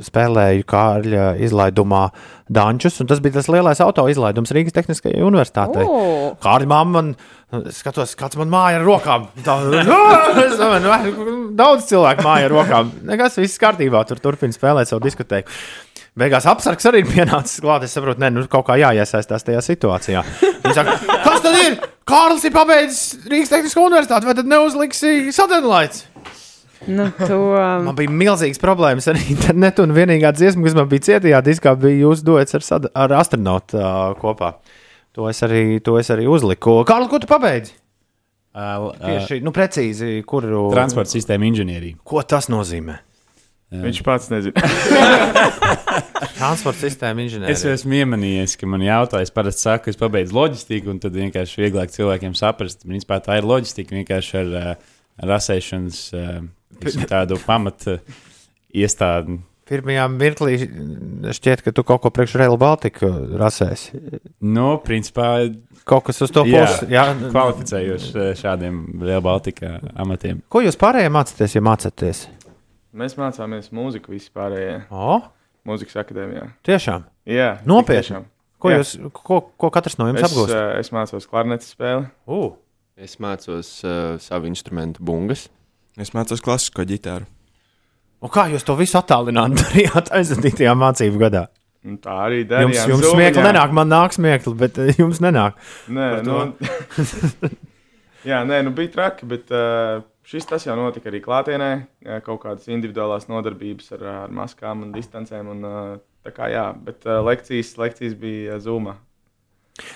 [0.06, 2.04] spēlēju Kārļa izlaidumā
[2.50, 5.84] Dančus, un tas bija tas lielais auto izlaidums Rīgas Tehniskajai Universitātei.
[5.86, 6.32] O!
[6.42, 7.12] Kārļa mamma man
[7.74, 9.28] skatos, kāds man māja ar rokām.
[9.46, 10.00] Tā, nu,
[11.58, 12.92] daudz cilvēku māja ar rokām.
[13.10, 15.50] Nekas, viss kārtībā, tur turpina spēlēt savu diskotēku.
[16.18, 17.86] Beigās apsargs arī ir pienācis klāt.
[17.86, 20.24] Es saprotu, ka nu, kaut kā jāiesaistās tajā situācijā.
[20.64, 21.78] Viņi saka, kas tad ir?
[22.10, 26.08] Kārlis ir pabeidzis Rīgas Tehnisko universitāti, vai tad neuzliksi satelīts?
[26.88, 31.04] Nu, to, um, Man bija milzīgas problēmas ar internetu, un vienīgā dziesma, kas man bija
[31.10, 34.54] cietajā diskā, bija jūsu duets ar, sad- ar astronautu uh, kopā.
[35.18, 36.78] To es, arī, to es arī uzliku.
[36.88, 37.74] Kārlis, ko tu pabeidzi?
[38.56, 41.98] Uh, Tieši, nu, precīzi, kuru Transporta sistēma inženierija.
[42.06, 42.96] Ko tas nozīmē?
[43.70, 44.58] Viņš pats nezina.
[46.40, 47.64] Transporta sistēma Es inženieris.
[47.76, 51.62] esmu iemanījies, ka man jautā, es parasti saku, ka es pabeidzu loģistiku, un tad vienkārši
[51.62, 52.82] vieglāk cilvēkiem saprast.
[52.88, 54.72] Principā tā ir loģistika vienkārši ar uh,
[55.30, 56.40] rasēšanas uh,
[56.80, 57.98] tiksim, tādu pamatu
[58.74, 59.38] iestādi.
[59.70, 60.56] Pirmajā mirklī
[61.30, 63.06] šķiet, ka tu kaut ko priekš Rail Baltica
[63.38, 64.00] rasēsi.
[64.42, 65.46] Nu, principā,
[65.90, 66.86] Kaut kas uz to jā, pusi.
[66.92, 70.42] Jā, kvalificējoši uh, šādiem Real Baltica amatiem.
[70.52, 72.20] Ko jūs pārējie mācāties, ja mācāties?
[73.00, 75.20] Mēs mācāmies mūziku vispārējā O,
[75.66, 76.50] mūzikas akadēmijā.
[76.66, 77.06] tiešām.
[77.30, 78.02] Jā, Nopietni?
[78.04, 78.26] tiešām.
[78.60, 78.82] Ko, Jā.
[78.82, 80.52] jūs, ko, ko katrs no jums Es, apgūst?
[80.52, 82.10] uh, es mācos klarnetes spēli.
[82.28, 82.50] Uh,
[83.00, 85.46] Es mācos uh, savu instrumentu bungas.
[85.99, 87.26] Es mācos klasisko ģitāru.
[88.22, 91.47] un kā jūs to visu attālināt darījāt aizvadītajā mācību gadā?
[91.84, 92.91] Un tā arī Jums, darījām.
[92.93, 93.16] jums Zoomiņā.
[93.16, 95.57] smieklīgi nenāk, man nāk smieklīgi, bet eh, jums nenāk.
[95.88, 96.41] Nē, nu,
[98.30, 101.70] jā, nē, nu bija traki, bet uh, šis tas jau notika arī klātienē.
[102.05, 105.49] jā, Kaut kādas individuālās nodarbības ar, ar maskām un distancēm.
[105.55, 105.64] Un,
[106.20, 108.62] tā kā jā, bet lekcijas, lekcijas bija uh,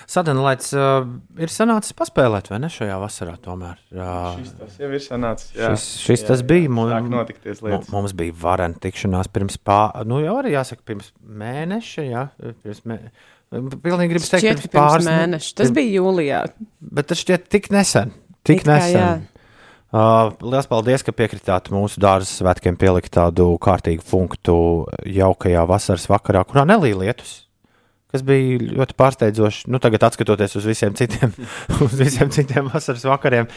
[0.09, 1.05] Sadenlaits uh,
[1.41, 3.77] ir sanācis paspēlēt, vai ne šajā vasarā tomēr?
[3.93, 5.53] Uh, Šis tas jau ir sanācis.
[5.57, 6.71] Jā, šis, šis jā, tas jā, bija.
[6.77, 7.91] Mums, Sāk notikties lietas.
[7.93, 11.13] mums bija varena tikšanās pirms pāris, nu jau arī jāsaka, pirms
[11.43, 12.07] mēneša.
[12.09, 12.25] Jā,
[12.65, 12.99] pirms mē...
[13.55, 15.53] Pilnīgi gribas teikt, ka pirms pāris mēneša.
[15.61, 16.41] Tas bija jūlijā.
[16.97, 18.11] Bet tas šķiet tik nesen.
[18.45, 18.91] Tik It kā jā.
[18.97, 19.31] nesen.
[19.95, 24.55] Uh, Lielas paldies, ka piekritāt mūsu dārza svētkiem pielikt tādu kārtīgu punktu
[25.07, 27.44] jaukajā vasaras vakarā, kurā nelīja lietus.
[28.13, 29.65] Kas bija ļoti pārsteidzoši.
[29.73, 31.33] Nu, tagad, skatoties uz visiem citiem,
[31.85, 33.49] uz visiem citiem vasaras vakariem,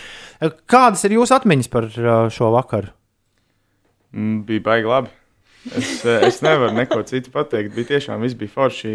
[0.70, 2.90] kādas ir jūsu atmiņas par uh, šo vakaru?
[4.16, 5.12] Mm, bija baigi labi.
[5.76, 7.74] Es, eh, es nevaru neko citu pateikt.
[7.76, 8.94] Bija tiešām viss bija forši.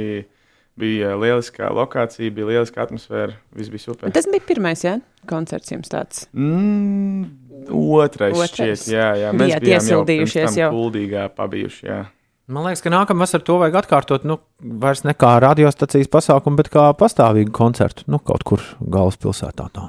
[0.73, 3.35] Bija lieliska lokācija, bija lieliska atmosfēra.
[3.53, 4.09] Viss bija super.
[4.15, 4.95] Tas bija pirmais, jā,
[5.29, 6.23] koncerts jums tāds.
[6.33, 7.27] Mm,
[7.69, 8.81] otrais, Otrais.
[8.81, 9.35] šķiet, jā, jā.
[9.37, 12.01] Mēs Bijāt bijām jau iesildījušies pirms tam jau.
[12.43, 12.53] Jā.
[12.53, 14.25] Man liekas, ka nākamā vasarā to vajag atkārtot.
[14.27, 18.03] Nu, vairs ne kā radiostacijas pasākumu, bet kā pastāvīgu koncertu.
[18.11, 19.69] Nu, kaut kur galvaspilsētā.
[19.71, 19.85] Tā.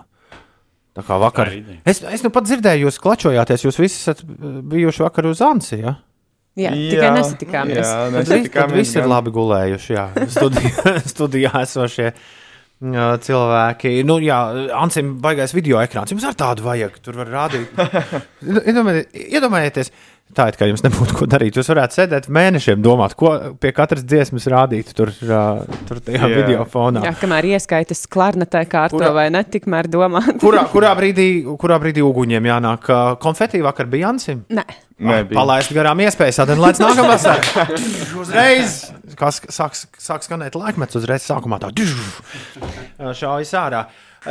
[0.95, 1.51] Tā kā vakar.
[1.51, 1.81] Tā.
[1.91, 3.67] Es, es nu pat dzirdēju, jūs klačojāties.
[3.67, 4.23] Jūs visi esat
[4.71, 5.81] bijuši vakar uz Ansi.
[5.83, 5.97] Ja?
[6.55, 7.83] Jā, tikai nesatikāmies.
[7.83, 9.95] Jā, nesatikāmies visi ir labi gulējuši.
[9.97, 13.97] Jā, studijā, studijā esošie jā, cilvēki.
[14.07, 14.39] Nu, jā,
[14.79, 16.15] Ansim, baigais video ekrāns.
[16.15, 17.03] Jums ar tādu vajag.
[17.03, 17.75] Tur var rādīt.
[18.71, 19.91] Iedomājieties, iedomājieties
[20.35, 21.55] Tā it kā jums nebūtu ko darīt.
[21.55, 26.31] Jūs varētu sēdēt mēnešiem, domāt, ko pie katras dziesmas rādīt tur, uh, tur tajā Jā.
[26.33, 27.05] video fonā.
[27.07, 30.25] Jā, kamēr ieskaitas klarnetē kārto Kurā- vai ne, tikmēr domā.
[30.43, 31.29] Kurā, kurā, brīdī,
[31.61, 32.89] kurā brīdī uguņiem jānāk?
[32.91, 34.43] Uh, Konfeti vakar bija Jansim.
[34.51, 34.65] Nē.
[35.05, 35.37] Nebija.
[35.39, 37.65] Palaist garām iespējas, tad lēc nākamā vasarā.
[38.23, 38.77] uzreiz,
[39.19, 41.71] kas sāks, sāks skanēt laikmets, uzreiz sākumā tā
[43.15, 43.87] šaujas ārā.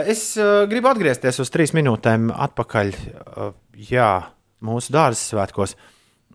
[0.08, 2.94] Es uh, gribu atgriezties uz trīs minūtēm atpakaļ.
[3.38, 3.52] Uh,
[3.92, 4.14] jā,
[4.66, 5.76] mūsu dārza svētkos.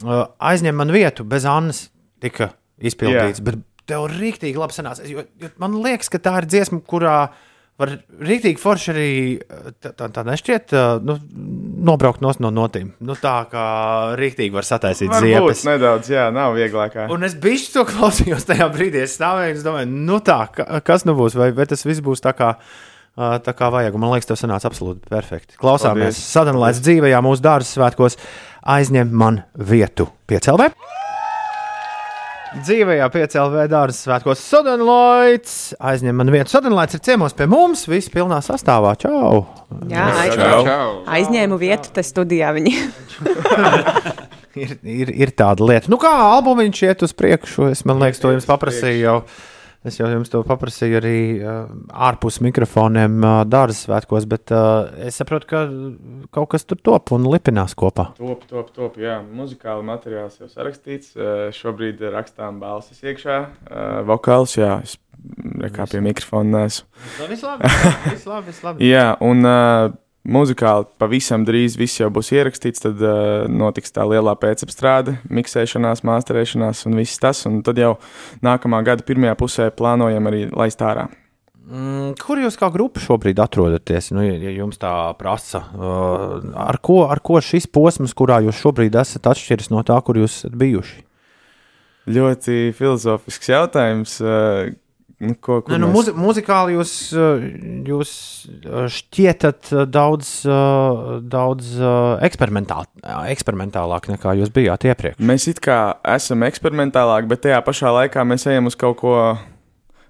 [0.05, 1.89] Uh, aizņem man vietu, bez Annas
[2.23, 3.43] tika izpildīts.
[3.45, 3.59] Bet
[3.89, 5.07] tev rīktīgi labi sanāca.
[5.09, 7.19] Jo, jo man liekas, ka tā ir dziesma, kurā
[7.79, 9.09] var rīktīgi forši arī
[9.39, 11.17] uh, tā, tā, tā nešķiet, uh, nu,
[11.89, 12.93] nobraukt nos no notīm.
[13.03, 13.65] Nu, tā kā
[14.19, 15.65] rīktīgi var sataisīt ziepes.
[15.67, 17.09] nedaudz, jā, nav vieglākā.
[17.15, 19.03] Un es biju to klausījos tajā brīdī.
[19.07, 22.05] Es stāvēju, un es domāju, nu tā, ka- kas nu būs, vai, vai tas viss
[22.05, 22.55] būs tā kā.
[22.59, 22.87] ā,
[23.19, 25.57] Tā kā vajag, man liekas, tas sanāca absolūti perfekti.
[25.59, 28.15] Klausāmies, sadalīts dzīvajā mūsu dārza svētkos,
[28.77, 30.69] aizņem man vietu piecēlē.
[32.49, 36.55] Dzīvajā piecēlē dārza svētkos Sadalīts aizņem man vietu.
[36.55, 38.95] Sadalīts ir ciemos pie mums, viss pilnā sastāvā.
[39.03, 39.43] Čau!
[39.91, 40.39] Jā, aiz...
[40.39, 40.89] Čau.
[41.19, 42.73] aizņēmu vietu te studijā viņi.
[44.65, 45.93] ir, ir, ir tāda lieta.
[45.93, 49.21] Nu, kā albumiņš iet uz priekšu, es man liekas, to jums paprasīju jau.
[49.87, 51.69] Es jau jums to paprasīju arī uh,
[52.09, 55.61] ārpus mikrofoniem uh, dārza svētkos, bet uh, es saprotu, ka
[56.35, 58.09] kaut kas tur top un lipinās kopā.
[58.19, 58.99] Top, top, top.
[58.99, 61.15] Jā, muzikāli materiāls jau sarakstīts.
[61.15, 63.39] Eh, Šobrīd rakstām balsis iekšā.
[63.71, 64.99] Eh, Vokāls, jā, es
[65.75, 66.87] kā pie mikrofona neesmu.
[67.21, 67.71] Nu, viss labi,
[68.13, 68.91] viss labi, viss labi.
[68.91, 69.95] Jā, un uh,
[70.27, 72.83] muzikāli pavisam drīz viss jau būs ierakstīts.
[72.85, 77.45] Tad uh, notiks tā lielā pēcapstrāde, miksēšanās, māsterēšanās un viss tas.
[77.51, 77.97] Un tad jau
[78.45, 81.09] nākamā gada pirmajā pusē plānojam arī laist ārā.
[81.69, 84.09] Mm, kur jūs kā grupa šobrīd atrodaties?
[84.17, 88.63] Nu, ja, ja jums tā prasa, uh, ar, ko, ar ko šis posms, kurā jūs
[88.63, 91.05] šobrīd esat, atšķiras no tā, kur jūs esat bijuši?
[92.09, 94.15] Ļoti filozofisks jautājums.
[94.25, 94.71] Uh,
[95.21, 97.43] nu, ko, kur Ne, nu, mēs- muzi muzikāli jūs, uh,
[97.89, 98.13] jūs
[98.63, 100.31] uh, šķietat uh, daudz,
[101.27, 101.75] daudz
[102.29, 102.83] eksperimentā,
[103.35, 105.21] eksperimentālāk nekā jūs bijāt iepriekš.
[105.21, 109.15] Mēs it kā esam eksperimentālāki, bet tajā pašā laikā mēs ejam uz kaut ko,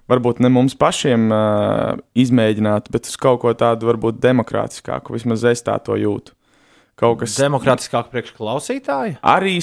[0.09, 5.13] varbūt ne mums pašiem uh, izmēģināt, bet uz kaut ko tādu varbūt demokrātiskāku.
[5.17, 6.33] Vismaz es tā to jūtu.
[6.99, 9.19] Kaut kas Demokrātiskāk priekš klausītāja?
[9.23, 9.53] arī,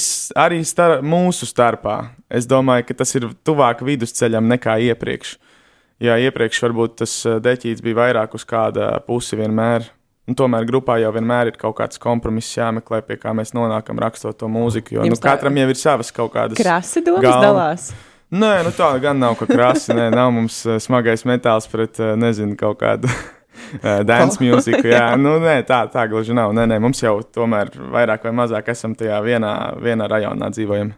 [0.41, 1.99] arī star mūsu starpā.
[2.32, 5.34] Es domāju, ka tas ir tuvāk vidusceļam nekā iepriekš.
[6.01, 7.12] Jā, iepriekš varbūt tas
[7.45, 9.84] deķīts bija vairāk uz kāda pusi vienmēr.
[10.26, 14.37] Un tomēr grupā jau vienmēr ir kaut kāds kompromiss jāmeklē, pie kā mēs nonākam rakstot
[14.41, 14.97] to mūziku.
[14.97, 17.93] Jo nu, Jums tā- katram jau ir savas kaut kādas Krasi domas galva- dalās.
[18.32, 19.95] Nē, nu tā gan nav, ka krāsa.
[19.95, 23.07] Nē, nav mums smagais metāls pret, nezinu, kaut kādu
[23.82, 24.84] dance mūziku.
[24.90, 26.54] Jā, nu nē, tā, tā gluži nav.
[26.57, 29.52] Nē, nē, mums jau tomēr vairāk vai mazāk esam tajā vienā,
[29.82, 30.94] vienā rajonā dzīvojam.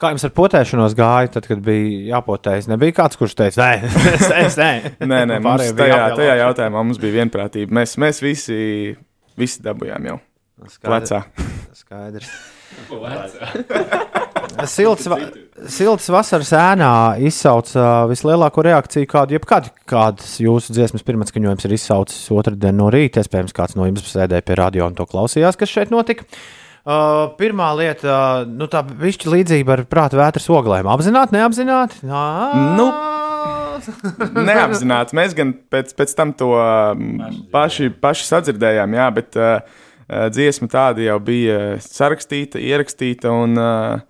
[0.00, 2.70] Kā jums ar potēšanos gāja, tad, kad bija jāpotējas?
[2.70, 4.70] Nebija kāds, kurš teica, nē, es, es nē.
[5.02, 7.76] Nē, nē, mums Pārējie bija tajā, tajā jautājumā mums bija vienprātība.
[7.82, 8.60] Mēs, mēs visi,
[9.40, 10.16] visi dabūjām jau
[10.80, 11.20] plecā.
[11.82, 12.32] Skaidrs.
[14.74, 15.18] Silts, va
[15.68, 16.92] silts vasaras ēnā
[17.26, 23.22] izsauca vislielāko reakciju, kādu jebkad, kādas jūsu dziesmas pirmatskaņojums ir izsaucis otrdien no rīta.
[23.24, 26.26] Iespējams, kāds no jums sēdēja pie radio un to klausījās, kas šeit notika.
[26.80, 30.88] Uh, pirmā lieta, uh, nu, tā višķi līdzība ar prāta vētras oglēm.
[30.88, 32.00] Apzināti, neapzināti?
[32.08, 32.22] Nā,
[32.78, 32.86] Nu,
[34.48, 35.16] Neapzināti.
[35.16, 37.20] Mēs gan pēc, pēc tam to um,
[37.52, 43.32] paši, paši sadzirdējām, jā, bet uh, uh, dziesma tāda jau bija sarakstīta, ierakstīta.
[43.44, 44.09] Un, uh,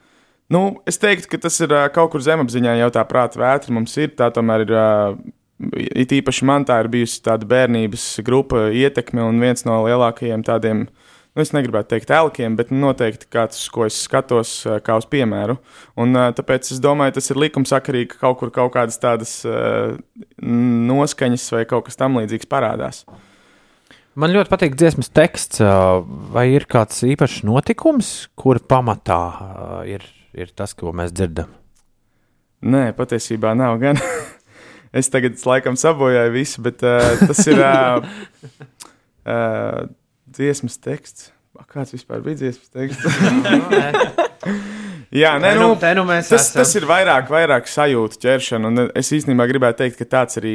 [0.52, 4.14] nu, es teiktu, ka tas ir kaut kur zemapziņā jau tā prāta vētra mums ir.
[4.18, 4.74] Tā tomēr ir.
[5.76, 10.86] It īpaši man tā ir bijusi tāda bērnības grupa ietekme un viens no lielākajiem tādiem,
[10.88, 14.54] nu, es negribētu teikt, elkiem, bet noteikti kāds, ko es skatos,
[14.86, 15.58] kā uz piemēru.
[16.00, 19.34] Un, tāpēc es domāju, tas ir likumsakarīgi, ka kaut kur kaut kādas tādas
[20.40, 23.04] noskaņas vai kaut kas tamlīdzīgs parādās.
[24.18, 25.60] Man ļoti patīk dziesmas teksts.
[26.34, 29.20] Vai ir kāds īpašs notikums, kur pamatā
[29.88, 30.02] ir,
[30.36, 31.50] ir tas, ko mēs dzirdam?
[32.60, 34.00] Nē, patiesībā nav gan.
[34.98, 38.04] es tagad laikam sabojāju visu, bet uh, tas ir uh,
[39.24, 39.84] uh,
[40.30, 41.30] dziesmas teksts.
[41.70, 43.04] Kāds vispār bija dziesmas teksts?
[45.10, 46.60] Jā, nē, nu, nu- te nu mēs tas, esam.
[46.60, 48.68] tas ir vairāk, vairāk sajūta ķeršana.
[48.70, 50.54] un Es īstenībā gribētu teikt, ka tāds arī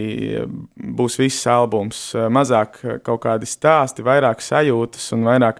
[0.95, 1.99] būs viss albums.
[2.31, 5.59] Mazāk kaut kādi stāsti, vairāk sajūtas un vairāk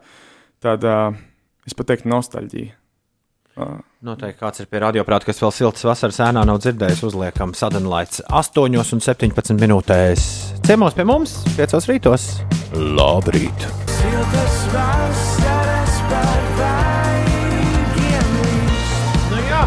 [0.63, 0.93] tāda,
[1.68, 2.72] es pat teiktu, nostalģija.
[4.06, 6.99] Noteikti kāds ir pie radioprāta, kas vēl siltas vasaras ēnā nav dzirdējis.
[7.08, 10.26] Uzliekam, sadalīts 8 un 17 minūtēs.
[10.68, 12.28] Ciemos pie mums, 5 rītos.
[12.76, 13.66] Labrīt!
[13.95, 16.95] Siltas vasaras par vaigiem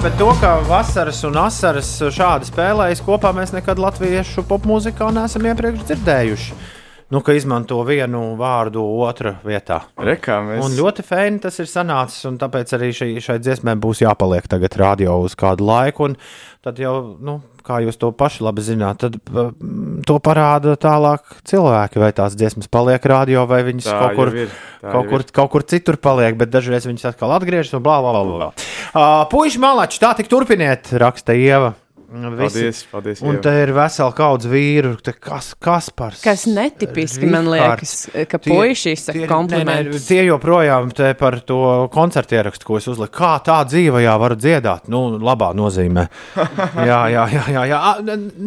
[0.05, 5.82] bet to, ka vasaras un asaras šādi spēlējas kopā, mēs nekad latviešu popmūzikā neesam iepriekš
[5.91, 6.78] dzirdējuši.
[7.09, 9.78] Nu, ka izmanto vienu vārdu otrā vietā.
[9.96, 10.61] Rekā mēs.
[10.66, 14.76] Un ļoti fēni tas ir sanācis, un tāpēc arī šai, šai dziesmai būs jāpaliek tagad
[14.76, 16.11] radio uz kādu laiku.
[16.11, 16.18] un
[16.59, 22.00] Tad jau, nu, kā jūs to paši labi zināt, tad mm, to parāda tālāk cilvēki.
[22.02, 24.52] Vai tās dziesmas paliek radio, vai viņas Tā kaut kur, ir,
[24.82, 25.32] kaut, kur, ir.
[25.38, 28.24] kaut kur citur paliek, bet dažreiz viņas atkal atgriežas un blā, blā, blā.
[28.34, 28.48] blā.
[28.90, 31.72] Uh, Puisši malači, tā tik turpiniet, raksta Ieva.
[32.09, 37.50] Paldies, paldies, Un te ir vesela kaudz vīru, te kas, kas par Kas netipiski, man
[37.52, 40.06] liekas, ka puiši izsaka komplimentus.
[40.09, 41.61] Tie joprojām te par to
[41.92, 43.12] koncertu ierakstu, ko es uzliku.
[43.18, 44.88] Kā tā dzīvajā var dziedāt?
[44.88, 46.09] Nu, labā nozīmē.
[46.88, 47.46] jā, jā, jā.
[47.59, 47.84] jā, jā.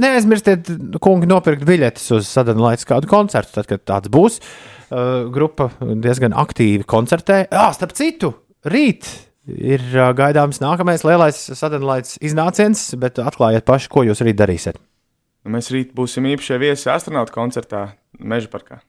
[0.08, 4.42] Neaizmirstiet, kungi, nopirkt biļetes uz Sadanlaitas kādu koncertu, tad, kad tāds būs.
[4.92, 7.44] Uh, grupa diezgan aktīvi koncertē.
[7.54, 8.34] Jā, starp citu,
[8.66, 9.06] rīt
[9.48, 9.82] ir
[10.18, 14.78] gaidāms nākamais lielais Sadanlaitas iznāciens, bet atklājiet paši, ko jūs rīt darīsiet.
[15.42, 18.82] Nu, Mēs rīt būsim īpašie viesi astronautu koncertā Meža parkā.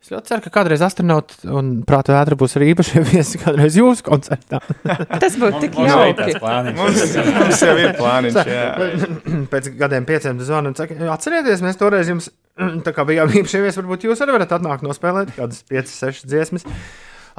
[0.00, 4.00] Es ļoti ceru, ka kādreiz astronauts un prāta vētra būs arī īpašie viesi kādreiz jūsu
[4.06, 4.62] koncertā.
[5.20, 6.72] Tas būtu tik Mums arī jauki.
[6.78, 7.02] Mums,
[7.36, 8.38] mums jau ir plāniņš.
[8.48, 8.70] jā.
[9.52, 12.30] Pēc gadiem pieciem tu zvani un saki, atcerieties, mēs toreiz jums,
[12.86, 16.64] tā kā bijām īpašie viesi, varbūt jūs arī varat atnākt nospēlēt kādas 5, 6 dziesmas.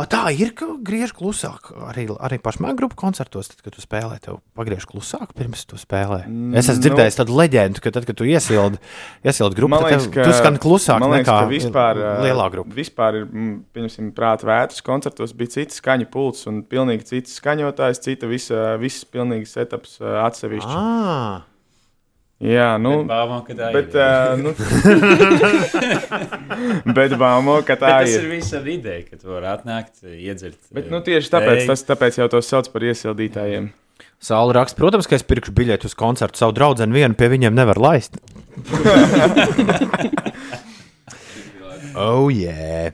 [0.09, 1.71] Tā ir, ka griež klusāk.
[1.89, 6.23] Arī, arī pašmā grupu koncertos, tad, kad tu spēlē, tev pagriež klusāk pirms tu spēlē.
[6.57, 6.85] Es esmu Nu.
[6.87, 8.79] dzirdējis tādu leģendu, ka tad, kad tu iesildi,
[9.27, 12.73] iesildi grupu, tad liekas, ka, tu skan klusāk liekas, nekā vispār, ā, lielā grupa.
[12.79, 18.01] Vispār ir, mm, pieņemsim, prāta vētras koncertos bija cits skaņu pults un pilnīgi cits skaņotājs,
[18.01, 20.75] cita visa, viss pilnīgi setups ā, atsevišķi.
[20.75, 21.41] Ah.
[22.41, 23.03] Jā, nu.
[23.03, 24.01] Bet baumo, ka tā bet, ir.
[24.01, 24.49] ā, nu,
[26.97, 28.23] bet baumo, ka tā Bet tas ir.
[28.23, 30.57] ir viss ar ideju, ka tu vari atnākt, iedzert.
[30.73, 33.69] Bet, nu, tieši tāpēc, tas, tāpēc jau tos sauc par iesildītājiem.
[34.21, 36.41] Saula raksta, protams, ka es pirkšu biļeti uz koncertu.
[36.41, 38.17] Savu draugu vienu pie viņiem nevar laist.
[41.97, 42.93] oh, yeah.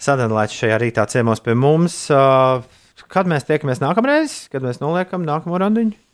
[0.00, 2.08] Sadalīts šajā rītā ciemos pie mums.
[2.12, 2.64] Uh,
[3.12, 6.05] kad mēs tiekamies nākamreiz, kad mēs noliekam nākamo randiņu?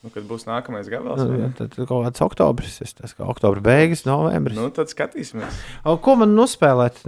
[0.00, 1.52] Nu, kad būs nākamais gabals, vai Nu, ne?
[1.58, 4.56] tad kaut kāds oktobris, es tas kā oktobra beigas, novembris.
[4.56, 5.58] nu, tad skatīsimies.
[5.84, 7.02] O, Ko man nospēlēt?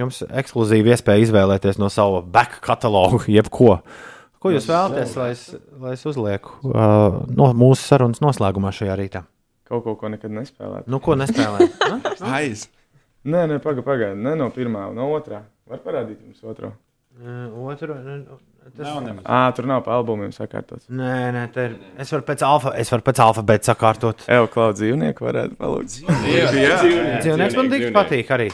[0.00, 3.82] Jums ekskluzīva iespēja izvēlēties no sava back kataloga, jebko.
[4.40, 5.42] Ko jūs vēlaties, lai es,
[5.82, 9.22] lai es uzlieku uh, no mūsu sarunas noslēgumā šajā rītā?
[9.68, 10.88] Kaut ko, ko nekad nespēlēt.
[10.88, 11.76] Nu, ko nespēlēt?
[12.38, 12.64] Aiz.
[13.28, 14.16] Nē, nē, pagaidi, pagaidi.
[14.24, 15.44] Ne no pirmā, no otrā.
[15.68, 16.72] Var parādīt jums otro.
[17.22, 17.94] Otru,
[18.76, 19.24] tas Nav nemaz.
[19.26, 20.88] Ā, tur nav pa albumiem sakārtots.
[20.90, 21.78] Nē, nē, tā ir.
[22.02, 24.26] Es varu pēc, alfa, es varu pēc alfabēta sakārtot.
[24.32, 25.96] Evo, klauds dzīvnieku varētu palūgt.
[27.22, 28.50] Dzīvnieks man tik patīk arī.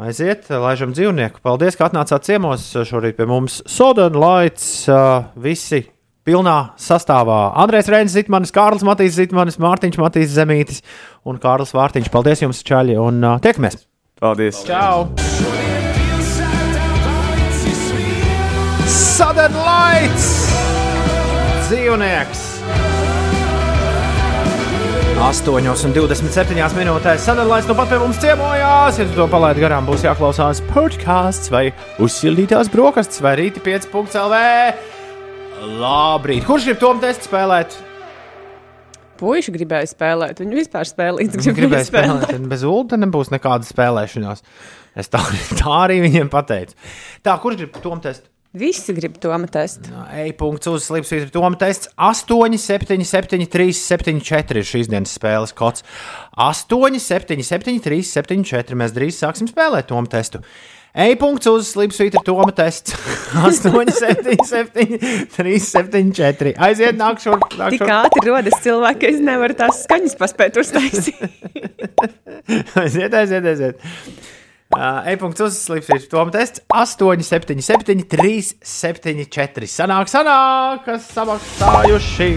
[0.00, 1.42] Aiziet, laižam dzīvnieku.
[1.44, 3.58] Paldies, ka atnācāt ciemos šorīt pie mums.
[3.68, 5.82] Sodana Lights, uh, visi
[6.24, 7.40] pilnā sastāvā.
[7.60, 10.80] Andrēs Reinis, Zitmanis, Kārlis Matīs, Zitmanis, Mārtiņš Matīs, Zemītis
[11.28, 12.12] un Kārlis Vārtiņš.
[12.14, 13.82] Paldies jums, Čaļi, un uh, tiekamies!
[14.20, 14.64] Paldies!
[14.68, 15.10] Čau!
[19.20, 20.26] Southern Lights!
[21.66, 22.44] Dzīvnieks!
[25.20, 29.02] 8,27 minūtēs sadalījās no pat pie mums ciemojās.
[29.02, 31.66] Ja tu to palaidi garām, būs jāklausās podkāsts vai
[32.00, 34.40] uzsildītās brokastis vai rīti 5.CLV.
[35.84, 36.48] Labrīt!
[36.48, 37.76] Kurš grib to testu spēlēt?
[39.20, 41.36] Puiši gribēja spēlēt, viņi vispār spēlīt.
[41.36, 44.46] Viņi gribēja spēlēt, tad bez ULTA nebūs nekādas spēlēšanās.
[44.96, 45.20] Es tā,
[45.60, 46.80] tā arī viņiem pateicu.
[47.20, 48.29] Tā, kurš grib to testu?
[48.50, 49.92] Visi grib to testu.
[50.10, 55.54] E-punkts uz slīpsvītra Toma tests 8, 7, 7, 3, 7, 4 ir šīs dienas spēles
[55.54, 55.84] kods.
[56.34, 58.78] 8, 7, 7, 3, 7, 4.
[58.80, 60.42] Mēs drīz sāksim spēlēt Toma testu.
[60.90, 62.96] E-punkts uz slīpsvītra Toma tests
[63.38, 64.98] 8, 7, 7,
[65.36, 66.56] 3, 7, 4.
[66.58, 67.38] Aiziet, nāk šur.
[67.54, 67.94] Nāk Tik šur.
[68.00, 71.22] ātri rodas cilvēki, ka es nevaru tās skaņas paspēt uztaisīt.
[72.82, 73.88] aiziet, aiziet, aiziet.
[74.70, 79.66] Uh, E-punkts uz slīpsvītra Toma tests 8, 7, 7, 3, 7, 4.
[79.66, 82.28] Sanāk, sanāk, kas samaksājuši.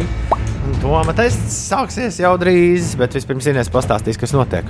[0.81, 4.65] Toma tests sāksies jau drīz, bet vispirms Inês pastāstīs, kas notiek.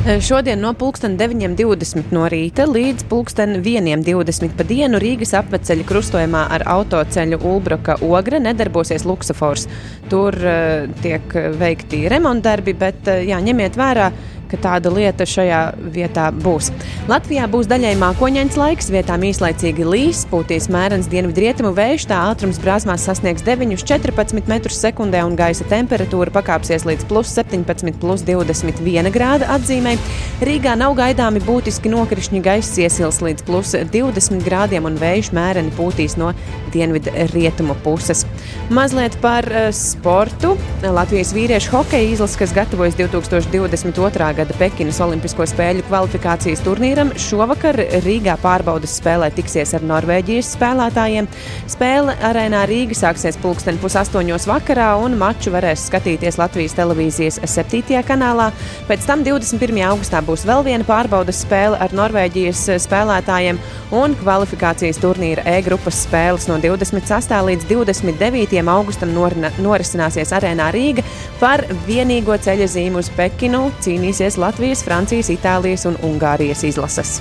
[0.00, 7.96] Šodien no 9.20 no rīta līdz 1.20 pa dienu Rīgas apveceļa krustojumā ar autoceļu Ulbroka
[8.04, 9.66] Ogre nedarbosies luksofors.
[10.12, 14.08] Tur uh, tiek veikti remontdarbi, bet uh, jā, ņemiet vērā,
[14.50, 15.60] ka tāda lieta šajā
[15.94, 16.70] vietā būs.
[17.10, 23.06] Latvijā būs daļai mākoņains laiks, vietām īslaicīgi līs, pūtīs mērens dienvidrietumu vējš, tā ātrums brāzmās
[23.06, 29.96] sasniegs 9,14 m2 un gaisa temperatūra pakāpsies līdz plus 17, plus 21 grāda atzīmē.
[30.44, 36.16] Rīgā nav gaidāmi būtiski nokrišņi, gaisa iesils līdz plus 20 grādiem un vējš mēreni pūtīs
[36.20, 36.32] no
[36.74, 38.24] dienvidrietumu puses.
[38.70, 40.54] Mazliet par uh, sportu.
[40.82, 44.39] Latvijas vīriešu hokeja izlase, kas gatavojas 2022.
[44.40, 51.28] Gada Pekinas Olimpisko spēļu kvalifikācijas turnīram, šovakar Rīgā pārbaudas spēlē tiksies ar Norvēģijas spēlētājiem.
[51.68, 58.00] Spēle arēnā Rīga sāksies pulksten pusaustoņos vakarā, un maču varēs skatīties Latvijas televīzijas 7.
[58.08, 58.48] kanālā.
[58.88, 59.82] Pēc tam 21.
[59.90, 63.60] augustā būs vēl viena pārbaudas spēle ar Norvēģijas spēlētājiem,
[64.00, 67.36] un kvalifikācijas turnīra E grupas spēles no 26.
[67.50, 68.64] līdz 29.
[68.70, 69.12] augustam
[69.60, 71.04] norisināsies arēnā Rīga.
[71.40, 77.18] Par vienīgo ceļa zīmu uz Pekinu cīnīsies Latvijas, Francijas, Itālijas un Ungārijas izlases.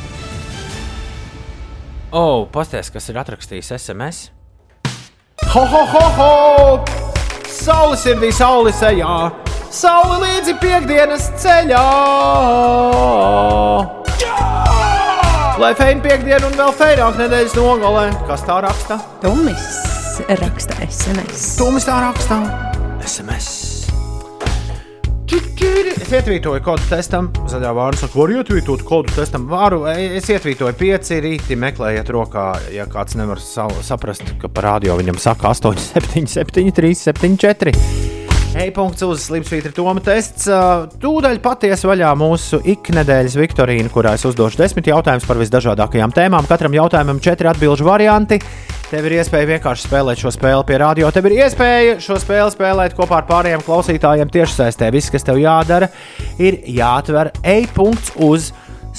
[2.12, 4.30] O, oh, pasties, kas ir atrakstījis SMS.
[5.54, 6.32] Ho, ho, ho, ho!
[7.50, 9.30] Saule sirdī, saule sejā!
[9.74, 11.86] Saule līdzi piekdienas ceļā!
[15.60, 19.00] Lai feina piekdiena un vēl feināk nedēļas nogalē, kas tā raksta?
[19.22, 19.70] Tumis
[20.28, 21.56] raksta SMS.
[21.58, 22.40] Tumis tā raksta
[23.06, 23.79] SMS.
[25.60, 29.44] Es ietvītoju kodu testam, zaļā vārna saka, var ietvītot kodu testam.
[29.52, 34.96] Varu, es ietvītoju pieci rīti, meklējiet rokā, ja kāds nevar sa saprast, ka par radio
[34.98, 37.76] viņam saka 8, 7, 7, 3, 7, 4.
[38.64, 40.48] E-punkts uz slimsvītra Toma tests.
[41.04, 46.50] Tūdaļ patiesi vaļā mūsu iknedēļas Viktorīna, kurā es uzdošu desmit jautājumus par visdažādākajām tēmām.
[46.50, 48.40] Katram jautājumam četri atbildžu varianti.
[48.90, 51.12] Tev ir iespēja vienkārši spēlēt šo spēli pie radio.
[51.14, 54.90] Tev ir iespēja šo spēli spēlēt kopā ar pārējiem klausītājiem tiešsaistē.
[54.96, 55.92] Viss, kas tev jādara,
[56.42, 58.50] ir jāatver e-punkts uz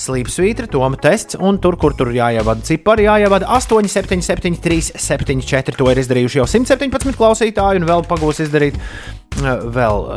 [0.00, 5.42] Slīpsvītra, Toma tests, un tur, kur tur jāievada cipari, jāievada 8, 7, 7, 3, 7,
[5.44, 5.76] 4.
[5.76, 10.14] To ir izdarījuši jau 117 klausītāji, un vēl pagūs izdarīt uh, vēl uh,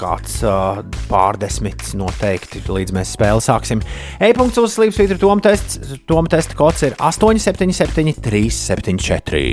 [0.00, 3.78] kāds uh, pārdesmits noteikti, līdz mēs spēli sāksim.
[4.18, 9.44] E-punkts uz Slīpsvītra, Toma tests, Toma testa kods ir 8, 7, 7, 3, 7, 4.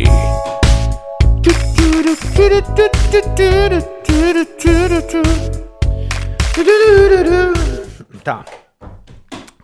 [8.28, 8.42] Tā.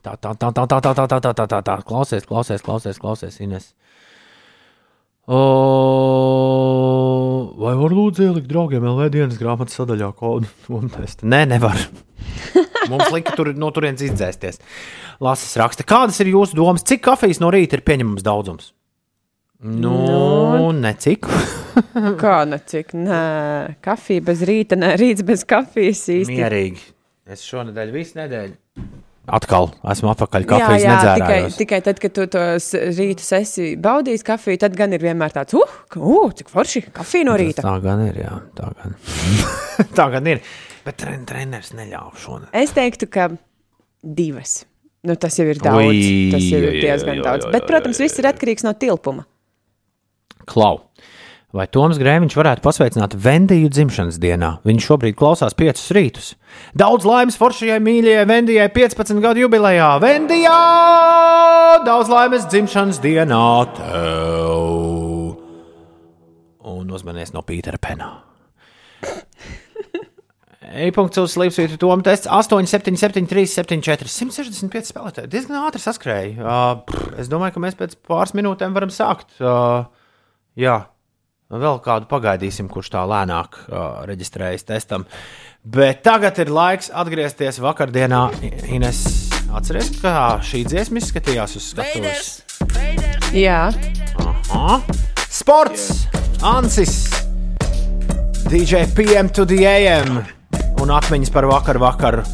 [0.04, 1.76] Tā, tā, tā, tā, tā, tā, tā, tā, tā, tā, tā, tā.
[1.88, 3.70] Klausies, klausies, klausies, klausies, Ines.
[5.32, 5.38] O,
[7.56, 10.50] vai var lūdzu ielikt draugiem LV dienas grāmatas sadaļā kodu?
[11.24, 11.80] Nē, nevar.
[12.92, 14.60] Mums lika tur no turienes izdzēsties.
[15.24, 18.74] Lasis raksta, kādas ir jūsu domas, cik kafijas no rīta ir pieņemams daudzums?
[19.64, 20.74] Nu, no.
[20.76, 21.24] necik.
[22.20, 22.92] Kā necik?
[22.92, 26.36] Nē, kafija bez rīta, nē, rīts bez kafijas īsti.
[26.36, 26.84] Mierīgi.
[27.32, 28.60] Es šonadēļ visu nedēļu
[29.24, 34.26] Atkal esmu atpakaļ kafijas jā, jā, tikai, tikai tad, kad tu tos rītus esi baudījis
[34.28, 37.64] kafiju, tad gan ir vienmēr tāds, uh, uh cik forši kafija no rīta.
[37.64, 38.98] Tā gan ir, jā, tā gan,
[40.00, 40.44] tā gan ir.
[40.84, 42.52] Bet tren, treneris neļauj šodien.
[42.60, 43.30] Es teiktu, ka
[44.04, 44.66] divas.
[45.08, 45.88] Nu, tas jau ir daudz.
[45.88, 47.48] Ui, tas jau ir jā, diezgan jā, daudz.
[47.48, 49.24] jā, Bet, protams, viss ir atkarīgs no tilpuma.
[50.52, 50.82] Klau.
[51.54, 54.56] Vai Toms Grēviņš varētu pasveicināt Vendiju dzimšanas dienā?
[54.66, 56.30] Viņš šobrīd klausās piecus rītus.
[56.74, 59.92] Daudz laimes foršajai mīļajai Vendijai 15 gadu jubilejā.
[60.02, 60.56] Vendijā!
[61.86, 63.42] Daudz laimes dzimšanas dienā
[63.78, 64.64] tev!
[66.74, 68.10] Un uzmanies no Pītera Penā.
[70.88, 75.30] E-punkts uz Slimsvītra Toma tests 8, 7, 7, 3, 7, 4, 165 spēlētāji.
[75.30, 76.34] Diezgan ātri saskrēja.
[76.34, 79.30] Uh, pff, es domāju, ka mēs pēc pāris minūtēm varam sākt.
[79.38, 79.86] Uh,
[80.58, 80.80] jā,
[81.62, 85.06] vēl kādu pagaidīsim, kurš tā lēnāk uh, reģistrējas testam.
[85.64, 88.24] Bet tagad ir laiks atgriezties vakardienā.
[88.74, 89.04] Ines,
[89.54, 92.32] atceries, kā šī dziesma izskatījās uz skatuves?
[93.34, 93.72] Jā,
[94.24, 94.82] Aha.
[95.34, 96.06] Sports,
[96.46, 97.08] Ansis,
[98.52, 100.22] DJ PM to the AM
[100.84, 102.26] un atmiņas par vakaru vakaru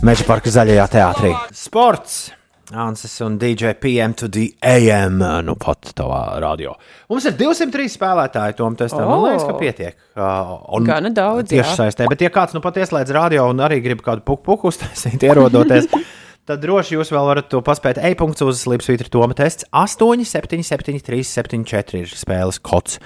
[0.00, 1.34] Meža parka zaļajā teātrī.
[1.52, 2.39] Sports!
[2.70, 6.76] Ansis un DJ PM to the AM, nu pat tavā radio.
[7.10, 9.58] Mums ir 203 spēlētāji, Tom, tas tā, man liekas, ka O.
[9.58, 9.96] pietiek.
[10.14, 11.50] Uh, un Gana daudz.
[11.50, 15.18] Tieši saistē, bet ja kāds nu pat ieslēdz radio un arī grib kādu puku uztaisīt,
[15.28, 15.90] ierodoties,
[16.48, 17.98] tad droši jūs vēl varat to paspēt.
[18.06, 23.00] E-punkts uz Slipsvītra Toma tests 8, 7, 7, 3, 7, 4 ir spēles kods.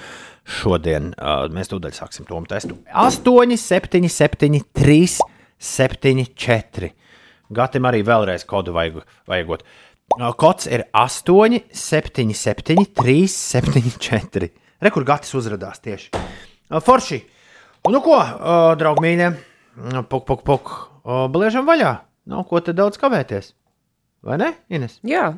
[0.45, 2.77] Šodien uh, mēs tūdaļ sāksim to testu.
[2.93, 3.57] 8,
[7.49, 7.53] 7, 7, 3, 7, 4.
[7.53, 9.63] Gatim arī vēlreiz kodu vajag, vajagot.
[10.37, 14.49] Kods ir 8, 7, 7, 3, 7, 4.
[14.85, 16.11] Rekur gatis uzrādās tieši.
[16.85, 17.21] Forši.
[17.89, 18.17] Nu ko,
[18.79, 19.29] draugi mīļie,
[20.09, 20.73] puk, puk, puk.
[21.05, 21.93] Bliežam vaļā.
[22.25, 23.53] Nav ko te daudz kavēties.
[24.25, 24.97] Vai ne, Ines?
[25.05, 25.35] Jā.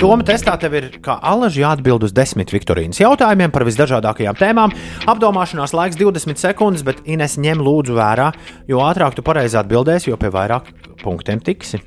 [0.00, 4.72] Toma testā tev ir kā alaži jāatbild uz desmit Viktorīnas jautājumiem par visdažādākajām tēmām.
[5.12, 8.30] Apdomāšanās laiks 20 sekundes, bet Ines ņem lūdzu vērā,
[8.70, 10.72] jo ātrāk tu pareizi atbildēsi, jo pie vairāk
[11.02, 11.82] punktiem tiksi.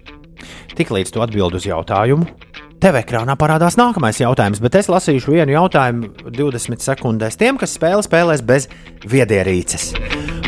[0.78, 2.30] Tiklīdz tu atbild uz jautājumu,
[2.84, 8.06] tev ekrānā parādās nākamais jautājums, bet es lasīšu vienu jautājumu 20 sekundēs tiem, kas spēle
[8.06, 8.70] spēlēs bez
[9.10, 9.90] viedierīces.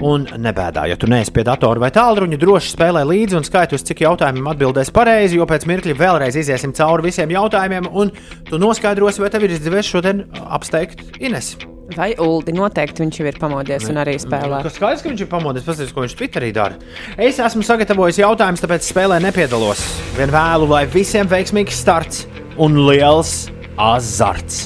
[0.06, 3.86] Un nebēdā, ja tu neesi pie datora vai tālruņa, droši spēlē līdzi un skaiti uz
[3.88, 8.12] cik jautājumiem atbildēs pareizi, jo pēc mirkļa vēlreiz iziesim cauri visiem jautājumiem, un
[8.46, 11.56] tu noskaidrosi, vai tev ir izdevies šodien apsteigt Ines.
[11.96, 14.64] Vai Uldi noteikti viņš jau ir pamodies un arī spēlē?
[14.66, 16.80] Tas skaidrs, ka viņš ir pamodies, paskatās, ko viņš Twitterī dara.
[17.22, 19.84] Es esmu sagatavojis jautājumus, tāpēc spēlē nepiedalos.
[20.18, 22.26] Vien vēlu, lai visiem veiksmīgs starts
[22.62, 23.36] un liels
[23.78, 24.66] azarts.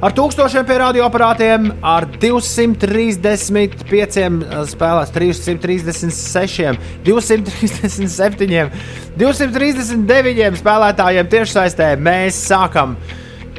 [0.00, 3.20] Ar tūkstošiem pie radioaparātiem, ar 235
[4.70, 8.70] spēlēs, 336, 237,
[9.20, 12.96] 239 spēlētājiem tiešsaistē mēs sākam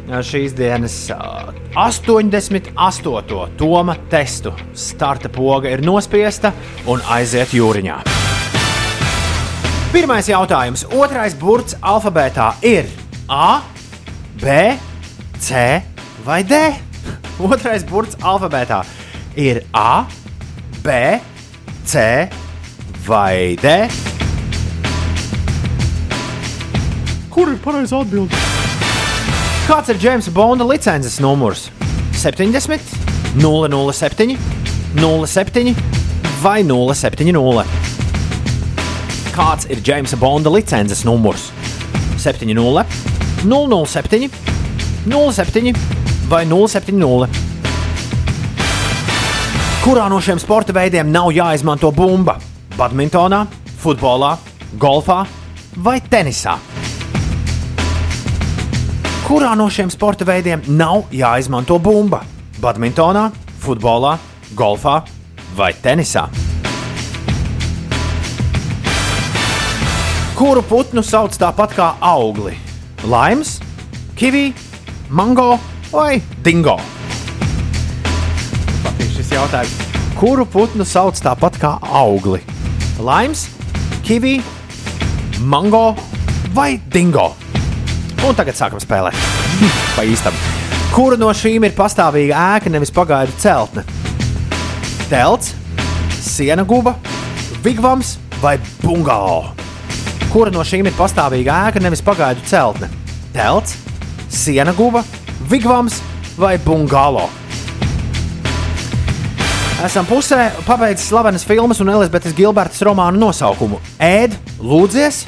[0.09, 2.73] šīs dienas ā, 88.
[3.61, 4.49] Toma testu.
[4.73, 6.49] Starta poga ir nospiesta
[6.89, 8.01] un aiziet jūriņā.
[9.93, 10.89] Pirmais jautājums.
[10.89, 12.89] Otrais burts alfabētā ir
[13.29, 13.61] A,
[14.41, 14.73] B,
[15.37, 15.90] C
[16.25, 16.55] vai D?
[17.41, 18.83] Otrais burts alfabētā
[19.35, 20.05] ir A,
[20.83, 21.19] B,
[21.85, 22.29] C
[23.05, 23.87] vai D?
[27.31, 28.37] Kur ir pareizā atbilde?
[29.65, 31.69] Kāds ir Jamesa Bonda licences numurs?
[32.21, 32.59] 70,
[33.39, 34.37] 007,
[34.99, 35.75] 07
[36.43, 37.65] vai 070?
[39.31, 41.49] Kāds ir Jamesa Bonda licences numurs?
[42.19, 42.85] 70,
[43.47, 44.29] 007,
[45.07, 45.73] 07
[46.31, 47.27] vai 070?
[49.83, 52.37] Kurā no šiem sporta veidiem nav jāizmanto bumba?
[52.77, 53.41] Badmintonā,
[53.81, 54.37] futbolā,
[54.79, 55.25] golfā
[55.83, 56.53] vai tenisā?
[59.25, 62.21] Kurā no šiem sporta veidiem nav jāizmanto bumba?
[62.63, 63.25] Badmintonā,
[63.59, 64.13] futbolā,
[64.55, 65.01] golfā
[65.57, 66.29] vai tenisā?
[70.39, 72.55] Kuru putnu sauc tāpat kā augli?
[73.03, 73.57] Laims,
[74.15, 74.53] kivī,
[75.09, 75.59] mango
[75.91, 76.77] vai dingo?
[78.81, 79.75] Patīk šis jautājums.
[80.15, 82.39] Kuru putnu sauc tāpat kā augli?
[83.01, 83.47] Laims,
[84.05, 84.37] kivī,
[85.41, 85.95] mango
[86.55, 87.31] vai dingo?
[88.21, 89.17] Un tagad sākam spēlēt.
[89.95, 90.35] Pa īstam.
[90.91, 93.83] Kura no šīm ir pastāvīga ēka, nevis pagaidu celtne?
[95.11, 95.55] Telts,
[96.21, 96.95] siena guba,
[97.63, 99.55] vigvams vai bungalo?
[100.31, 102.91] Kura no šīm ir pastāvīga ēka, nevis pagaidu celtne?
[103.35, 103.77] Telts,
[104.31, 105.03] siena guba,
[105.51, 105.99] vigvams
[106.39, 107.27] vai bungalo?
[109.81, 115.23] Esam pusē pabeidzis slavenas filmas un Elizabetes Gilbertas romānu nosaukumu Ēd, lūdzies,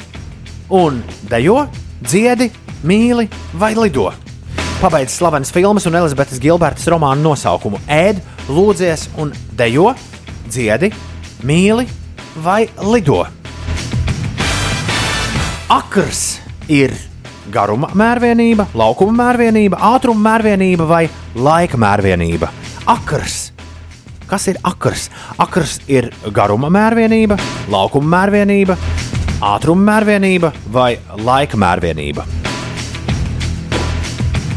[0.70, 1.64] un dejo,
[2.00, 2.48] dziedi,
[2.86, 3.26] mīli
[3.58, 4.06] vai lido.
[4.80, 9.90] Pabeidzis slavenas filmas un Elizabetes Gilbertas romānu nosaukumu Ēd, lūdzies, un dejo,
[10.46, 10.92] dziedi,
[11.42, 11.88] mīli
[12.46, 13.24] vai lido.
[15.74, 16.38] Akrs
[16.70, 16.94] ir
[17.54, 21.04] garuma mērvienība, laukuma mērvienība, ātruma mērvienība vai
[21.34, 22.50] laika mērvienība.
[22.90, 23.52] Akrs.
[24.26, 25.08] Kas ir akrs?
[25.38, 27.38] Akrs ir garuma mērvienība,
[27.70, 28.76] laukuma mērvienība,
[29.44, 32.26] ātruma mērvienība vai laika mērvienība.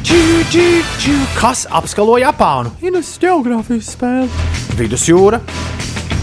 [0.07, 0.21] Čī,
[0.53, 0.67] čī,
[1.03, 1.15] čī.
[1.35, 2.71] Kas apskalo Japānu?
[2.81, 4.29] Ines geogrāfijas spēle.
[4.79, 5.41] Vidusjūra,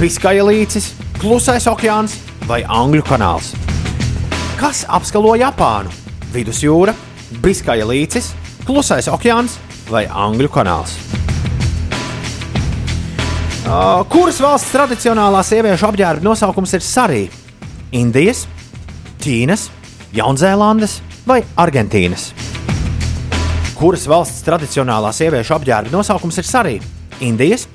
[0.00, 2.16] Biskaja līcis, Klusais okeāns
[2.48, 3.52] vai Angļu kanāls.
[4.56, 6.03] Kas apskalo Japānu?
[6.34, 6.94] Vidusjūra,
[7.42, 8.32] Biskaja līcis,
[8.66, 9.58] Klusais okeāns
[9.90, 10.96] vai Angļu kanāls.
[14.10, 17.22] Kuras valsts tradicionālā sieviešu apģērba nosaukums ir Sarī?
[17.94, 18.44] Indijas,
[19.22, 19.68] Ķīnas,
[20.16, 20.98] Jaunzēlandes
[21.28, 22.32] vai Argentīnas?
[23.78, 26.76] Kuras valsts tradicionālā sieviešu apģērba nosaukums ir Sarī?
[27.24, 27.68] Indijas,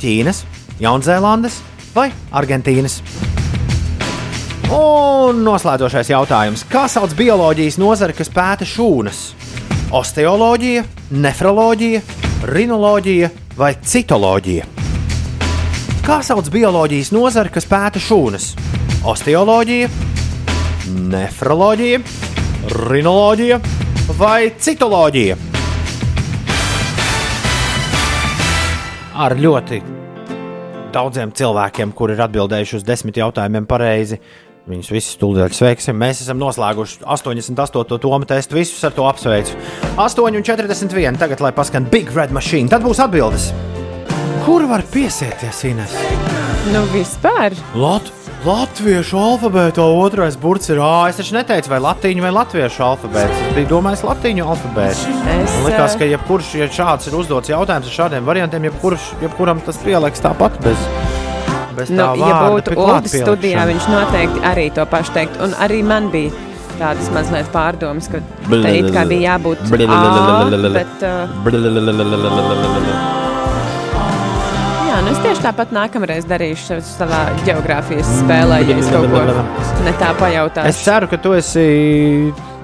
[0.00, 0.44] Ķīnas,
[0.82, 1.60] Jaunzēlandes
[1.94, 3.02] vai Argentīnas?
[4.66, 6.64] Un noslēdzošais jautājums.
[6.66, 9.20] Kā sauc bioloģijas nozari, kas pēta šūnas?
[9.94, 10.82] Osteoloģija,
[11.14, 12.00] nefroloģija,
[12.50, 14.66] rinoloģija vai citoloģija?
[16.06, 18.48] Kā sauc bioloģijas nozari, kas pēta šūnas?
[19.06, 19.90] Osteoloģija,
[21.14, 22.00] nefroloģija,
[22.90, 23.60] rinoloģija
[24.18, 25.38] vai citoloģija?
[29.16, 29.80] Ar ļoti
[30.96, 34.18] daudziem cilvēkiem, kuri ir atbildējuši uz desmit jautājumiem pareizi.
[34.66, 35.94] Viņus visus tūlīt sveiksim.
[35.94, 38.00] Mēs esam noslēguši 88.
[38.02, 38.58] tomu testu.
[38.58, 39.54] Visus ar to apsveicu.
[39.94, 41.20] 8,41.
[41.22, 43.52] Tagad, lai paskan Big Red Machine, tad būs atbildes.
[44.46, 45.94] Kur var piesieties, Ines?
[46.74, 47.54] Nu, vispār.
[47.78, 48.10] Lat
[48.46, 51.08] Latviešu alfabētā otrais burts ir A.
[51.10, 53.40] Es taču neteicu, vai latīņu vai latviešu alfabēts.
[53.48, 55.16] Es biju domājis latīņu alfabētu.
[55.32, 59.62] Es, Man liekas, ka jebkurš, ja šāds ir uzdots jautājums ar šādiem variantiem, jebkurš, jebkuram
[59.66, 60.86] tas pieliks tāpat bez,
[61.76, 65.14] bez Nu, tā ja vārda būtu pie klāt Ulrichs studijā, viņš noteikti arī to pašu
[65.16, 65.38] teikt.
[65.44, 66.30] Un arī man bija
[66.80, 69.68] tādas mazliet pārdomas, ka te it kā bija jābūt A,
[70.74, 71.30] bet, uh,
[74.90, 79.24] jā, nu es tieši tāpat nākamreiz darīšu savā geogrāfijas spēlē, ja es kaut ko
[79.86, 80.72] ne tā pajautāšu.
[80.72, 81.66] Es ceru, ka tu esi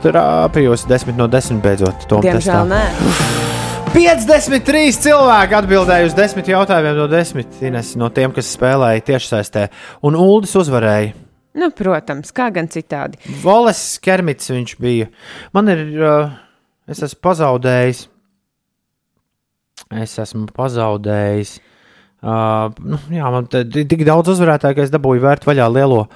[0.03, 2.09] trāpījusi 10 no 10 beidzot.
[2.11, 2.61] Diemžēl testā.
[2.69, 2.85] nē.
[3.93, 9.67] 53 cilvēki atbildēja uz 10 jautājumiem no 10 Ines, no tiem, kas spēlēja tiešsaistē.
[10.09, 11.13] Un Uldis uzvarēja.
[11.61, 13.21] Nu, protams, kā gan citādi.
[13.43, 15.11] Voles Kermits viņš bija.
[15.53, 16.33] Man ir, uh,
[16.89, 18.07] es esmu pazaudējis.
[20.01, 21.59] Es esmu pazaudējis.
[22.23, 26.07] Uh, nu, jā, man ti- tik daudz uzvarētāju, ka es dabūju vērt vaļā lielo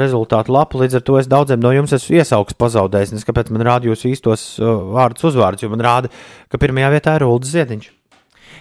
[0.00, 0.80] rezultātu lapu.
[0.82, 3.14] Līdz ar to es daudziem no jums esmu iesaugs pazaudējis.
[3.16, 5.66] Nes kāpēc man rāda jūsu īstos uh, vārdus, uzvārdus?
[5.66, 6.12] Jo man rāda,
[6.52, 7.90] ka pirmajā vietā ir Ulrichs Ziediņš.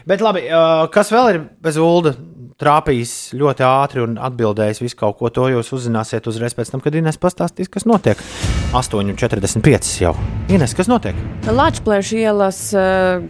[0.06, 2.14] Bet labi, uh, kas vēl ir bez Ulda
[2.62, 6.96] trāpījis ļoti ātri un atbildējis visu kaut ko, to jūs uzzināsiet uzreiz pēc tam, kad
[6.96, 8.22] Inês pastāstīs, kas notiek.
[8.76, 10.14] 8,45 jau.
[10.54, 11.18] Inês, kas notiek?
[11.50, 13.26] Latvijas ielas uh,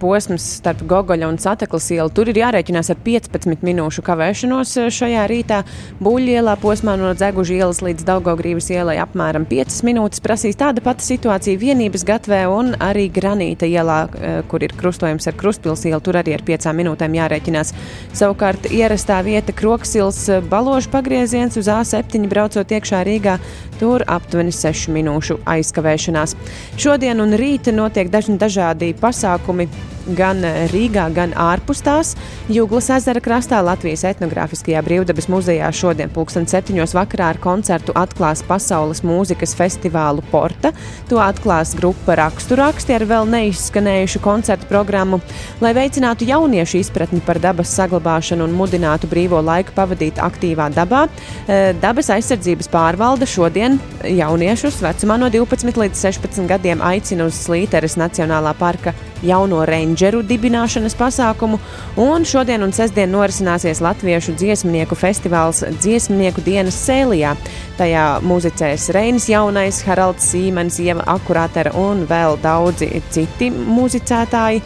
[0.00, 2.10] posms starp Gogoļa un Sateklas ielu.
[2.14, 5.60] Tur ir jārēķinās ar 15 minūšu kavēšanos uh, šajā rītā.
[6.02, 11.06] Buļļu ielā posmā no Dzeguža ielas līdz Daugaugrības ielai apmēram 5 minūtes prasīs tāda pati
[11.06, 16.00] situācija vienības gatvē un arī Granīta ielā, uh, kur ir krustojums ar Krustpils ielu.
[16.04, 17.74] Tur arī ar 5 minūtēm jārēķinās.
[18.18, 23.38] Savukārt ierastā vieta Kroksils uh, baložu pagrieziens uz A7 braucot iekšā Rīgā.
[23.78, 26.34] Tur aptuveni 6 minūšu aizkavēšanās.
[26.78, 29.68] Šodien un rīt notiek dažni dažādi pasākumi
[30.16, 32.14] gan Rīgā, gan ārpus tās.
[32.52, 39.02] Jūglas ezera krastā Latvijas etnogrāfiskajā brīvdabas muzejā šodien pulksten septiņos vakarā ar koncertu atklās pasaules
[39.06, 40.72] mūzikas festivālu Porta.
[41.10, 45.20] To atklās grupa Raksturaksti ar vēl neizskanējušu koncertu programmu.
[45.64, 51.06] Lai veicinātu jauniešu izpratni par dabas saglabāšanu un mudinātu brīvo laiku pavadīt aktīvā dabā,
[51.46, 57.98] eh, dabas aizsardzības pārvalde šodien jauniešus vecumā no 12 līdz 16 gadiem aicina uz Slīteres
[58.00, 59.64] Nacionālā parka jauno
[59.98, 61.58] rangeru dibināšanas pasākumu,
[61.98, 67.34] un šodien un sestdien norisināsies Latviešu dziesmnieku festivāls Dziesmnieku dienas Sēlijā.
[67.78, 74.62] Tajā muzicēs Reinis Jaunais, Haralds Sīmens, Ieva Akurātera un vēl daudzi citi muzicētāji.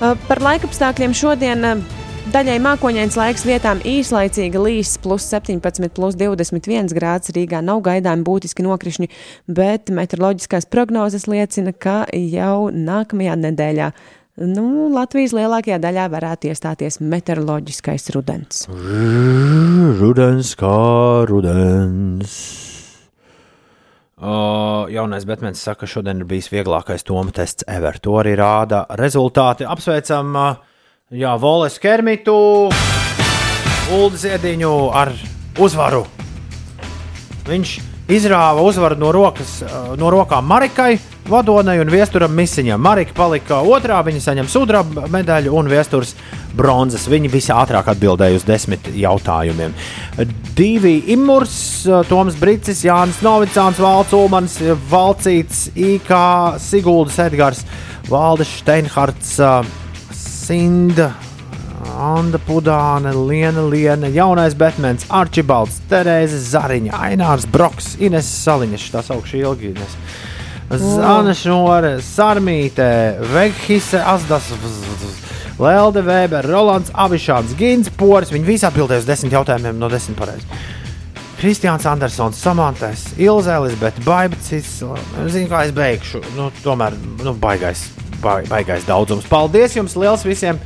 [0.00, 1.84] Par laikapstākļiem šodien
[2.32, 8.64] daļai mākoņains laiks vietām īslaicīga līs, plus 17, plus 21 grāds Rīgā nav gaidāmi būtiski
[8.64, 9.12] nokrišņi,
[9.52, 13.92] bet meteoroloģiskās prognozes liecina, ka jau nākamajā nedēļā
[14.40, 18.64] nu, Latvijas lielākajā daļā varētu iestāties meteoroloģiskais rudens.
[20.00, 20.76] Rudens kā
[21.28, 22.36] rudens.
[24.22, 27.98] Uh, jaunais Batmans saka, ka šodien ir bijis vieglākais Toma tests ever.
[28.06, 29.66] To arī rāda rezultāti.
[29.66, 30.52] Apsveicam uh,
[31.10, 32.36] jā, Voles Kermitu,
[33.92, 35.10] Ulu Ziediņu ar
[35.58, 36.04] uzvaru.
[37.50, 40.96] Viņš izrāva uzvaru no, rokas, uh, no rokām Marikai,
[41.28, 42.80] Vadonai un Viesturam Misiņam.
[42.82, 46.16] Marika palika otrā, viņa saņem sudraba medaļu un Viesturs
[46.58, 47.06] bronzas.
[47.10, 49.74] Viņi visi ātrāk atbildēja uz desmit jautājumiem.
[50.58, 51.56] Divi imurs,
[52.10, 54.58] Toms Brīsis, Jānis Novicāns, Valts Ulmans,
[54.90, 56.12] Valcīts, IK,
[56.62, 57.66] Siguldas Edgars,
[58.10, 59.36] Valdes Steinhards,
[60.12, 61.12] Sinda.
[61.82, 69.40] Anna Pudāne, Liena, Liena, Jaunais Batmans, Arčibalds, Terēze Zariņa, Ainārs Broks, Ines Saliņš, tās augšu
[69.42, 69.72] ilgi.
[69.74, 69.96] Ines.
[70.72, 72.86] Zana Šore, Sarmīte,
[73.34, 74.46] Veghise, Asdas,
[75.60, 78.30] Lelde Weber, Rolands Avišāns, Gins Poris.
[78.32, 80.46] Viņi visi atbildēja uz desmit jautājumiem no desmit pareizi.
[81.42, 84.78] Kristiāns Andersons, Samantais, Ilze Elizabete, Baibcis.
[85.26, 86.22] Zinu, kā es beigšu.
[86.38, 86.94] Nu, tomēr,
[87.26, 87.88] nu, baigais,
[88.22, 89.26] bai- baigais daudzums.
[89.28, 90.62] Paldies jums liels visiem!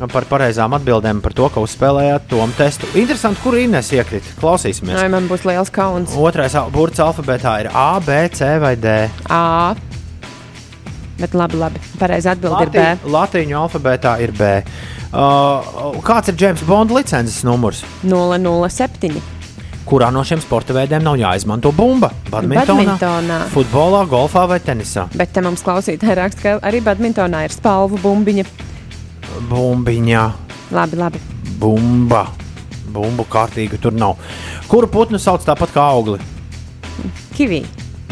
[0.00, 2.88] Par pareizām atbildēm par to, ka uzspēlējāt to testu.
[2.98, 4.32] Interesanti, kur Inês iekrita.
[4.40, 4.96] Klausīsimies.
[4.98, 6.16] Ai, man būs liels kauns.
[6.18, 8.96] Otrais burts alfabētā ir A, B, C vai D.
[9.30, 9.74] A.
[11.20, 11.82] Bet labi, labi.
[12.00, 12.86] Pareizi atbild ir B.
[13.14, 14.50] Latīņu alfabētā ir B.
[15.12, 17.84] Uh, kāds ir James Bonda licences numurs?
[18.02, 19.20] 007.
[19.86, 22.08] Kurā no šiem sporta veidiem nav jāizmanto bumba?
[22.30, 23.38] Badmintonā, Badmintonā.
[23.52, 25.08] futbolā, golfā vai tenisā?
[25.18, 28.46] Bet te mums klausītāji raksta, ka arī badmintonā ir spalvu bumbiņa.
[29.50, 30.24] Bumbiņā,
[30.72, 31.20] Labi, labi.
[31.60, 32.26] bumba.
[32.92, 34.18] Bumbu kārtīgi tur nav.
[34.68, 36.18] Kuru putnu sauc tāpat kā augli?
[37.36, 37.62] Kivī,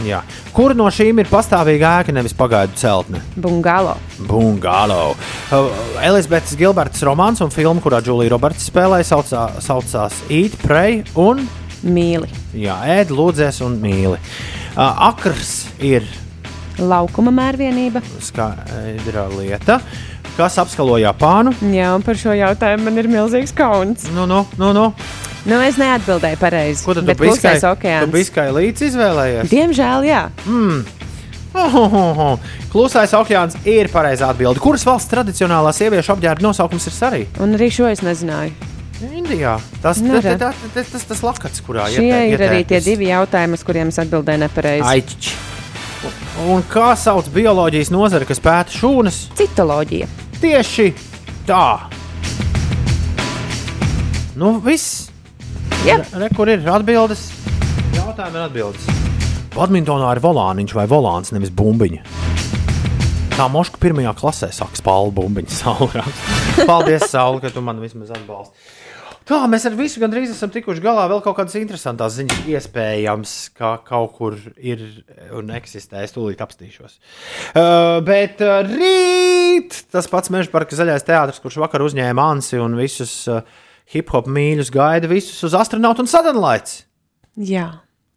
[0.00, 0.22] Jā.
[0.56, 3.20] Kura no šīm ir pastāvīga ēka, nevis pagaidu celtne?
[3.36, 3.98] bungalo.
[4.24, 5.10] Bungalo.
[5.52, 5.68] Uh,
[6.00, 11.44] Elizabetes Gilbertas romāns un filma, kurā Džulija Roberts spēlēja, saucā, saucās Eat, Pray un
[11.84, 12.28] Mīli.
[12.56, 14.16] Jā, ēd, lūdzēs un mīli.
[14.72, 16.08] Uh, akrs ir
[16.80, 18.00] Laukuma mērvienība.
[18.24, 19.82] skaidra lieta.
[20.36, 21.52] Kas apskalo Japānu?
[21.74, 24.06] Jā, un par šo jautājumu man ir milzīgs kauns.
[24.14, 24.86] Nu, nu, nu, nu.
[25.48, 26.84] Nu, es neatbildēju pareizi.
[26.84, 28.04] Ko tad klusais okeāns.
[28.06, 29.48] tu biskai līdzi izvēlējies?
[29.52, 30.22] Diemžēl, jā.
[30.46, 30.82] Mm.
[31.52, 32.50] Oh, oh, oh.
[32.70, 34.60] Klusais okeāns ir pareizā atbilde.
[34.62, 37.22] Kuras valsts tradicionālā sieviešu apģērba nosaukums ir sarī?
[37.42, 38.52] Un arī šo es nezināju.
[39.16, 39.56] Indijā.
[39.80, 43.64] Tas Nu, tas tas tas tas lakats, kurā ietē- ir arī tie divi jautājumi, uz
[43.64, 44.84] kuriem es atbildēju nepareizi.
[44.84, 45.32] Aiķi.
[46.48, 49.18] Un kā sauc bioloģijas nozare, kas pēta šūnas?
[49.36, 50.06] Citoloģija.
[50.40, 50.86] Tieši
[51.48, 51.64] tā.
[54.40, 55.10] Nu, viss.
[55.84, 55.98] Jā.
[56.00, 57.26] Re, re, kur ir atbildes?
[57.96, 58.88] Jautājumi ir atbildes.
[59.52, 62.04] Badmintonā ir volāniņš vai volāns, nevis bumbiņa.
[63.36, 66.04] Tā moška pirmajā klasē saka spālu bumbiņu saulē.
[66.68, 68.56] Paldies, Saule, ka tu man vismaz atbalsti.
[69.30, 71.04] Tā mēs ar visu gandrīz esam tikuši galā.
[71.10, 74.82] Vēl kaut kādas interesantas ziņas, iespējams, ka kaut kur ir
[75.38, 76.00] un eksistē.
[76.02, 76.96] Es tūlīt apstīšos.
[77.54, 82.74] Uh, bet uh, rīt tas pats Meža parka zaļais teātris, kurš vakar uzņēma Ansi un
[82.80, 83.44] visus uh,
[83.94, 86.82] hip hop mīļus, gaida visus uz astronautu un sadanlaici.
[87.38, 87.68] Jā.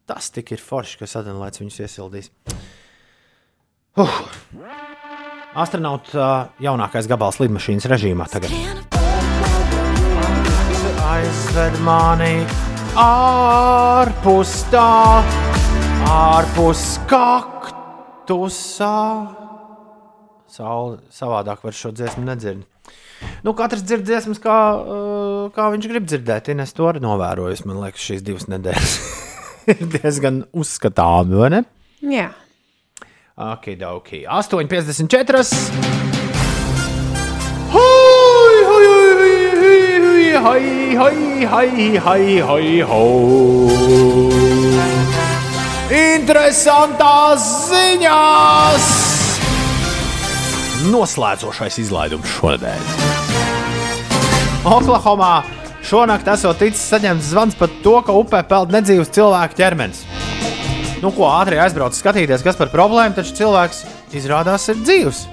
[0.10, 2.34] Tas tik ir forši, ka sadanlaicis viņus iesildīs.
[4.02, 4.18] Uh.
[5.62, 8.93] Astronauts uh, jaunākais gabals lidmašīnas režīmā tagad.
[11.14, 12.42] Aizved mani
[12.98, 15.22] ārpus tā,
[16.10, 18.94] ārpus kaktusā.
[20.50, 22.64] Saule savādāk var šo dziesmu nedzird.
[23.46, 26.50] Nu, katrs dzird dziesmas, kā, uh, kā viņš grib dzirdēt.
[26.56, 27.68] Ines to arī novērojusi.
[27.70, 28.98] Man liekas, šīs divas nedēļas
[29.76, 31.64] ir diezgan uzskatāmi, vai ne?
[32.10, 32.32] Jā.
[33.38, 34.16] Ok, ok.
[34.42, 36.13] 8,54.
[40.38, 44.34] Hoi, hoi, hoi, hoi, hoi, hoi.
[45.94, 48.88] Interesantās ziņās!
[50.90, 52.82] Noslēdzošais izlaidums šonadēļ.
[54.74, 55.34] Oklahomā
[55.84, 60.04] šonakt esot ticis saņemts zvans par to, ka upē peld nedzīvs cilvēku ķermenis.
[61.04, 63.84] Nu, ko ātri aizbrauc skatīties, kas par problēmu, taču cilvēks
[64.16, 65.26] izrādās ir dzīvs.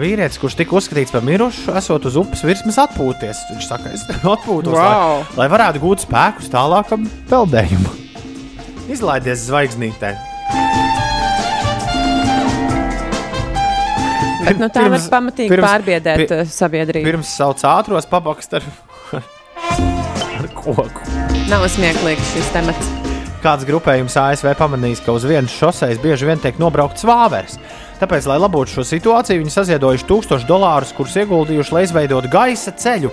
[0.00, 3.42] Vīrietis, kurš tika uzskatīts par mirušu, esot uz upes virsmas atpūties.
[3.52, 5.24] Viņš saka, es atpūtos, Wow.
[5.36, 7.98] lai, lai varētu gūt spēkus tālākam peldējumam.
[8.90, 10.14] Izlaidies zvaigznītē.
[14.40, 17.06] Bet nu, tā var pamatīgi pārbiedēt pi- uh, sabiedrību.
[17.06, 18.64] Pirms sauc ātros papakst ar,
[20.40, 21.04] ar koku.
[21.52, 22.88] Nav smieklīgs šis temats.
[23.44, 27.60] Kāds grupējums ASV pamanījis, ka uz vienas šoseis bieži vien tiek nobraukts vāveres.
[28.00, 33.10] Tāpēc, lai labotu šo situāciju, viņi saziedojuši tūkstošus dolārus, kurus ieguldījuši, lai izveidotu gaisa ceļu,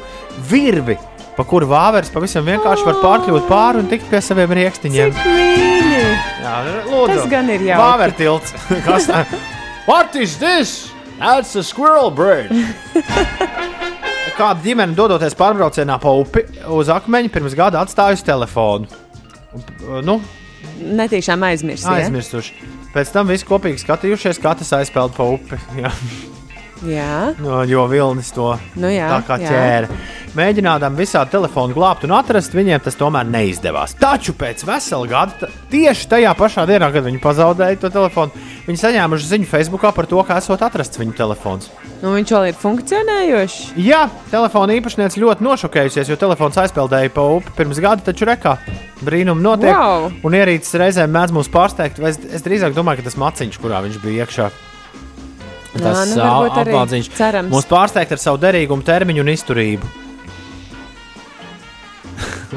[0.48, 0.96] virvi,
[1.36, 5.18] pa kuru vāveres pavisam vienkārši var pārkļūt pāri un tikt pie saviem rīkstiņiem.
[6.48, 6.54] Jā,
[6.88, 7.82] lūdzu, Tas gan ir jauki.
[7.84, 8.56] Vāvertilts.
[8.88, 9.26] Kas tā?
[9.90, 10.78] What is this?
[11.20, 12.54] That's a squirrel bridge.
[14.38, 16.44] Kāda ģimene dodoties pārbraucienā pa upi
[16.78, 18.86] uz akmeņa pirms gada atstājusi telefonu.
[20.06, 20.20] Nu,
[20.78, 21.88] Netīšām aizmirst.
[21.90, 22.54] aizmirsuši.
[22.98, 25.60] Pēc tam visi kopīgi skatījušies, kā tas aizpeld pa upi.
[25.84, 25.92] Jā.
[26.86, 27.34] Jā.
[27.42, 29.50] No, jo vilnis to Nu jā, tā kā jā.
[29.50, 30.00] ķēra.
[30.38, 33.96] Mēģinādami visādi telefonu glābt un atrast, viņiem tas tomēr neizdevās.
[33.98, 39.30] Taču pēc vesela gada, tieši tajā pašā dienā, kad viņi pazaudēja to telefonu, viņi saņēmuši
[39.32, 41.72] ziņu Facebookā par to, ka esot atrasts viņu telefons.
[42.04, 43.58] Nu, viņš vēl ir funkcionējošs.
[43.82, 48.60] Jā, telefona īpašniece ļoti nošokējusies, jo telefons aizpeldēja pa upi pirms gada, taču rekā
[49.02, 49.74] brīnumi notiek.
[49.74, 50.12] Wow.
[50.26, 52.02] Un ierīces reizēm mēdz mūs pārsteigt.
[52.04, 54.48] vai Es, es drīzāk domāju, ka tas maciņš, kurā viņš bija iekšā,
[55.84, 56.74] tas nu, varbūt arī.
[56.74, 57.54] apgādziņš, Cerams.
[57.54, 59.92] mūs pārsteigt ar savu derīgumu termiņu un izturību.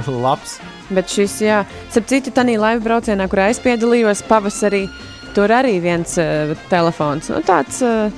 [0.25, 0.59] Labs.
[0.91, 4.87] Bet šis, jā, starp citu, tā laiva braucienā, kurā es piedalījos pavasarī,
[5.37, 7.31] tur arī viens uh, telefons.
[7.31, 8.11] Nu, tāds uh,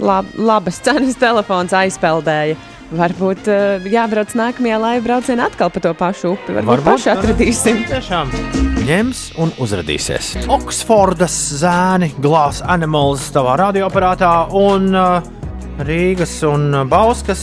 [0.00, 2.56] lab, labas cenas telefons aizpeldēja.
[2.96, 6.54] Varbūt uh, jābrauc nākamajā laiva braucienā atkal pa to pašu upi.
[6.54, 7.84] Varbūt, Varbūt paši atradīsim.
[7.90, 10.34] Tiešām ņems un uzrādīsies.
[10.52, 15.32] Oksfordas zēni, glāzes animals tavā radioaparātā un uh,
[15.86, 17.42] Rīgas un Bauskas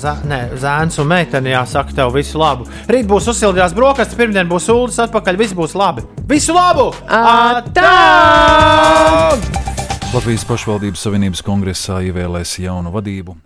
[0.00, 2.68] zē, ne, zēns un meitene jāsaka tev visu labu.
[2.88, 6.06] Rīt būs uzsildījās brokastis, pirmdien būs sūdzes atpakaļ, viss būs labi.
[6.30, 6.90] Visu labu!
[7.10, 7.92] Atā!
[10.14, 13.36] Latvijas pašvaldības savienības kongresā ievēlēs jaunu vadību.